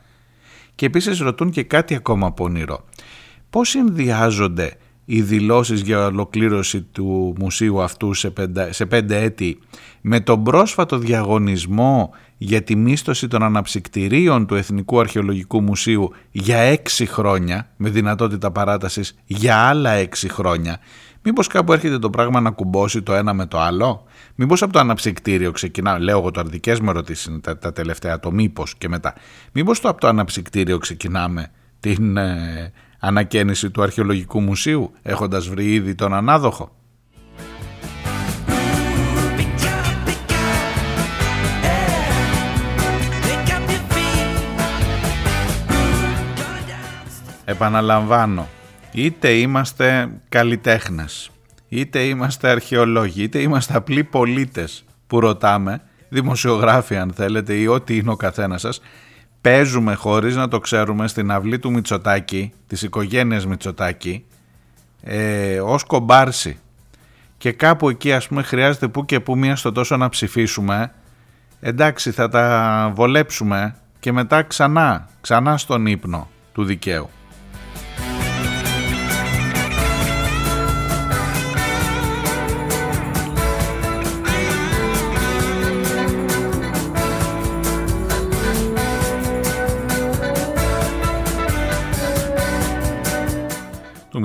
Και 0.75 0.87
επίσης 0.87 1.19
ρωτούν 1.19 1.51
και 1.51 1.63
κάτι 1.63 1.95
ακόμα 1.95 2.33
πονηρό. 2.33 2.85
Πώς 3.51 3.69
συνδυάζονται 3.69 4.77
οι 5.05 5.23
δηλώσεις 5.23 5.81
για 5.81 6.07
ολοκλήρωση 6.07 6.83
του 6.83 7.35
μουσείου 7.39 7.83
αυτού 7.83 8.15
σε 8.15 8.31
πέντε, 8.31 8.73
σε 8.73 8.87
πέντε 8.87 9.23
έτη 9.23 9.59
με 10.01 10.21
τον 10.21 10.43
πρόσφατο 10.43 10.99
διαγωνισμό 10.99 12.11
για 12.37 12.63
τη 12.63 12.77
μίσθωση 12.77 13.29
των 13.29 13.43
αναψυκτηρίων 13.43 14.47
του 14.47 14.55
Εθνικού 14.55 15.01
Αρχαιολογικού 15.01 15.63
Μουσείου 15.63 16.13
για 16.31 16.59
έξι 16.59 17.07
χρόνια 17.07 17.69
με 17.77 17.89
δυνατότητα 17.91 18.51
παράτασης 18.51 19.19
για 19.27 19.57
άλλα 19.57 19.91
έξι 19.91 20.29
χρόνια 20.29 20.81
Μήπως 21.23 21.47
κάπου 21.47 21.73
έρχεται 21.73 21.99
το 21.99 22.11
πράγμα 22.11 22.41
να 22.41 22.51
κουμπώσει 22.51 23.03
το 23.03 23.15
ένα 23.15 23.33
με 23.35 23.47
το 23.47 23.61
άλλο; 23.61 24.05
Μήπως 24.35 24.63
από 24.63 24.73
το 24.73 24.79
αναψυκτήριο 24.79 25.51
ξεκινάμε, 25.51 25.99
λέω 25.99 26.19
εγώ 26.19 26.31
το 26.31 26.43
δικές 26.43 26.81
με 26.81 26.93
ρωτήσεις 26.93 27.39
τα, 27.41 27.59
τα 27.59 27.73
τελευταία, 27.73 28.21
το 28.21 28.33
μήπως 28.33 28.75
και 28.79 28.89
μετά. 28.89 29.15
Μήπως 29.53 29.81
το 29.81 29.89
από 29.89 30.01
το 30.01 30.07
αναψυκτήριο 30.07 30.79
ξεκινάμε 30.79 31.51
την 31.81 32.17
ε, 32.17 32.73
ανακαίνιση 33.01 33.71
του 33.71 33.83
Αρχαιολογικού 33.83 34.41
Μουσείου 34.41 34.93
έχοντας 35.03 35.49
βρει 35.49 35.73
ήδη 35.73 35.95
τον 35.95 36.15
ανάδοχο. 36.15 36.75
Επαναλαμβάνω, 47.45 48.49
είτε 48.93 49.31
είμαστε 49.31 50.11
καλλιτέχνες, 50.29 51.31
είτε 51.69 51.99
είμαστε 51.99 52.49
αρχαιολόγοι, 52.49 53.23
είτε 53.23 53.39
είμαστε 53.39 53.77
απλοί 53.77 54.05
πολίτες 54.05 54.85
που 55.07 55.21
ρωτάμε, 55.21 55.83
δημοσιογράφοι 56.09 56.97
αν 56.97 57.13
θέλετε 57.13 57.55
ή 57.55 57.67
ό,τι 57.67 57.97
είναι 57.97 58.11
ο 58.11 58.17
καθένας 58.17 58.61
σας, 58.61 58.81
παίζουμε 59.41 59.95
χωρίς 59.95 60.37
να 60.37 60.49
το 60.49 60.59
ξέρουμε 60.59 61.09
στην 61.09 61.31
αυλή 61.31 61.59
του 61.59 61.71
Μητσοτάκη, 61.71 62.53
της 62.67 62.83
οικογένειας 62.83 63.47
Μητσοτάκη, 63.47 64.25
ε, 65.03 65.61
ως 65.61 65.85
κομπάρση. 65.85 66.59
Και 67.39 67.53
κάπου 67.53 67.89
εκεί 67.89 68.13
ας 68.13 68.29
πούμε 68.29 68.43
χρειάζεται 68.43 68.89
που 68.89 69.05
και 69.05 69.21
που 69.21 69.39
μία 69.39 69.57
στο 69.57 69.73
τόσο 69.73 69.97
να 69.97 70.09
ψηφίσουμε, 70.09 70.93
εντάξει 71.61 72.11
θα 72.11 72.29
τα 72.29 72.93
βολέψουμε 72.95 73.77
και 74.01 74.13
μετά 74.13 74.43
ξανά, 74.43 75.09
ξανά 75.21 75.57
στον 75.57 75.87
ύπνο 75.87 76.31
του 76.53 76.65
δικαίου. 76.65 77.11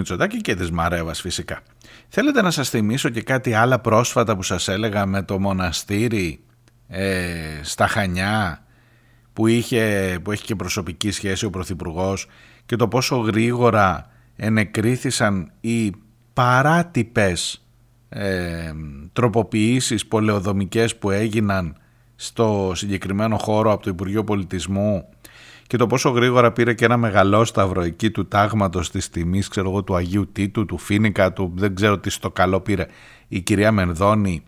Μητσοτάκη 0.10 0.42
και 0.42 0.56
της 0.56 0.72
Μαρέβας 0.72 1.22
φυσικά. 1.22 1.62
Θέλετε 2.08 2.42
να 2.42 2.52
σας 2.52 2.70
θυμίσω 2.70 3.10
και 3.10 3.22
κάτι 3.22 3.54
άλλα 3.54 3.80
πρόσφατα 3.80 4.36
που 4.36 4.44
σας 4.44 4.68
έλεγα 4.68 5.06
με 5.06 5.24
το 5.24 5.40
μοναστήρι 5.40 6.44
ε, 6.88 7.60
στα 7.62 7.88
Χανιά 7.88 8.66
που, 9.34 9.48
είχε, 9.48 10.18
που 10.24 10.32
έχει 10.32 10.44
και 10.44 10.56
προσωπική 10.56 11.12
σχέση 11.12 11.46
ο 11.46 11.50
Πρωθυπουργός 11.50 12.28
και 12.66 12.76
το 12.76 12.88
πόσο 12.88 13.18
γρήγορα 13.18 14.10
ενεκρίθησαν 14.36 15.52
οι 15.62 15.92
παράτυπες 16.34 17.66
ε, 18.10 18.72
τροποποιήσεις 19.14 20.06
πολεοδομικές 20.06 20.96
που 20.96 21.12
έγιναν 21.12 21.78
στο 22.16 22.72
συγκεκριμένο 22.76 23.38
χώρο 23.38 23.72
από 23.72 23.84
το 23.84 23.90
Υπουργείο 23.90 24.24
Πολιτισμού 24.24 25.10
και 25.68 25.78
το 25.78 25.88
πόσο 25.88 26.10
γρήγορα 26.10 26.52
πήρε 26.52 26.74
και 26.74 26.86
ένα 26.86 26.98
μεγαλόσταυρο 26.98 27.82
εκεί 27.82 28.12
του 28.12 28.28
τάγματος 28.28 28.92
της 28.92 29.10
τιμής 29.10 29.48
ξέρω 29.48 29.70
εγώ, 29.70 29.84
του 29.84 29.96
Αγίου 29.96 30.32
Τίτου, 30.32 30.66
του 30.66 30.78
Φίνικα, 30.78 31.34
του 31.34 31.52
δεν 31.56 31.76
ξέρω 31.76 32.00
τι 32.00 32.10
στο 32.10 32.32
καλό 32.32 32.60
πήρε 32.60 32.86
η 33.28 33.42
κυρία 33.42 33.72
Μενδώνη 33.72 34.44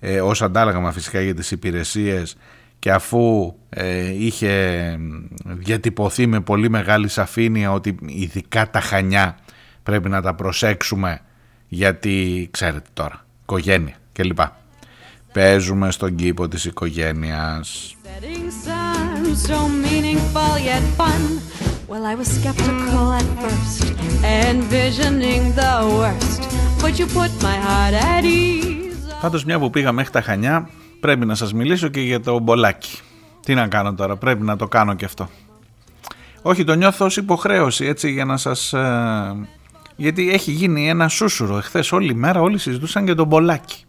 ε, 0.00 0.20
ως 0.20 0.42
αντάλλαγμα 0.42 0.92
φυσικά 0.92 1.20
για 1.20 1.34
τις 1.34 1.50
υπηρεσίες 1.50 2.36
και 2.78 2.92
αφού 2.92 3.54
ε, 3.68 4.24
είχε 4.24 4.96
διατυπωθεί 5.44 6.26
με 6.26 6.40
πολύ 6.40 6.70
μεγάλη 6.70 7.08
σαφήνεια 7.08 7.72
ότι 7.72 7.96
ειδικά 8.06 8.70
τα 8.70 8.80
Χανιά 8.80 9.38
πρέπει 9.82 10.08
να 10.08 10.22
τα 10.22 10.34
προσέξουμε 10.34 11.20
γιατί 11.68 12.48
ξέρετε 12.50 12.88
τώρα, 12.92 13.24
οικογένεια 13.42 13.94
κλπ. 14.12 14.38
Παίζουμε 15.32 15.90
στον 15.90 16.14
κήπο 16.14 16.48
της 16.48 16.64
οικογένειας. 16.64 17.96
Well, 21.90 22.04
I 22.12 22.14
was 22.20 22.28
skeptical 22.38 23.04
at 23.20 23.28
first, 23.42 23.84
envisioning 24.22 25.42
the 25.60 25.74
worst, 25.98 26.40
but 26.82 26.92
you 26.98 27.06
put 27.18 27.32
my 27.48 27.56
heart 27.66 27.94
at 27.94 28.24
ease. 28.24 28.96
Πάντως 29.20 29.44
μια 29.44 29.58
που 29.58 29.70
πήγα 29.70 29.92
μέχρι 29.92 30.10
τα 30.10 30.20
Χανιά, 30.20 30.68
πρέπει 31.00 31.26
να 31.26 31.34
σας 31.34 31.52
μιλήσω 31.52 31.88
και 31.88 32.00
για 32.00 32.20
το 32.20 32.38
μπολάκι. 32.38 32.98
Τι 33.40 33.54
να 33.54 33.66
κάνω 33.68 33.94
τώρα, 33.94 34.16
πρέπει 34.16 34.42
να 34.42 34.56
το 34.56 34.68
κάνω 34.68 34.94
και 34.94 35.04
αυτό. 35.04 35.28
Όχι, 36.42 36.64
το 36.64 36.74
νιώθω 36.74 37.04
ως 37.04 37.16
υποχρέωση, 37.16 37.84
έτσι, 37.84 38.10
για 38.10 38.24
να 38.24 38.36
σας... 38.36 38.72
Ε, 38.72 39.48
γιατί 39.96 40.30
έχει 40.30 40.50
γίνει 40.50 40.88
ένα 40.88 41.08
σούσουρο. 41.08 41.56
Εχθές 41.56 41.92
όλη 41.92 42.14
μέρα 42.14 42.40
όλοι 42.40 42.58
συζητούσαν 42.58 43.04
για 43.04 43.14
τον 43.14 43.26
μπολάκι. 43.26 43.85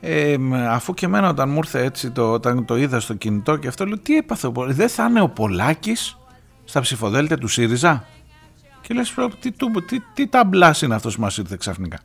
Ε, 0.00 0.36
αφού 0.68 0.94
και 0.94 1.06
εμένα 1.06 1.28
όταν 1.28 1.48
μου 1.48 1.56
ήρθε 1.56 1.84
έτσι 1.84 2.10
το, 2.10 2.32
όταν 2.32 2.64
το 2.64 2.76
είδα 2.76 3.00
στο 3.00 3.14
κινητό 3.14 3.56
και 3.56 3.68
αυτό 3.68 3.86
λέω 3.86 3.98
τι 3.98 4.16
έπαθε 4.16 4.46
ο 4.46 4.52
Πολάκης, 4.52 4.76
δεν 4.76 4.88
θα 4.88 5.04
είναι 5.04 5.20
ο 5.20 5.28
Πολάκης 5.28 6.18
στα 6.64 6.80
ψηφοδέλτια 6.80 7.38
του 7.38 7.48
ΣΥΡΙΖΑ; 7.48 8.04
Και 8.80 8.94
λες 8.94 9.14
τι, 9.40 9.50
τι, 9.86 10.00
τι 10.14 10.26
ταμπλάς 10.26 10.82
είναι 10.82 10.94
αυτός 10.94 11.14
που 11.14 11.20
μας 11.20 11.38
ήρθε 11.38 11.56
ξαφνικά; 11.58 11.98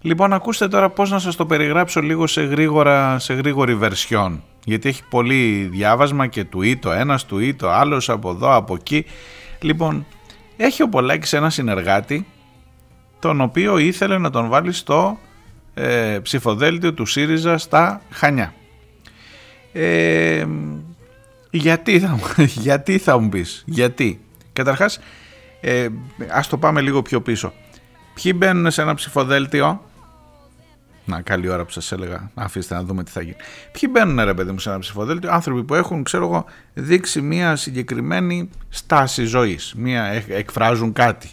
Λοιπόν 0.00 0.32
ακούστε 0.32 0.68
τώρα 0.68 0.90
πώς 0.90 1.10
να 1.10 1.18
σας 1.18 1.36
το 1.36 1.46
περιγράψω 1.46 2.00
λίγο 2.00 2.26
σε, 2.26 2.42
γρήγορα, 2.42 3.18
σε 3.18 3.34
γρήγορη 3.34 3.74
βερσιόν 3.74 4.42
γιατί 4.64 4.88
έχει 4.88 5.02
πολύ 5.10 5.68
διάβασμα 5.72 6.26
και 6.26 6.44
του 6.44 6.62
ή 6.62 6.76
το 6.76 6.92
ένας, 6.92 7.24
του 7.24 7.38
ή 7.38 7.54
το 7.54 7.70
άλλος 7.70 8.08
από 8.08 8.30
εδώ, 8.30 8.54
από 8.54 8.74
εκεί. 8.74 9.04
Λοιπόν, 9.60 10.06
έχει 10.56 10.82
ο 10.82 10.88
Πολάκης 10.88 11.32
ένα 11.32 11.50
συνεργάτη 11.50 12.26
τον 13.18 13.40
οποίο 13.40 13.78
ήθελε 13.78 14.18
να 14.18 14.30
τον 14.30 14.48
βάλει 14.48 14.72
στο 14.72 15.18
ε, 15.82 16.18
ψηφοδέλτιο 16.22 16.94
του 16.94 17.06
ΣΥΡΙΖΑ 17.06 17.58
στα 17.58 18.02
Χανιά. 18.10 18.54
Ε, 19.72 20.46
γιατί, 21.50 22.00
θα, 22.00 22.18
γιατί 22.66 22.98
θα 22.98 23.18
μου 23.18 23.28
πεις, 23.28 23.62
γιατί. 23.66 24.20
Καταρχάς, 24.52 25.00
ε, 25.60 25.88
ας 26.30 26.48
το 26.48 26.56
πάμε 26.56 26.80
λίγο 26.80 27.02
πιο 27.02 27.20
πίσω. 27.20 27.52
Ποιοι 28.14 28.32
μπαίνουν 28.36 28.70
σε 28.70 28.82
ένα 28.82 28.94
ψηφοδέλτιο, 28.94 29.84
να 31.04 31.20
καλή 31.20 31.48
ώρα 31.48 31.64
που 31.64 31.70
σας 31.70 31.92
έλεγα, 31.92 32.30
αφήστε 32.34 32.74
να 32.74 32.82
δούμε 32.82 33.04
τι 33.04 33.10
θα 33.10 33.22
γίνει. 33.22 33.36
Ποιοι 33.72 33.90
μπαίνουν 33.92 34.24
ρε 34.24 34.34
παιδί 34.34 34.50
μου 34.50 34.58
σε 34.58 34.68
ένα 34.68 34.78
ψηφοδέλτιο, 34.78 35.30
άνθρωποι 35.32 35.64
που 35.64 35.74
έχουν 35.74 36.02
ξέρω 36.02 36.24
εγώ 36.24 36.44
δείξει 36.74 37.20
μια 37.20 37.56
συγκεκριμένη 37.56 38.48
στάση 38.68 39.24
ζωής, 39.24 39.74
μια, 39.76 40.24
εκφράζουν 40.28 40.92
κάτι 40.92 41.30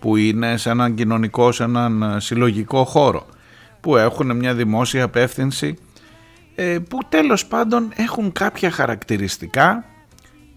που 0.00 0.16
είναι 0.16 0.56
σε 0.56 0.70
έναν 0.70 0.94
κοινωνικό, 0.94 1.52
σε 1.52 1.62
έναν 1.62 2.20
συλλογικό 2.20 2.84
χώρο 2.84 3.26
που 3.82 3.96
έχουν 3.96 4.36
μια 4.36 4.54
δημόσια 4.54 5.04
απεύθυνση 5.04 5.76
ε, 6.54 6.78
που 6.88 6.98
τέλος 7.08 7.46
πάντων 7.46 7.92
έχουν 7.96 8.32
κάποια 8.32 8.70
χαρακτηριστικά 8.70 9.84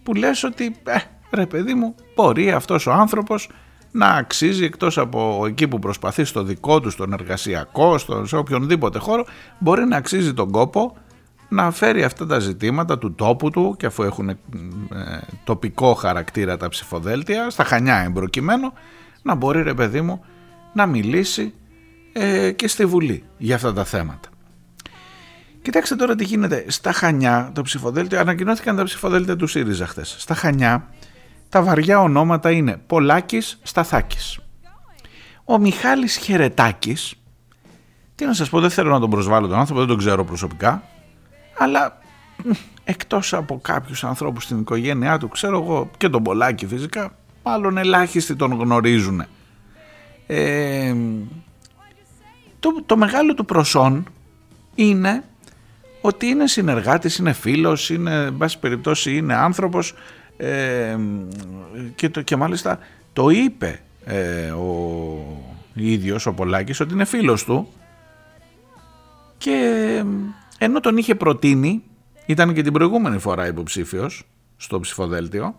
που 0.04 0.14
λες 0.14 0.44
ότι 0.44 0.76
ε, 0.84 0.98
ρε 1.32 1.46
παιδί 1.46 1.74
μου 1.74 1.96
μπορεί 2.16 2.52
αυτός 2.52 2.88
ο 2.88 2.92
άνθρωπος 2.92 3.50
να 3.92 4.08
αξίζει 4.08 4.64
εκτός 4.64 4.98
από 4.98 5.44
εκεί 5.48 5.68
που 5.68 5.80
προσπαθεί 5.80 6.24
στο 6.24 6.44
δικό 6.44 6.80
του, 6.80 6.90
στον 6.90 7.14
εργασιακό, 7.14 7.98
στο, 7.98 8.26
σε 8.26 8.36
οποιονδήποτε 8.36 9.00
χώρο 9.00 9.26
μπορεί 9.60 9.86
να 9.86 9.98
αξίζει 9.98 10.34
τον 10.34 10.52
κόπο 10.52 10.98
να 11.50 11.72
φέρει 11.72 12.04
αυτά 12.04 12.26
τα 12.26 12.40
ζητήματα 12.40 12.98
του 12.98 13.14
τόπου 13.14 13.50
του 13.50 13.76
και 13.78 13.86
αφού 13.86 14.04
έχουν 14.04 14.30
ε, 14.30 14.38
τοπικό 15.44 15.94
χαρακτήρα 15.94 16.58
τα 16.58 16.70
ψηφοδέλτια, 16.70 17.50
στα 17.50 17.64
Χανιά 17.64 17.96
εμπροκειμένο, 17.96 18.74
να 19.22 19.36
μπορεί 19.36 19.62
ρε 19.62 19.74
παιδί 19.74 20.02
μου 20.02 20.26
να 20.74 20.86
μιλήσει 20.86 21.54
ε, 22.18 22.52
και 22.52 22.68
στη 22.68 22.86
Βουλή 22.86 23.24
για 23.38 23.56
αυτά 23.56 23.74
τα 23.74 23.84
θέματα. 23.84 24.30
Κοιτάξτε 25.62 25.96
τώρα 25.96 26.16
τι 26.16 26.24
γίνεται. 26.24 26.66
Στα 26.68 26.92
Χανιά, 26.92 27.52
το 27.54 27.62
ψηφοδέλτιο, 27.62 28.20
ανακοινώθηκαν 28.20 28.76
τα 28.76 28.84
ψηφοδέλτια 28.84 29.36
του 29.36 29.48
ΣΥΡΙΖΑ 29.48 29.88
χθες. 29.88 30.16
Στα 30.18 30.34
Χανιά, 30.34 30.90
τα 31.50 31.62
βαριά 31.62 32.00
ονόματα 32.00 32.52
είναι 32.52 32.82
Πολάκης 32.88 33.60
Σταθάκης. 33.64 34.40
Ο 35.44 35.58
Μιχάλης 35.58 36.16
Χερετάκης, 36.16 37.14
τι 38.16 38.26
να 38.26 38.34
σας 38.34 38.50
πω, 38.50 38.60
δεν 38.60 38.70
θέλω 38.70 38.90
να 38.90 39.00
τον 39.00 39.10
προσβάλλω 39.10 39.48
τον 39.48 39.58
άνθρωπο, 39.58 39.80
δεν 39.80 39.90
τον 39.90 39.98
ξέρω 39.98 40.26
προσωπικά, 40.26 40.84
αλλά 41.58 42.00
εκτός 42.84 43.34
από 43.34 43.60
κάποιους 43.62 44.04
ανθρώπους 44.04 44.44
στην 44.44 44.60
οικογένειά 44.60 45.18
του, 45.18 45.28
ξέρω 45.28 45.62
εγώ 45.62 45.90
και 45.98 46.10
τον 46.10 46.24
Πολάκη 46.24 46.66
φυσικά, 46.66 47.18
μάλλον 47.44 47.78
ελάχιστοι 47.78 48.36
τον 48.36 48.54
γνωρίζουν. 48.54 49.26
Ε, 50.28 50.96
το, 52.66 52.84
το 52.86 52.98
μεγάλο 52.98 53.34
του 53.34 53.46
προσόν 53.46 54.08
είναι 54.76 55.24
ότι 56.02 56.26
είναι 56.26 56.48
συνεργάτης, 56.48 57.18
είναι 57.18 57.34
φίλος, 57.34 57.90
είναι, 57.90 58.14
εν 58.14 58.38
πάση 58.38 58.60
περιπτώσει, 58.60 59.18
είναι 59.18 59.36
άνθρωπος 59.36 59.94
ε, 60.38 60.98
και, 61.96 62.10
το, 62.10 62.22
και 62.22 62.36
μάλιστα 62.36 62.80
το 63.14 63.30
είπε 63.30 63.80
ε, 64.06 64.50
ο 64.50 65.18
ίδιος 65.74 66.26
ο 66.26 66.34
Πολάκης 66.34 66.80
ότι 66.80 66.94
είναι 66.94 67.06
φίλος 67.06 67.44
του 67.44 67.68
και 69.38 70.04
ενώ 70.58 70.80
τον 70.80 70.98
είχε 70.98 71.16
προτείνει, 71.16 71.84
ήταν 72.26 72.54
και 72.54 72.62
την 72.62 72.74
προηγούμενη 72.74 73.20
φορά 73.20 73.48
υποψήφιος 73.48 74.24
στο 74.58 74.80
ψηφοδέλτιο, 74.80 75.56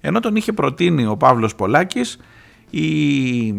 ενώ 0.00 0.20
τον 0.20 0.36
είχε 0.36 0.52
προτείνει 0.52 1.06
ο 1.06 1.16
Παύλος 1.16 1.54
Πολάκης 1.54 2.18
η 2.70 3.54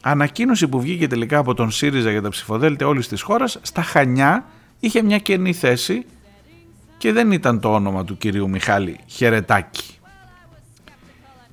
ανακοίνωση 0.00 0.68
που 0.68 0.80
βγήκε 0.80 1.06
τελικά 1.06 1.38
από 1.38 1.54
τον 1.54 1.70
ΣΥΡΙΖΑ 1.70 2.10
για 2.10 2.22
τα 2.22 2.28
ψηφοδέλτια 2.28 2.86
όλης 2.86 3.08
της 3.08 3.22
χώρας 3.22 3.58
στα 3.62 3.82
Χανιά 3.82 4.44
είχε 4.80 5.02
μια 5.02 5.18
κενή 5.18 5.52
θέση 5.52 6.04
και 6.98 7.12
δεν 7.12 7.32
ήταν 7.32 7.60
το 7.60 7.74
όνομα 7.74 8.04
του 8.04 8.18
κυρίου 8.18 8.48
Μιχάλη 8.48 8.98
Χερετάκη. 9.06 9.84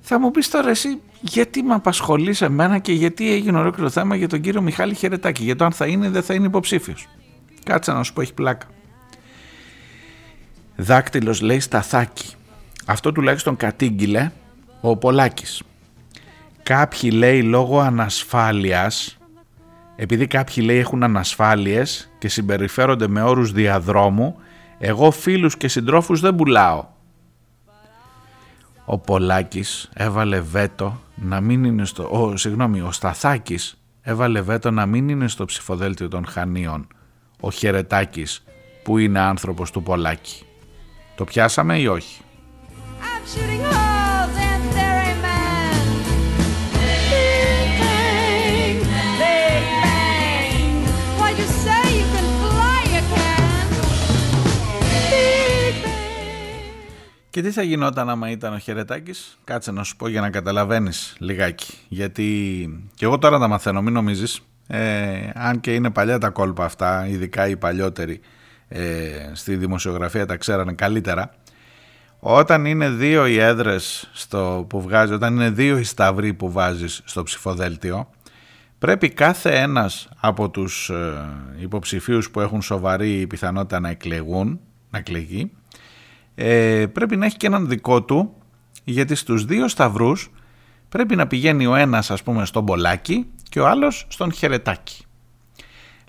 Θα 0.01 0.19
μου 0.19 0.31
πεις 0.31 0.49
τώρα 0.49 0.69
εσύ 0.69 0.99
γιατί 1.21 1.63
με 1.63 1.73
απασχολείς 1.73 2.37
σε 2.37 2.49
μένα 2.49 2.77
και 2.77 2.93
γιατί 2.93 3.31
έγινε 3.31 3.57
ολόκληρο 3.57 3.89
θέμα 3.89 4.15
για 4.15 4.27
τον 4.27 4.41
κύριο 4.41 4.61
Μιχάλη 4.61 4.93
Χερετάκη, 4.93 5.43
για 5.43 5.55
το 5.55 5.65
αν 5.65 5.71
θα 5.71 5.85
είναι 5.85 6.05
ή 6.05 6.09
δεν 6.09 6.23
θα 6.23 6.33
είναι 6.33 6.45
υποψήφιος. 6.45 7.07
Κάτσε 7.63 7.91
να 7.91 8.03
σου 8.03 8.13
πω 8.13 8.21
έχει 8.21 8.33
πλάκα. 8.33 8.65
Δάκτυλος 10.75 11.41
λέει 11.41 11.59
σταθάκι. 11.59 12.33
Αυτό 12.85 13.11
τουλάχιστον 13.11 13.55
κατήγγειλε 13.55 14.31
ο 14.81 14.97
Πολάκης. 14.97 15.61
Κάποιοι 16.69 17.09
λέει 17.13 17.43
λόγω 17.43 17.79
ανασφάλειας, 17.79 19.17
επειδή 19.95 20.27
κάποιοι 20.27 20.63
λέει 20.67 20.77
έχουν 20.77 21.03
ανασφάλειες 21.03 22.11
και 22.17 22.27
συμπεριφέρονται 22.27 23.07
με 23.07 23.21
όρους 23.21 23.51
διαδρόμου, 23.51 24.35
εγώ 24.79 25.11
φίλους 25.11 25.57
και 25.57 25.67
συντρόφους 25.67 26.19
δεν 26.19 26.35
πουλάω. 26.35 26.85
Ο 28.85 28.97
Πολάκης 28.97 29.89
έβαλε 29.93 30.39
βέτο 30.39 31.01
να 31.15 31.41
μην 31.41 31.63
είναι 31.63 31.85
στο... 31.85 32.09
Ο, 32.11 32.37
συγγνώμη, 32.37 32.81
ο 32.81 32.91
Σταθάκης 32.91 33.81
έβαλε 34.01 34.41
βέτο 34.41 34.71
να 34.71 34.85
μην 34.85 35.09
είναι 35.09 35.27
στο 35.27 35.45
ψηφοδέλτιο 35.45 36.07
των 36.07 36.25
Χανίων. 36.25 36.87
Ο 37.39 37.51
Χερετάκης 37.51 38.43
που 38.83 38.97
είναι 38.97 39.19
άνθρωπος 39.19 39.71
του 39.71 39.83
Πολάκη. 39.83 40.43
Το 41.15 41.23
πιάσαμε 41.23 41.79
ή 41.79 41.87
όχι; 41.87 42.21
Και 57.39 57.45
τι 57.45 57.51
θα 57.51 57.61
γινόταν 57.61 58.09
άμα 58.09 58.29
ήταν 58.29 58.53
ο 58.53 58.57
Χερετάκη, 58.57 59.11
κάτσε 59.43 59.71
να 59.71 59.83
σου 59.83 59.95
πω 59.95 60.07
για 60.07 60.21
να 60.21 60.29
καταλαβαίνεις 60.29 61.15
λιγάκι. 61.19 61.73
Γιατί 61.87 62.35
και 62.95 63.05
εγώ 63.05 63.17
τώρα 63.17 63.39
τα 63.39 63.47
μαθαίνω, 63.47 63.81
μην 63.81 63.93
νομίζεις. 63.93 64.41
Ε, 64.67 65.29
αν 65.33 65.59
και 65.59 65.73
είναι 65.73 65.89
παλιά 65.89 66.17
τα 66.17 66.29
κόλπα 66.29 66.65
αυτά, 66.65 67.07
ειδικά 67.07 67.47
οι 67.47 67.57
παλιότεροι 67.57 68.19
ε, 68.67 68.81
στη 69.33 69.55
δημοσιογραφία 69.55 70.25
τα 70.25 70.35
ξέρανε 70.35 70.73
καλύτερα. 70.73 71.31
Όταν 72.19 72.65
είναι 72.65 72.89
δύο 72.89 73.25
οι 73.25 73.37
έδρες 73.37 74.09
στο, 74.13 74.65
που 74.69 74.81
βγάζει, 74.81 75.13
όταν 75.13 75.33
είναι 75.33 75.49
δύο 75.49 75.77
οι 75.77 75.83
σταυροί 75.83 76.33
που 76.33 76.51
βάζεις 76.51 77.01
στο 77.05 77.23
ψηφοδέλτιο, 77.23 78.09
πρέπει 78.79 79.09
κάθε 79.09 79.59
ένας 79.59 80.09
από 80.19 80.49
τους 80.49 80.89
ε, 80.89 81.13
υποψηφίους 81.59 82.31
που 82.31 82.39
έχουν 82.39 82.61
σοβαρή 82.61 83.27
πιθανότητα 83.27 83.79
να 83.79 83.89
εκλεγούν, 83.89 84.59
να 84.89 84.97
εκλεγεί, 84.97 85.51
ε, 86.35 86.85
πρέπει 86.85 87.15
να 87.15 87.25
έχει 87.25 87.37
και 87.37 87.47
έναν 87.47 87.67
δικό 87.67 88.03
του, 88.03 88.33
γιατί 88.83 89.15
στους 89.15 89.45
δύο 89.45 89.67
σταυρούς 89.67 90.31
πρέπει 90.89 91.15
να 91.15 91.27
πηγαίνει 91.27 91.65
ο 91.65 91.75
ένας 91.75 92.11
ας 92.11 92.23
πούμε 92.23 92.45
στον 92.45 92.65
Πολάκι 92.65 93.27
και 93.49 93.59
ο 93.59 93.67
άλλος 93.67 94.05
στον 94.09 94.31
Χερετάκι. 94.31 95.05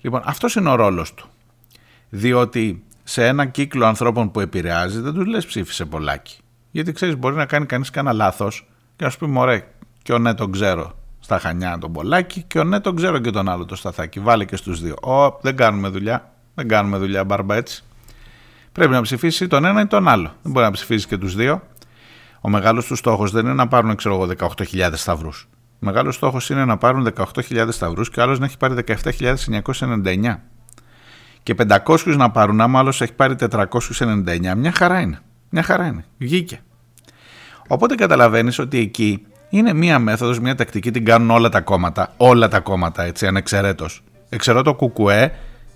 Λοιπόν, 0.01 0.21
αυτός 0.25 0.55
είναι 0.55 0.69
ο 0.69 0.75
ρόλος 0.75 1.13
του. 1.13 1.29
Διότι 2.09 2.83
σε 3.03 3.27
ένα 3.27 3.45
κύκλο 3.45 3.85
ανθρώπων 3.85 4.31
που 4.31 4.39
επηρεάζει 4.39 4.99
δεν 4.99 5.13
τους 5.13 5.25
λες 5.25 5.45
ψήφισε 5.45 5.85
Πολάκι. 5.85 6.37
Γιατί 6.71 6.91
ξέρεις 6.91 7.17
μπορεί 7.17 7.35
να 7.35 7.45
κάνει 7.45 7.65
κανείς 7.65 7.89
κανένα 7.89 8.15
λάθος 8.15 8.67
και 8.95 9.03
να 9.03 9.09
σου 9.09 9.17
πει 9.17 9.25
μωρέ 9.25 9.67
και 10.01 10.13
ο 10.13 10.17
ναι 10.17 10.33
τον 10.33 10.51
ξέρω 10.51 10.95
στα 11.19 11.39
Χανιά 11.39 11.77
τον 11.77 11.91
Πολάκι 11.91 12.43
και 12.47 12.59
ο 12.59 12.63
ναι 12.63 12.79
τον 12.79 12.95
ξέρω 12.95 13.19
και 13.19 13.29
τον 13.29 13.49
άλλο 13.49 13.65
το 13.65 13.75
Σταθάκι. 13.75 14.19
Βάλε 14.19 14.45
και 14.45 14.55
στους 14.55 14.81
δύο. 14.81 14.95
Ω, 15.01 15.37
δεν 15.41 15.55
κάνουμε 15.55 15.87
δουλειά. 15.87 16.33
Δεν 16.53 16.67
κάνουμε 16.67 16.97
δουλειά 16.97 17.23
μπαρμπα 17.23 17.55
έτσι. 17.55 17.83
Πρέπει 18.71 18.91
να 18.91 19.01
ψηφίσει 19.01 19.47
τον 19.47 19.65
ένα 19.65 19.81
ή 19.81 19.87
τον 19.87 20.07
άλλο. 20.07 20.33
Δεν 20.41 20.51
μπορεί 20.51 20.65
να 20.65 20.71
ψηφίσει 20.71 21.07
και 21.07 21.17
τους 21.17 21.35
δύο. 21.35 21.61
Ο 22.41 22.49
μεγάλος 22.49 22.85
του 22.85 22.95
στόχος 22.95 23.31
δεν 23.31 23.45
είναι 23.45 23.53
να 23.53 23.67
πάρουν 23.67 23.95
ξέρω 23.95 24.15
εγώ 24.15 24.25
18.000 24.25 24.91
σταυρούς. 24.93 25.47
Ο 25.73 25.85
μεγάλος 25.85 26.15
στόχος 26.15 26.49
είναι 26.49 26.65
να 26.65 26.77
πάρουν 26.77 27.07
18.000 27.15 27.67
σταυρούς 27.69 28.09
και 28.09 28.19
ο 28.19 28.23
άλλος 28.23 28.39
να 28.39 28.45
έχει 28.45 28.57
πάρει 28.57 28.73
17.999. 28.73 30.39
Και 31.43 31.55
500 31.85 32.15
να 32.15 32.31
πάρουν, 32.31 32.61
άμα 32.61 32.79
άλλος 32.79 33.01
έχει 33.01 33.13
πάρει 33.13 33.35
499, 33.35 34.55
μια 34.55 34.71
χαρά 34.71 34.99
είναι. 34.99 35.19
Μια 35.49 35.63
χαρά 35.63 35.85
είναι. 35.85 36.05
Βγήκε. 36.17 36.61
Οπότε 37.67 37.95
καταλαβαίνεις 37.95 38.59
ότι 38.59 38.77
εκεί 38.77 39.25
είναι 39.49 39.73
μία 39.73 39.99
μέθοδος, 39.99 40.39
μία 40.39 40.55
τακτική, 40.55 40.91
την 40.91 41.05
κάνουν 41.05 41.29
όλα 41.29 41.49
τα 41.49 41.61
κόμματα. 41.61 42.13
Όλα 42.17 42.47
τα 42.47 42.59
κόμματα, 42.59 43.03
έτσι, 43.03 43.27
ανεξαιρέτως. 43.27 44.03
Εξαιρώ 44.29 44.61
το 44.61 44.73
κουκουέ, 44.73 45.31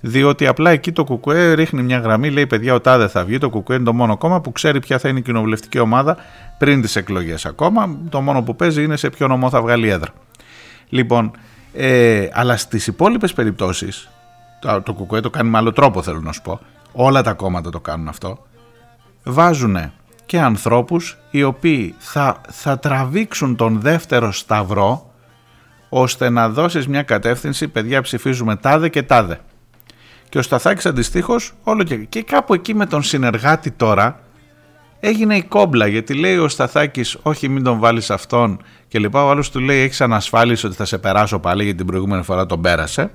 διότι 0.08 0.47
απλά 0.47 0.70
εκεί 0.70 0.91
το 0.91 1.03
κουκουέ 1.03 1.53
ρίχνει 1.53 1.84
μια 1.84 1.99
γραμμή, 1.99 2.30
λέει 2.30 2.47
παιδιά 2.47 2.74
ο 2.74 2.82
τάδε 2.82 3.08
θα 3.08 3.24
βγει, 3.24 3.38
το 3.38 3.49
κουκουέ 3.49 3.76
είναι 3.76 3.86
το 3.86 3.93
μόνο 3.93 4.18
κόμμα 4.18 4.41
που 4.41 4.51
ξέρει 4.51 4.80
ποια 4.80 4.99
θα 4.99 5.10
είναι 5.10 5.20
η 5.20 5.22
κοινοβουλευτική 5.22 5.80
ομάδα 5.80 6.18
πριν 6.58 6.82
τις 6.82 6.95
εκλογές 6.95 7.45
ακόμα, 7.45 7.97
το 8.10 8.22
μόνο 8.22 8.41
που 8.41 8.56
παίζει 8.56 8.84
είναι 8.84 8.95
σε 8.95 9.10
ποιο 9.10 9.28
νομό 9.28 9.49
θα 9.49 9.62
βγάλει 9.62 9.89
έδρα. 9.89 10.10
Λοιπόν, 10.89 11.32
ε, 11.74 12.28
αλλά 12.34 12.58
στις 12.58 12.88
υπόλοιπες 12.88 13.34
περιπτώσεις, 13.34 14.10
το, 14.62 14.82
το 14.82 14.93
κουκουέ 14.93 15.20
το 15.20 15.30
κάνει 15.30 15.49
με 15.49 15.58
άλλο 15.58 15.72
τρόπο 15.72 16.01
θέλω 16.01 16.20
να 16.20 16.32
σου 16.32 16.41
πω, 16.41 16.60
όλα 16.91 17.22
τα 17.22 17.34
κόμματα 17.34 17.70
το 17.70 17.80
κάνουν 17.80 18.08
αυτό, 18.08 18.45
βάζουν 19.24 19.91
και 20.26 20.39
ανθρώπους 20.39 21.18
οι 21.32 21.43
οποίοι 21.43 21.95
θα, 21.97 22.41
θα 22.49 22.80
τραβήξουν 22.80 23.56
τον 23.56 23.80
δεύτερο 23.82 24.32
σταυρό 24.32 25.14
ώστε 25.89 26.30
να 26.30 26.49
δώσεις 26.49 26.88
μια 26.88 27.03
κατεύθυνση 27.03 27.68
παιδιά 27.68 28.01
ψηφίζουμε 28.01 28.56
τάδε 28.56 28.89
και 28.89 29.03
τάδε 29.03 29.39
και 30.30 30.38
ο 30.38 30.41
Σταθάκης 30.41 30.86
αντιστοίχως, 30.86 31.53
όλο 31.63 31.84
και, 31.84 31.95
και 31.95 32.23
κάπου 32.23 32.53
εκεί 32.53 32.76
με 32.76 32.86
τον 32.86 33.03
συνεργάτη 33.03 33.71
τώρα 33.71 34.19
έγινε 34.99 35.36
η 35.36 35.43
κόμπλα 35.43 35.88
γιατί 35.88 36.13
λέει 36.13 36.38
ο 36.38 36.47
Σταθάκης 36.47 37.17
όχι 37.21 37.49
μην 37.49 37.63
τον 37.63 37.80
βάλεις 37.80 38.09
αυτόν 38.09 38.61
και 38.88 38.99
λοιπά 38.99 39.26
ο 39.26 39.30
άλλος 39.30 39.51
του 39.51 39.59
λέει 39.59 39.80
έχεις 39.82 40.01
ανασφάλιση 40.01 40.65
ότι 40.65 40.76
θα 40.76 40.86
σε 40.86 40.97
περάσω 40.97 41.39
πάλι 41.39 41.63
γιατί 41.63 41.78
την 41.78 41.86
προηγούμενη 41.86 42.23
φορά 42.23 42.45
τον 42.45 42.61
πέρασε 42.61 43.11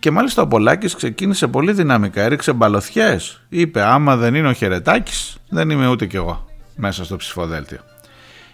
και 0.00 0.10
μάλιστα 0.10 0.42
ο 0.42 0.46
Πολάκης 0.46 0.94
ξεκίνησε 0.94 1.46
πολύ 1.46 1.72
δυναμικά, 1.72 2.22
έριξε 2.22 2.52
μπαλωθιές. 2.52 3.40
Είπε 3.48 3.82
άμα 3.82 4.16
δεν 4.16 4.34
είναι 4.34 4.48
ο 4.48 4.52
Χερετάκης 4.52 5.36
δεν 5.48 5.70
είμαι 5.70 5.88
ούτε 5.88 6.06
κι 6.06 6.16
εγώ 6.16 6.46
μέσα 6.76 7.04
στο 7.04 7.16
ψηφοδέλτιο. 7.16 7.78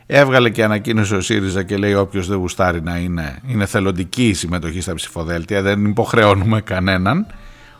Έβγαλε 0.07 0.51
και 0.51 0.65
ανακοίνωσε 0.65 1.17
ο 1.17 1.21
ΣΥΡΙΖΑ 1.21 1.63
και 1.63 1.77
λέει 1.77 1.95
όποιος 1.95 2.27
δεν 2.27 2.39
γουστάρει 2.39 2.83
να 2.83 2.97
είναι, 2.97 3.39
είναι 3.47 3.67
θελοντική 3.67 4.29
η 4.29 4.35
συμμετοχή 4.35 4.81
στα 4.81 4.95
ψηφοδέλτια, 4.95 5.63
δεν 5.63 5.85
υποχρεώνουμε 5.85 6.61
κανέναν. 6.61 7.27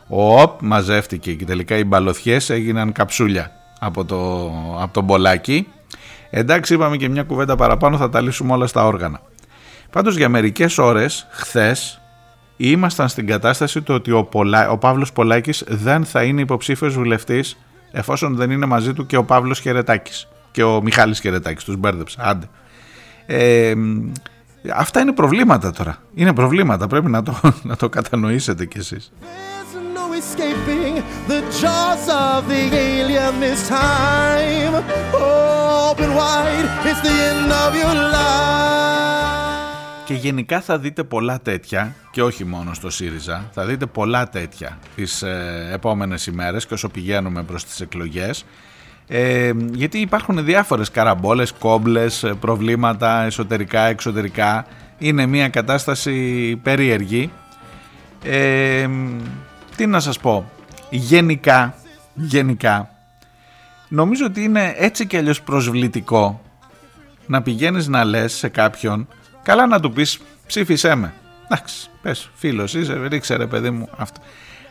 Ο 0.07 0.41
ΟΠ 0.41 0.61
μαζεύτηκε 0.61 1.33
και 1.33 1.45
τελικά 1.45 1.77
οι 1.77 1.83
μπαλωθιές 1.83 2.49
έγιναν 2.49 2.91
καψούλια 2.91 3.51
από, 3.79 4.05
το, 4.05 4.51
από 4.81 4.93
τον 4.93 5.05
Πολάκη. 5.05 5.67
Εντάξει 6.29 6.73
είπαμε 6.73 6.97
και 6.97 7.09
μια 7.09 7.23
κουβέντα 7.23 7.55
παραπάνω 7.55 7.97
θα 7.97 8.09
τα 8.09 8.21
λύσουμε 8.21 8.53
όλα 8.53 8.67
στα 8.67 8.85
όργανα. 8.85 9.21
Πάντως 9.91 10.17
για 10.17 10.29
μερικές 10.29 10.77
ώρες 10.77 11.27
χθες 11.29 12.01
ήμασταν 12.57 13.09
στην 13.09 13.27
κατάσταση 13.27 13.81
του 13.81 13.93
ότι 13.93 14.11
ο, 14.11 14.23
Πολά, 14.23 14.69
ο 14.69 14.77
Παύλος 14.77 15.11
Πολάκης 15.11 15.63
δεν 15.67 16.05
θα 16.05 16.23
είναι 16.23 16.41
υποψήφιος 16.41 16.93
βουλευτής 16.93 17.57
εφόσον 17.91 18.35
δεν 18.35 18.51
είναι 18.51 18.65
μαζί 18.65 18.93
του 18.93 19.05
και 19.05 19.17
ο 19.17 19.23
Παύλος 19.23 19.59
Χερετάκης 19.59 20.27
και 20.51 20.63
ο 20.63 20.81
Μιχάλης 20.81 21.19
Χερετάκης, 21.19 21.63
τους 21.63 21.75
μπέρδεψα, 21.75 22.21
άντε. 22.23 22.45
Ε, 23.25 23.73
αυτά 24.75 24.99
είναι 24.99 25.11
προβλήματα 25.11 25.71
τώρα, 25.71 25.97
είναι 26.13 26.33
προβλήματα, 26.33 26.87
πρέπει 26.87 27.09
να 27.09 27.23
το, 27.23 27.39
να 27.69 27.75
το 27.75 27.89
κατανοήσετε 27.89 28.65
κι 28.65 28.77
εσείς. 28.77 29.11
Escaping 30.21 30.93
the 31.31 31.41
jaws 31.59 32.05
of 32.27 32.39
the 32.51 32.63
alien 32.89 33.33
this 33.39 33.61
time. 33.69 34.73
Open 35.89 36.09
wide, 36.19 36.67
it's 36.89 37.01
the 37.07 37.15
end 37.29 37.51
of 37.63 37.71
your 37.81 37.95
life. 38.15 38.85
Και 40.05 40.13
γενικά 40.13 40.61
θα 40.61 40.79
δείτε 40.79 41.03
πολλά 41.03 41.39
τέτοια 41.41 41.95
και 42.11 42.23
όχι 42.23 42.45
μόνο 42.45 42.73
στο 42.73 42.89
ΣΥΡΙΖΑ, 42.89 43.49
θα 43.53 43.65
δείτε 43.65 43.85
πολλά 43.85 44.29
τέτοια 44.29 44.77
τις 44.95 45.21
ε, 45.21 45.69
επόμενες 45.73 46.25
ημέρες 46.25 46.65
και 46.65 46.73
όσο 46.73 46.89
πηγαίνουμε 46.89 47.43
προς 47.43 47.65
τις 47.65 47.81
εκλογές 47.81 48.45
ε, 49.07 49.51
γιατί 49.71 49.99
υπάρχουν 49.99 50.45
διάφορες 50.45 50.91
καραμπόλες, 50.91 51.51
κόμπλες, 51.51 52.23
ε, 52.23 52.33
προβλήματα 52.39 53.23
εσωτερικά, 53.23 53.81
εξωτερικά 53.81 54.65
είναι 54.97 55.25
μια 55.25 55.49
κατάσταση 55.49 56.55
περίεργη 56.63 57.31
ε, 58.23 58.87
τι 59.77 59.85
να 59.85 59.99
σας 59.99 60.19
πω 60.19 60.51
γενικά, 60.89 61.75
γενικά 62.13 62.89
νομίζω 63.87 64.25
ότι 64.25 64.43
είναι 64.43 64.73
έτσι 64.77 65.07
και 65.07 65.17
αλλιώς 65.17 65.41
προσβλητικό 65.41 66.41
να 67.25 67.41
πηγαίνεις 67.41 67.87
να 67.87 68.03
λες 68.03 68.33
σε 68.33 68.47
κάποιον 68.47 69.07
καλά 69.43 69.67
να 69.67 69.79
του 69.79 69.91
πεις 69.91 70.19
ψήφισέ 70.47 70.95
με 70.95 71.13
εντάξει 71.49 71.89
πες 72.01 72.29
φίλος 72.35 72.73
είσαι 72.73 73.07
ρίξε 73.07 73.35
ρε 73.35 73.47
παιδί 73.47 73.69
μου 73.69 73.89
αυτό. 73.97 74.21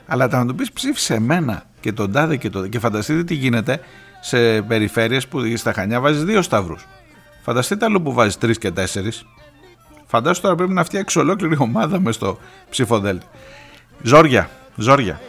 Αλλά 0.06 0.26
να 0.26 0.46
του 0.46 0.54
πεις 0.54 0.72
ψήφισε 0.72 1.14
εμένα 1.14 1.62
και 1.80 1.92
τον 1.92 2.12
τάδε 2.12 2.36
και 2.36 2.50
το 2.50 2.68
και 2.68 2.78
φανταστείτε 2.78 3.24
τι 3.24 3.34
γίνεται 3.34 3.80
σε 4.20 4.62
περιφέρειες 4.62 5.26
που 5.26 5.56
στα 5.56 5.72
Χανιά 5.72 6.00
βάζεις 6.00 6.24
δύο 6.24 6.42
σταυρούς. 6.42 6.86
Φανταστείτε 7.42 7.84
άλλο 7.84 8.00
που 8.00 8.12
βάζεις 8.12 8.38
τρεις 8.38 8.58
και 8.58 8.70
τέσσερις. 8.70 9.24
Φαντάσου 10.06 10.40
τώρα 10.40 10.54
πρέπει 10.54 10.72
να 10.72 10.84
φτιάξεις 10.84 11.20
ολόκληρη 11.20 11.56
ομάδα 11.58 12.00
μες 12.00 12.14
στο 12.14 12.38
ψηφοδέλτιο. 12.70 13.28
Ζόρια 14.02 14.50
Ζόρια. 14.76 15.20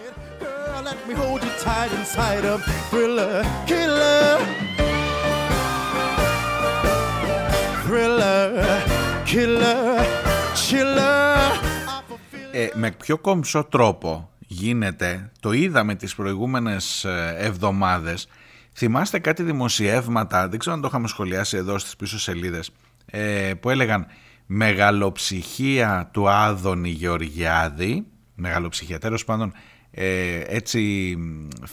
Ε, 12.51 12.69
με 12.73 12.91
πιο 12.91 13.17
κομψό 13.17 13.63
τρόπο 13.63 14.29
γίνεται, 14.39 15.31
το 15.39 15.51
είδαμε 15.51 15.95
τις 15.95 16.15
προηγούμενες 16.15 17.03
ε, 17.03 17.35
εβδομάδες, 17.37 18.27
θυμάστε 18.73 19.19
κάτι 19.19 19.43
δημοσιεύματα, 19.43 20.47
δεν 20.47 20.59
ξέρω 20.59 20.75
αν 20.75 20.81
το 20.81 20.87
είχαμε 20.87 21.07
σχολιάσει 21.07 21.57
εδώ 21.57 21.77
στις 21.77 21.95
πίσω 21.95 22.19
σελίδες, 22.19 22.71
ε, 23.05 23.51
που 23.59 23.69
έλεγαν 23.69 24.07
«Μεγαλοψυχία 24.45 26.09
του 26.13 26.29
Άδωνη 26.29 26.89
Γεωργιάδη», 26.89 28.05
μεγαλοψυχία. 28.37 28.99
Τέλος 28.99 29.25
πάντων, 29.25 29.53
ε, 29.91 30.41
έτσι 30.45 31.15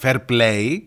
fair 0.03 0.17
play 0.29 0.81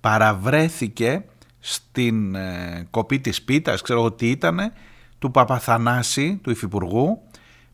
παραβρέθηκε 0.00 1.24
στην 1.58 2.34
ε, 2.34 2.86
κοπή 2.90 3.20
της 3.20 3.42
πίτας, 3.42 3.82
ξέρω 3.82 3.98
εγώ 3.98 4.12
τι 4.12 4.30
ήτανε, 4.30 4.72
του 5.18 5.30
Παπαθανάση, 5.30 6.38
του 6.42 6.50
Υφυπουργού, 6.50 7.22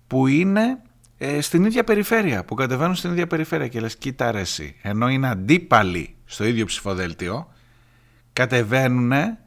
που 0.06 0.26
είναι 0.26 0.82
ε, 1.18 1.40
στην 1.40 1.64
ίδια 1.64 1.84
περιφέρεια, 1.84 2.44
που 2.44 2.54
κατεβαίνουν 2.54 2.94
στην 2.94 3.10
ίδια 3.10 3.26
περιφέρεια 3.26 3.68
και 3.68 3.80
λες 3.80 3.96
κοίτα 3.96 4.30
ρε 4.30 4.40
εσύ, 4.40 4.76
ενώ 4.82 5.08
είναι 5.08 5.28
αντίπαλοι 5.28 6.14
στο 6.24 6.44
ίδιο 6.44 6.64
ψηφοδέλτιο, 6.64 7.52
κατεβαίνουν 8.32 9.12
ε, 9.12 9.38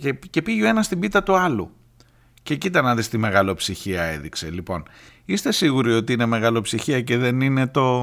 και, 0.00 0.12
και 0.30 0.42
πήγε 0.42 0.64
ο 0.64 0.66
ένας 0.66 0.86
στην 0.86 0.98
πίτα 0.98 1.22
του 1.22 1.36
άλλου. 1.36 1.72
Και 2.42 2.56
κοίτα 2.56 2.82
να 2.82 2.94
δεις 2.94 3.08
τι 3.08 3.18
μεγαλοψυχία 3.18 4.02
έδειξε. 4.02 4.50
Λοιπόν, 4.50 4.82
Είστε 5.30 5.52
σίγουροι 5.52 5.92
ότι 5.92 6.12
είναι 6.12 6.26
μεγαλοψυχία 6.26 7.00
και 7.00 7.16
δεν 7.16 7.40
είναι 7.40 7.66
το 7.66 8.02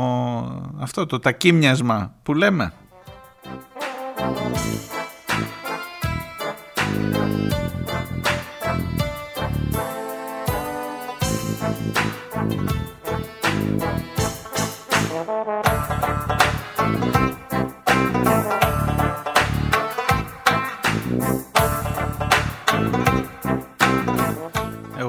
αυτό 0.80 1.06
το 1.06 1.20
τακίμιασμα 1.20 2.16
που 2.24 2.34
λέμε; 2.34 2.74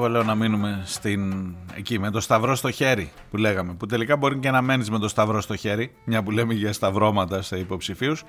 Λέω 0.09 0.23
να 0.23 0.35
μείνουμε 0.35 0.81
στην... 0.85 1.53
εκεί 1.75 1.99
με 1.99 2.11
το 2.11 2.19
σταυρό 2.19 2.55
στο 2.55 2.71
χέρι 2.71 3.11
που 3.31 3.37
λέγαμε. 3.37 3.73
Που 3.73 3.85
τελικά 3.85 4.17
μπορεί 4.17 4.37
και 4.37 4.51
να 4.51 4.61
μένεις 4.61 4.89
με 4.89 4.99
το 4.99 5.07
σταυρό 5.07 5.41
στο 5.41 5.55
χέρι, 5.55 5.93
μια 6.03 6.23
που 6.23 6.31
λέμε 6.31 6.53
για 6.53 6.73
σταυρώματα 6.73 7.41
σε 7.41 7.57
υποψηφίους 7.57 8.23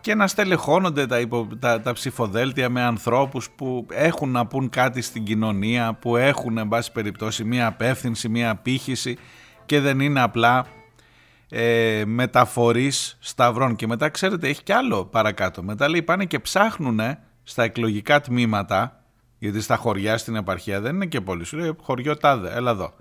και 0.00 0.14
να 0.14 0.26
στελεχώνονται 0.26 1.06
τα, 1.06 1.20
υπο... 1.20 1.48
τα, 1.58 1.80
τα 1.80 1.92
ψηφοδέλτια 1.92 2.68
με 2.68 2.82
ανθρώπους 2.82 3.50
που 3.50 3.86
έχουν 3.90 4.30
να 4.30 4.46
πούν 4.46 4.68
κάτι 4.68 5.02
στην 5.02 5.24
κοινωνία, 5.24 5.94
που 5.94 6.16
έχουν 6.16 6.58
εν 6.58 6.68
πάση 6.68 6.92
περιπτώσει 6.92 7.44
μια 7.44 7.66
απεύθυνση, 7.66 8.28
μια 8.28 8.50
απήχηση 8.50 9.16
και 9.66 9.80
δεν 9.80 10.00
είναι 10.00 10.20
απλά 10.20 10.66
ε, 11.48 12.02
μεταφορής 12.06 13.16
σταυρών. 13.20 13.76
Και 13.76 13.86
μετά 13.86 14.08
ξέρετε 14.08 14.48
έχει 14.48 14.62
κι 14.62 14.72
άλλο 14.72 15.04
παρακάτω. 15.04 15.62
Μετά 15.62 15.88
λέει 15.88 16.02
πάνε 16.02 16.24
και 16.24 16.38
ψάχνουν 16.38 17.00
στα 17.42 17.62
εκλογικά 17.62 18.20
τμήματα 18.20 19.00
γιατί 19.46 19.64
στα 19.64 19.76
χωριά 19.76 20.18
στην 20.18 20.36
επαρχία 20.36 20.80
δεν 20.80 20.94
είναι 20.94 21.06
και 21.06 21.20
πολύ. 21.20 21.44
Σου 21.44 21.56
λέει 21.56 21.76
χωριό 21.82 22.16
τάδε, 22.16 22.52
έλα 22.54 22.70
εδώ. 22.70 22.92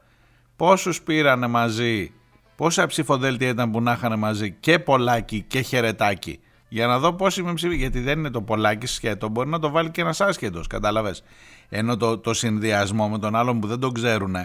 Πόσους 0.55 1.01
πήρανε 1.01 1.47
μαζί, 1.47 2.13
πόσα 2.55 2.85
ψηφοδέλτια 2.85 3.47
ήταν 3.47 3.71
που 3.71 3.81
να 3.81 3.91
είχαν 3.91 4.19
μαζί 4.19 4.51
και 4.51 4.79
πολλάκι 4.79 5.45
και 5.47 5.61
χαιρετάκι. 5.61 6.39
Για 6.67 6.87
να 6.87 6.99
δω 6.99 7.13
πόσοι 7.13 7.43
με 7.43 7.53
ψήφι. 7.53 7.75
Γιατί 7.75 7.99
δεν 7.99 8.19
είναι 8.19 8.29
το 8.29 8.41
πολλάκι 8.41 8.85
σκέτο, 8.85 9.29
μπορεί 9.29 9.49
να 9.49 9.59
το 9.59 9.69
βάλει 9.69 9.89
και 9.91 10.01
ένας 10.01 10.21
άσχετος, 10.21 10.67
κατάλαβες. 10.67 11.23
Ενώ 11.69 11.97
το, 11.97 12.17
το 12.17 12.33
συνδυασμό 12.33 13.09
με 13.09 13.19
τον 13.19 13.35
άλλον 13.35 13.59
που 13.59 13.67
δεν 13.67 13.79
τον 13.79 13.93
ξέρουν, 13.93 14.35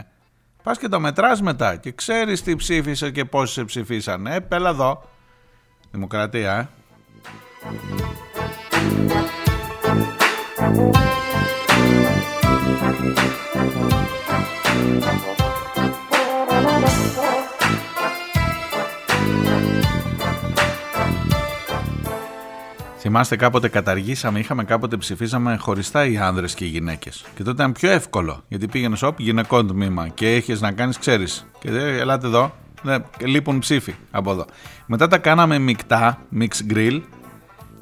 πας 0.63 0.79
και 0.79 0.89
το 0.89 1.01
μετράς 1.01 1.43
μετά 1.43 1.77
και 1.77 1.93
ξέρεις 1.93 2.43
τι 2.43 2.57
ψήφισε 2.57 3.11
και 3.11 3.25
πόσοι 3.25 3.53
σε 3.53 3.65
ψηφίσαν. 3.65 4.27
Ε, 4.27 4.41
πέλα 4.41 4.69
εδώ. 4.69 5.03
Δημοκρατία, 5.91 6.57
ε. 6.57 6.69
Θυμάστε 23.03 23.37
κάποτε 23.37 23.69
καταργήσαμε, 23.69 24.39
είχαμε 24.39 24.65
κάποτε 24.65 24.97
ψηφίσαμε 24.97 25.57
χωριστά 25.57 26.07
οι 26.07 26.19
άνδρες 26.19 26.55
και 26.55 26.65
οι 26.65 26.69
γυναίκες. 26.69 27.25
Και 27.35 27.43
τότε 27.43 27.51
ήταν 27.63 27.73
πιο 27.73 27.91
εύκολο, 27.91 28.43
γιατί 28.49 28.69
πήγαινε 28.69 28.97
όπ 29.03 29.21
γυναικών 29.21 29.67
τμήμα 29.67 30.09
και 30.09 30.35
έχεις 30.35 30.61
να 30.61 30.73
κάνεις, 30.73 30.99
ξέρεις. 30.99 31.47
Και 31.59 31.69
ελάτε 31.69 32.27
εδώ, 32.27 32.55
ναι, 32.83 32.97
λείπουν 33.25 33.59
ψήφοι 33.59 33.95
από 34.11 34.31
εδώ. 34.31 34.47
Μετά 34.87 35.09
τα 35.09 35.19
κάναμε 35.19 35.59
μεικτά, 35.59 36.19
mix 36.39 36.73
grill, 36.73 37.01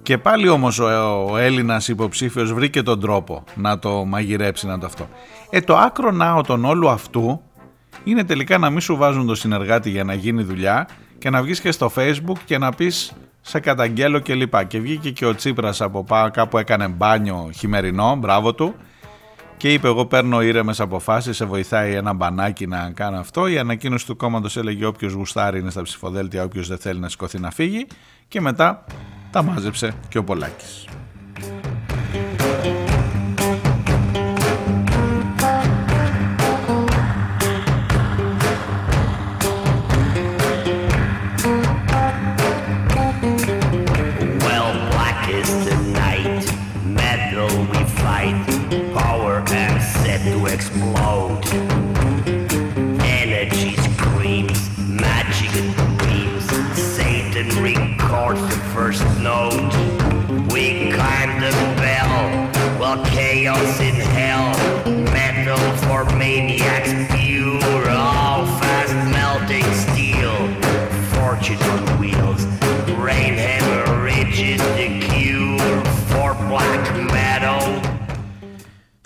και 0.08 0.18
πάλι 0.18 0.48
όμως 0.48 0.78
ο, 0.78 0.86
ο 1.30 1.36
Έλληνας 1.36 1.88
υποψήφιος 1.88 2.52
βρήκε 2.52 2.82
τον 2.82 3.00
τρόπο 3.00 3.44
να 3.54 3.78
το 3.78 4.04
μαγειρέψει, 4.04 4.66
να 4.66 4.78
το 4.78 4.86
αυτό. 4.86 5.08
Ε, 5.50 5.60
το 5.60 5.76
άκρο 5.76 6.10
νάο 6.10 6.42
των 6.42 6.64
όλου 6.64 6.88
αυτού 6.88 7.40
είναι 8.04 8.24
τελικά 8.24 8.58
να 8.58 8.70
μην 8.70 8.80
σου 8.80 8.96
βάζουν 8.96 9.26
το 9.26 9.34
συνεργάτη 9.34 9.90
για 9.90 10.04
να 10.04 10.14
γίνει 10.14 10.42
δουλειά 10.42 10.88
και 11.18 11.30
να 11.30 11.42
βγεις 11.42 11.60
και 11.60 11.70
στο 11.70 11.90
facebook 11.96 12.36
και 12.44 12.58
να 12.58 12.70
πεις 12.72 13.12
σε 13.40 13.60
καταγγέλω 13.60 14.18
και 14.18 14.34
λοιπά. 14.34 14.64
Και 14.64 14.80
βγήκε 14.80 15.10
και 15.10 15.26
ο 15.26 15.34
Τσίπρας 15.34 15.80
από 15.80 16.06
κάπου 16.32 16.58
έκανε 16.58 16.88
μπάνιο 16.88 17.50
χειμερινό, 17.54 18.16
μπράβο 18.16 18.54
του 18.54 18.74
και 19.58 19.72
είπε 19.72 19.86
εγώ 19.88 20.06
παίρνω 20.06 20.42
ήρεμες 20.42 20.80
αποφάσεις, 20.80 21.36
σε 21.36 21.44
βοηθάει 21.44 21.94
ένα 21.94 22.12
μπανάκι 22.12 22.66
να 22.66 22.90
κάνω 22.90 23.18
αυτό. 23.18 23.46
Η 23.46 23.58
ανακοίνωση 23.58 24.06
του 24.06 24.16
κόμματος 24.16 24.56
έλεγε 24.56 24.84
όποιος 24.84 25.12
γουστάρει 25.12 25.58
είναι 25.58 25.70
στα 25.70 25.82
ψηφοδέλτια, 25.82 26.44
όποιος 26.44 26.68
δεν 26.68 26.78
θέλει 26.78 27.00
να 27.00 27.08
σηκωθεί 27.08 27.38
να 27.38 27.50
φύγει 27.50 27.86
και 28.28 28.40
μετά 28.40 28.84
τα 29.30 29.42
μάζεψε 29.42 29.94
και 30.08 30.18
ο 30.18 30.24
Πολάκης. 30.24 30.86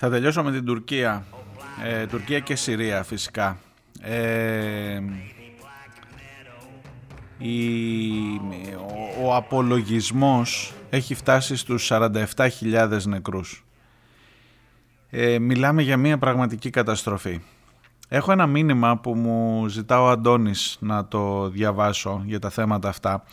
Θα 0.04 0.10
τελειώσω 0.10 0.42
με 0.42 0.52
την 0.52 0.64
Τουρκία. 0.64 1.24
Ε, 1.84 2.06
Τουρκία 2.06 2.38
και 2.38 2.56
Συρία 2.56 3.02
φυσικά. 3.02 3.58
Ε, 4.00 5.00
η, 7.38 7.60
ο, 9.20 9.26
ο 9.26 9.34
απολογισμός 9.34 10.74
έχει 10.90 11.14
φτάσει 11.14 11.56
στους 11.56 11.90
47.000 11.92 13.00
νεκρούς 13.04 13.64
ε, 15.10 15.38
μιλάμε 15.38 15.82
για 15.82 15.96
μια 15.96 16.18
πραγματική 16.18 16.70
καταστροφή. 16.70 17.40
Έχω 18.08 18.32
ένα 18.32 18.46
μήνυμα 18.46 18.98
που 18.98 19.14
μου 19.14 19.68
ζητά 19.68 20.02
ο 20.02 20.08
Αντώνης 20.08 20.76
να 20.80 21.06
το 21.06 21.48
διαβάσω 21.48 22.22
για 22.26 22.38
τα 22.38 22.50
θέματα 22.50 22.88
αυτά 22.88 23.24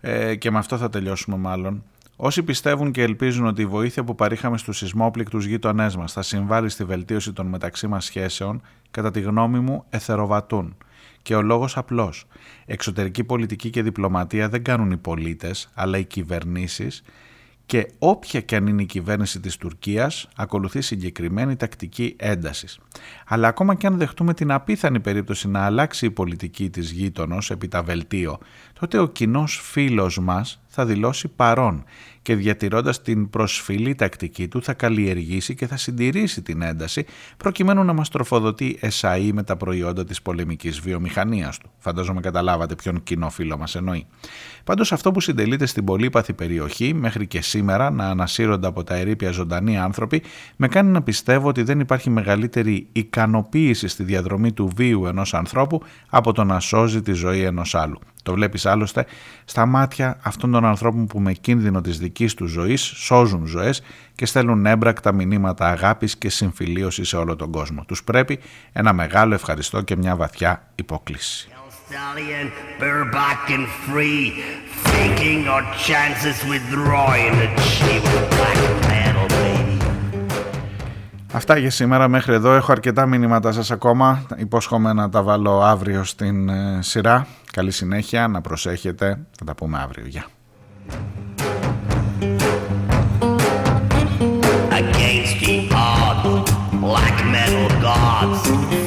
ε, 0.00 0.34
και 0.34 0.50
με 0.50 0.58
αυτό 0.58 0.76
θα 0.76 0.88
τελειώσουμε 0.88 1.36
μάλλον. 1.36 1.82
Όσοι 2.16 2.42
πιστεύουν 2.42 2.90
και 2.90 3.02
ελπίζουν 3.02 3.46
ότι 3.46 3.62
η 3.62 3.66
βοήθεια 3.66 4.04
που 4.04 4.14
παρήχαμε 4.14 4.58
στους 4.58 4.76
σεισμόπληκτους 4.76 5.44
γείτονές 5.44 5.96
μας 5.96 6.12
θα 6.12 6.22
συμβάλλει 6.22 6.68
στη 6.68 6.84
βελτίωση 6.84 7.32
των 7.32 7.46
μεταξύ 7.46 7.86
μας 7.86 8.04
σχέσεων, 8.04 8.62
κατά 8.90 9.10
τη 9.10 9.20
γνώμη 9.20 9.58
μου 9.58 9.84
εθεροβατούν. 9.88 10.76
Και 11.22 11.34
ο 11.34 11.42
λόγος 11.42 11.76
απλός. 11.76 12.26
Εξωτερική 12.66 13.24
πολιτική 13.24 13.70
και 13.70 13.82
διπλωματία 13.82 14.48
δεν 14.48 14.62
κάνουν 14.62 14.90
οι 14.90 14.96
πολίτες, 14.96 15.70
αλλά 15.74 15.98
οι 15.98 16.04
κυβερνήσεις 16.04 17.02
και 17.66 17.90
όποια 17.98 18.40
και 18.40 18.56
αν 18.56 18.66
είναι 18.66 18.82
η 18.82 18.86
κυβέρνηση 18.86 19.40
της 19.40 19.56
Τουρκίας 19.56 20.28
ακολουθεί 20.36 20.80
συγκεκριμένη 20.80 21.56
τακτική 21.56 22.16
έντασης. 22.18 22.78
Αλλά 23.26 23.48
ακόμα 23.48 23.74
και 23.74 23.86
αν 23.86 23.98
δεχτούμε 23.98 24.34
την 24.34 24.52
απίθανη 24.52 25.00
περίπτωση 25.00 25.48
να 25.48 25.64
αλλάξει 25.64 26.06
η 26.06 26.10
πολιτική 26.10 26.70
της 26.70 26.90
γείτονος 26.90 27.50
επί 27.50 27.68
τα 27.68 27.82
βελτίο, 27.82 28.38
τότε 28.80 28.98
ο 28.98 29.06
κοινός 29.06 29.60
φίλος 29.62 30.18
μας 30.18 30.60
θα 30.76 30.86
δηλώσει 30.86 31.28
παρόν 31.28 31.84
και 32.22 32.34
διατηρώντας 32.34 33.02
την 33.02 33.30
προσφυλή 33.30 33.94
τακτική 33.94 34.48
του 34.48 34.62
θα 34.62 34.72
καλλιεργήσει 34.72 35.54
και 35.54 35.66
θα 35.66 35.76
συντηρήσει 35.76 36.42
την 36.42 36.62
ένταση 36.62 37.04
προκειμένου 37.36 37.84
να 37.84 37.92
μας 37.92 38.08
τροφοδοτεί 38.08 38.78
εσαΐ 38.82 39.30
με 39.32 39.42
τα 39.42 39.56
προϊόντα 39.56 40.04
της 40.04 40.22
πολεμικής 40.22 40.80
βιομηχανίας 40.80 41.58
του. 41.58 41.70
Φαντάζομαι 41.78 42.20
καταλάβατε 42.20 42.74
ποιον 42.74 43.02
κοινό 43.02 43.30
φίλο 43.30 43.58
μας 43.58 43.74
εννοεί. 43.74 44.06
Πάντως 44.64 44.92
αυτό 44.92 45.12
που 45.12 45.20
συντελείται 45.20 45.66
στην 45.66 45.84
πολύπαθη 45.84 46.32
περιοχή 46.32 46.94
μέχρι 46.94 47.26
και 47.26 47.40
σήμερα 47.40 47.90
να 47.90 48.08
ανασύρονται 48.08 48.66
από 48.66 48.84
τα 48.84 48.94
ερήπια 48.94 49.30
ζωντανοί 49.30 49.78
άνθρωποι 49.78 50.22
με 50.56 50.68
κάνει 50.68 50.90
να 50.90 51.02
πιστεύω 51.02 51.48
ότι 51.48 51.62
δεν 51.62 51.80
υπάρχει 51.80 52.10
μεγαλύτερη 52.10 52.88
ικανοποίηση 52.92 53.88
στη 53.88 54.02
διαδρομή 54.02 54.52
του 54.52 54.70
βίου 54.76 55.06
ενός 55.06 55.34
ανθρώπου 55.34 55.82
από 56.08 56.32
το 56.32 56.44
να 56.44 56.60
σώζει 56.60 57.02
τη 57.02 57.12
ζωή 57.12 57.42
ενός 57.42 57.74
άλλου. 57.74 57.98
Το 58.26 58.32
βλέπεις 58.32 58.66
άλλωστε 58.66 59.06
στα 59.44 59.66
μάτια 59.66 60.18
αυτών 60.22 60.50
των 60.50 60.64
ανθρώπων 60.64 61.06
που 61.06 61.20
με 61.20 61.32
κίνδυνο 61.32 61.80
της 61.80 61.98
δικής 61.98 62.34
τους 62.34 62.50
ζωής 62.50 62.80
σώζουν 62.82 63.46
ζωές 63.46 63.82
και 64.14 64.26
στέλνουν 64.26 64.66
έμπρακτα 64.66 65.12
μηνύματα 65.12 65.68
αγάπης 65.68 66.16
και 66.16 66.28
συμφιλίωση 66.28 67.04
σε 67.04 67.16
όλο 67.16 67.36
τον 67.36 67.50
κόσμο. 67.50 67.84
Τους 67.86 68.04
πρέπει 68.04 68.38
ένα 68.72 68.92
μεγάλο 68.92 69.34
ευχαριστώ 69.34 69.80
και 69.80 69.96
μια 69.96 70.16
βαθιά 70.16 70.68
υπόκληση. 70.74 71.48
Αυτά 81.36 81.58
για 81.58 81.70
σήμερα 81.70 82.08
μέχρι 82.08 82.34
εδώ. 82.34 82.52
Έχω 82.52 82.72
αρκετά 82.72 83.06
μηνύματα 83.06 83.52
σας 83.52 83.70
ακόμα. 83.70 84.26
Υπόσχομαι 84.36 84.92
να 84.92 85.08
τα 85.08 85.22
βάλω 85.22 85.62
αύριο 85.62 86.04
στην 86.04 86.48
ε, 86.48 86.78
σειρά. 86.82 87.26
Καλή 87.52 87.70
συνέχεια, 87.70 88.28
να 88.28 88.40
προσέχετε. 88.40 89.18
Θα 89.38 89.44
τα 89.44 89.54
πούμε 89.54 89.78
αύριο. 89.78 90.06
Γεια. 90.06 90.26
Against 94.70 95.34
the 95.42 95.68
odds, 95.70 96.50
black 96.82 97.18
metal 97.34 97.68
gods 97.84 98.85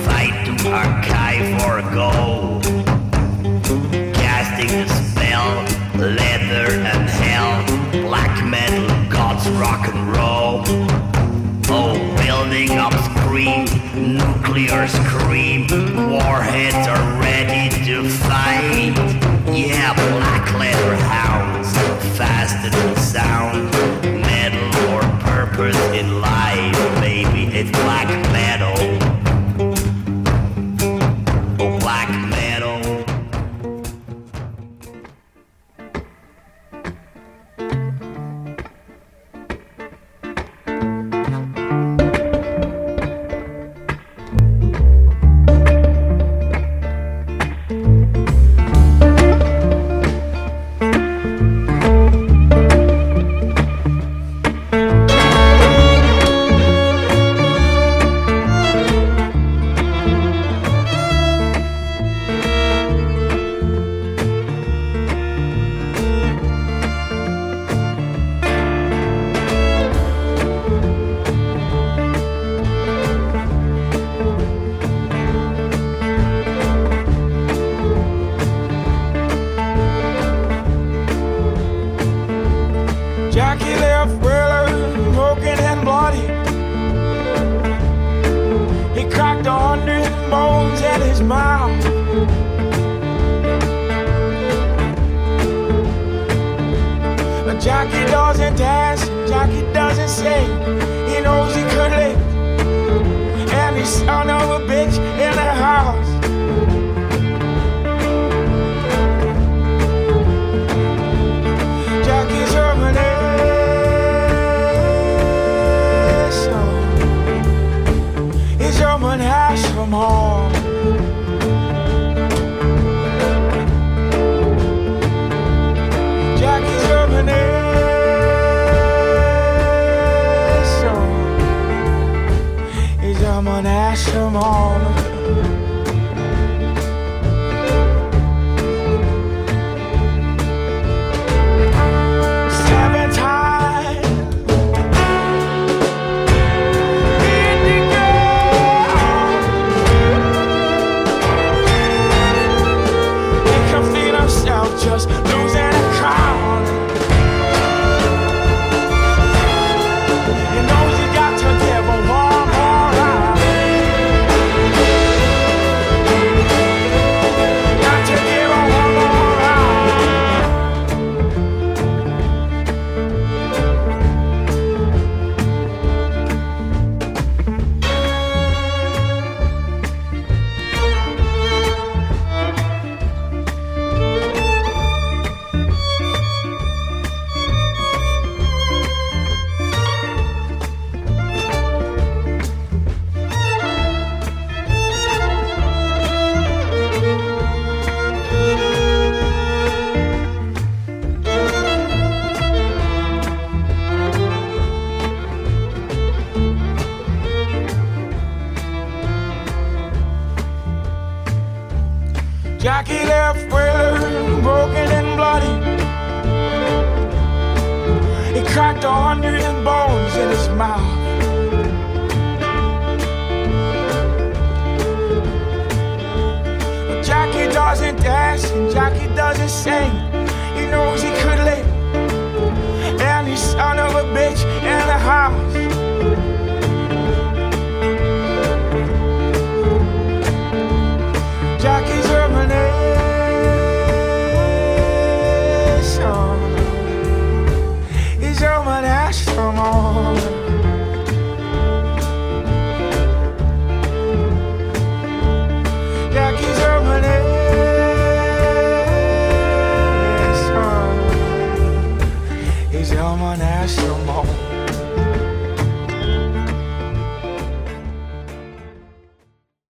up 12.71 12.93
scream, 12.93 13.65
nuclear 13.95 14.87
scream. 14.87 15.67
Warheads 16.11 16.87
are 16.87 17.21
ready 17.21 17.69
to 17.85 18.07
fight. 18.09 18.93
Yeah, 19.51 19.93
black 19.93 20.53
leather 20.59 20.95
hounds, 20.95 21.71
faster 22.17 22.69
than 22.69 22.95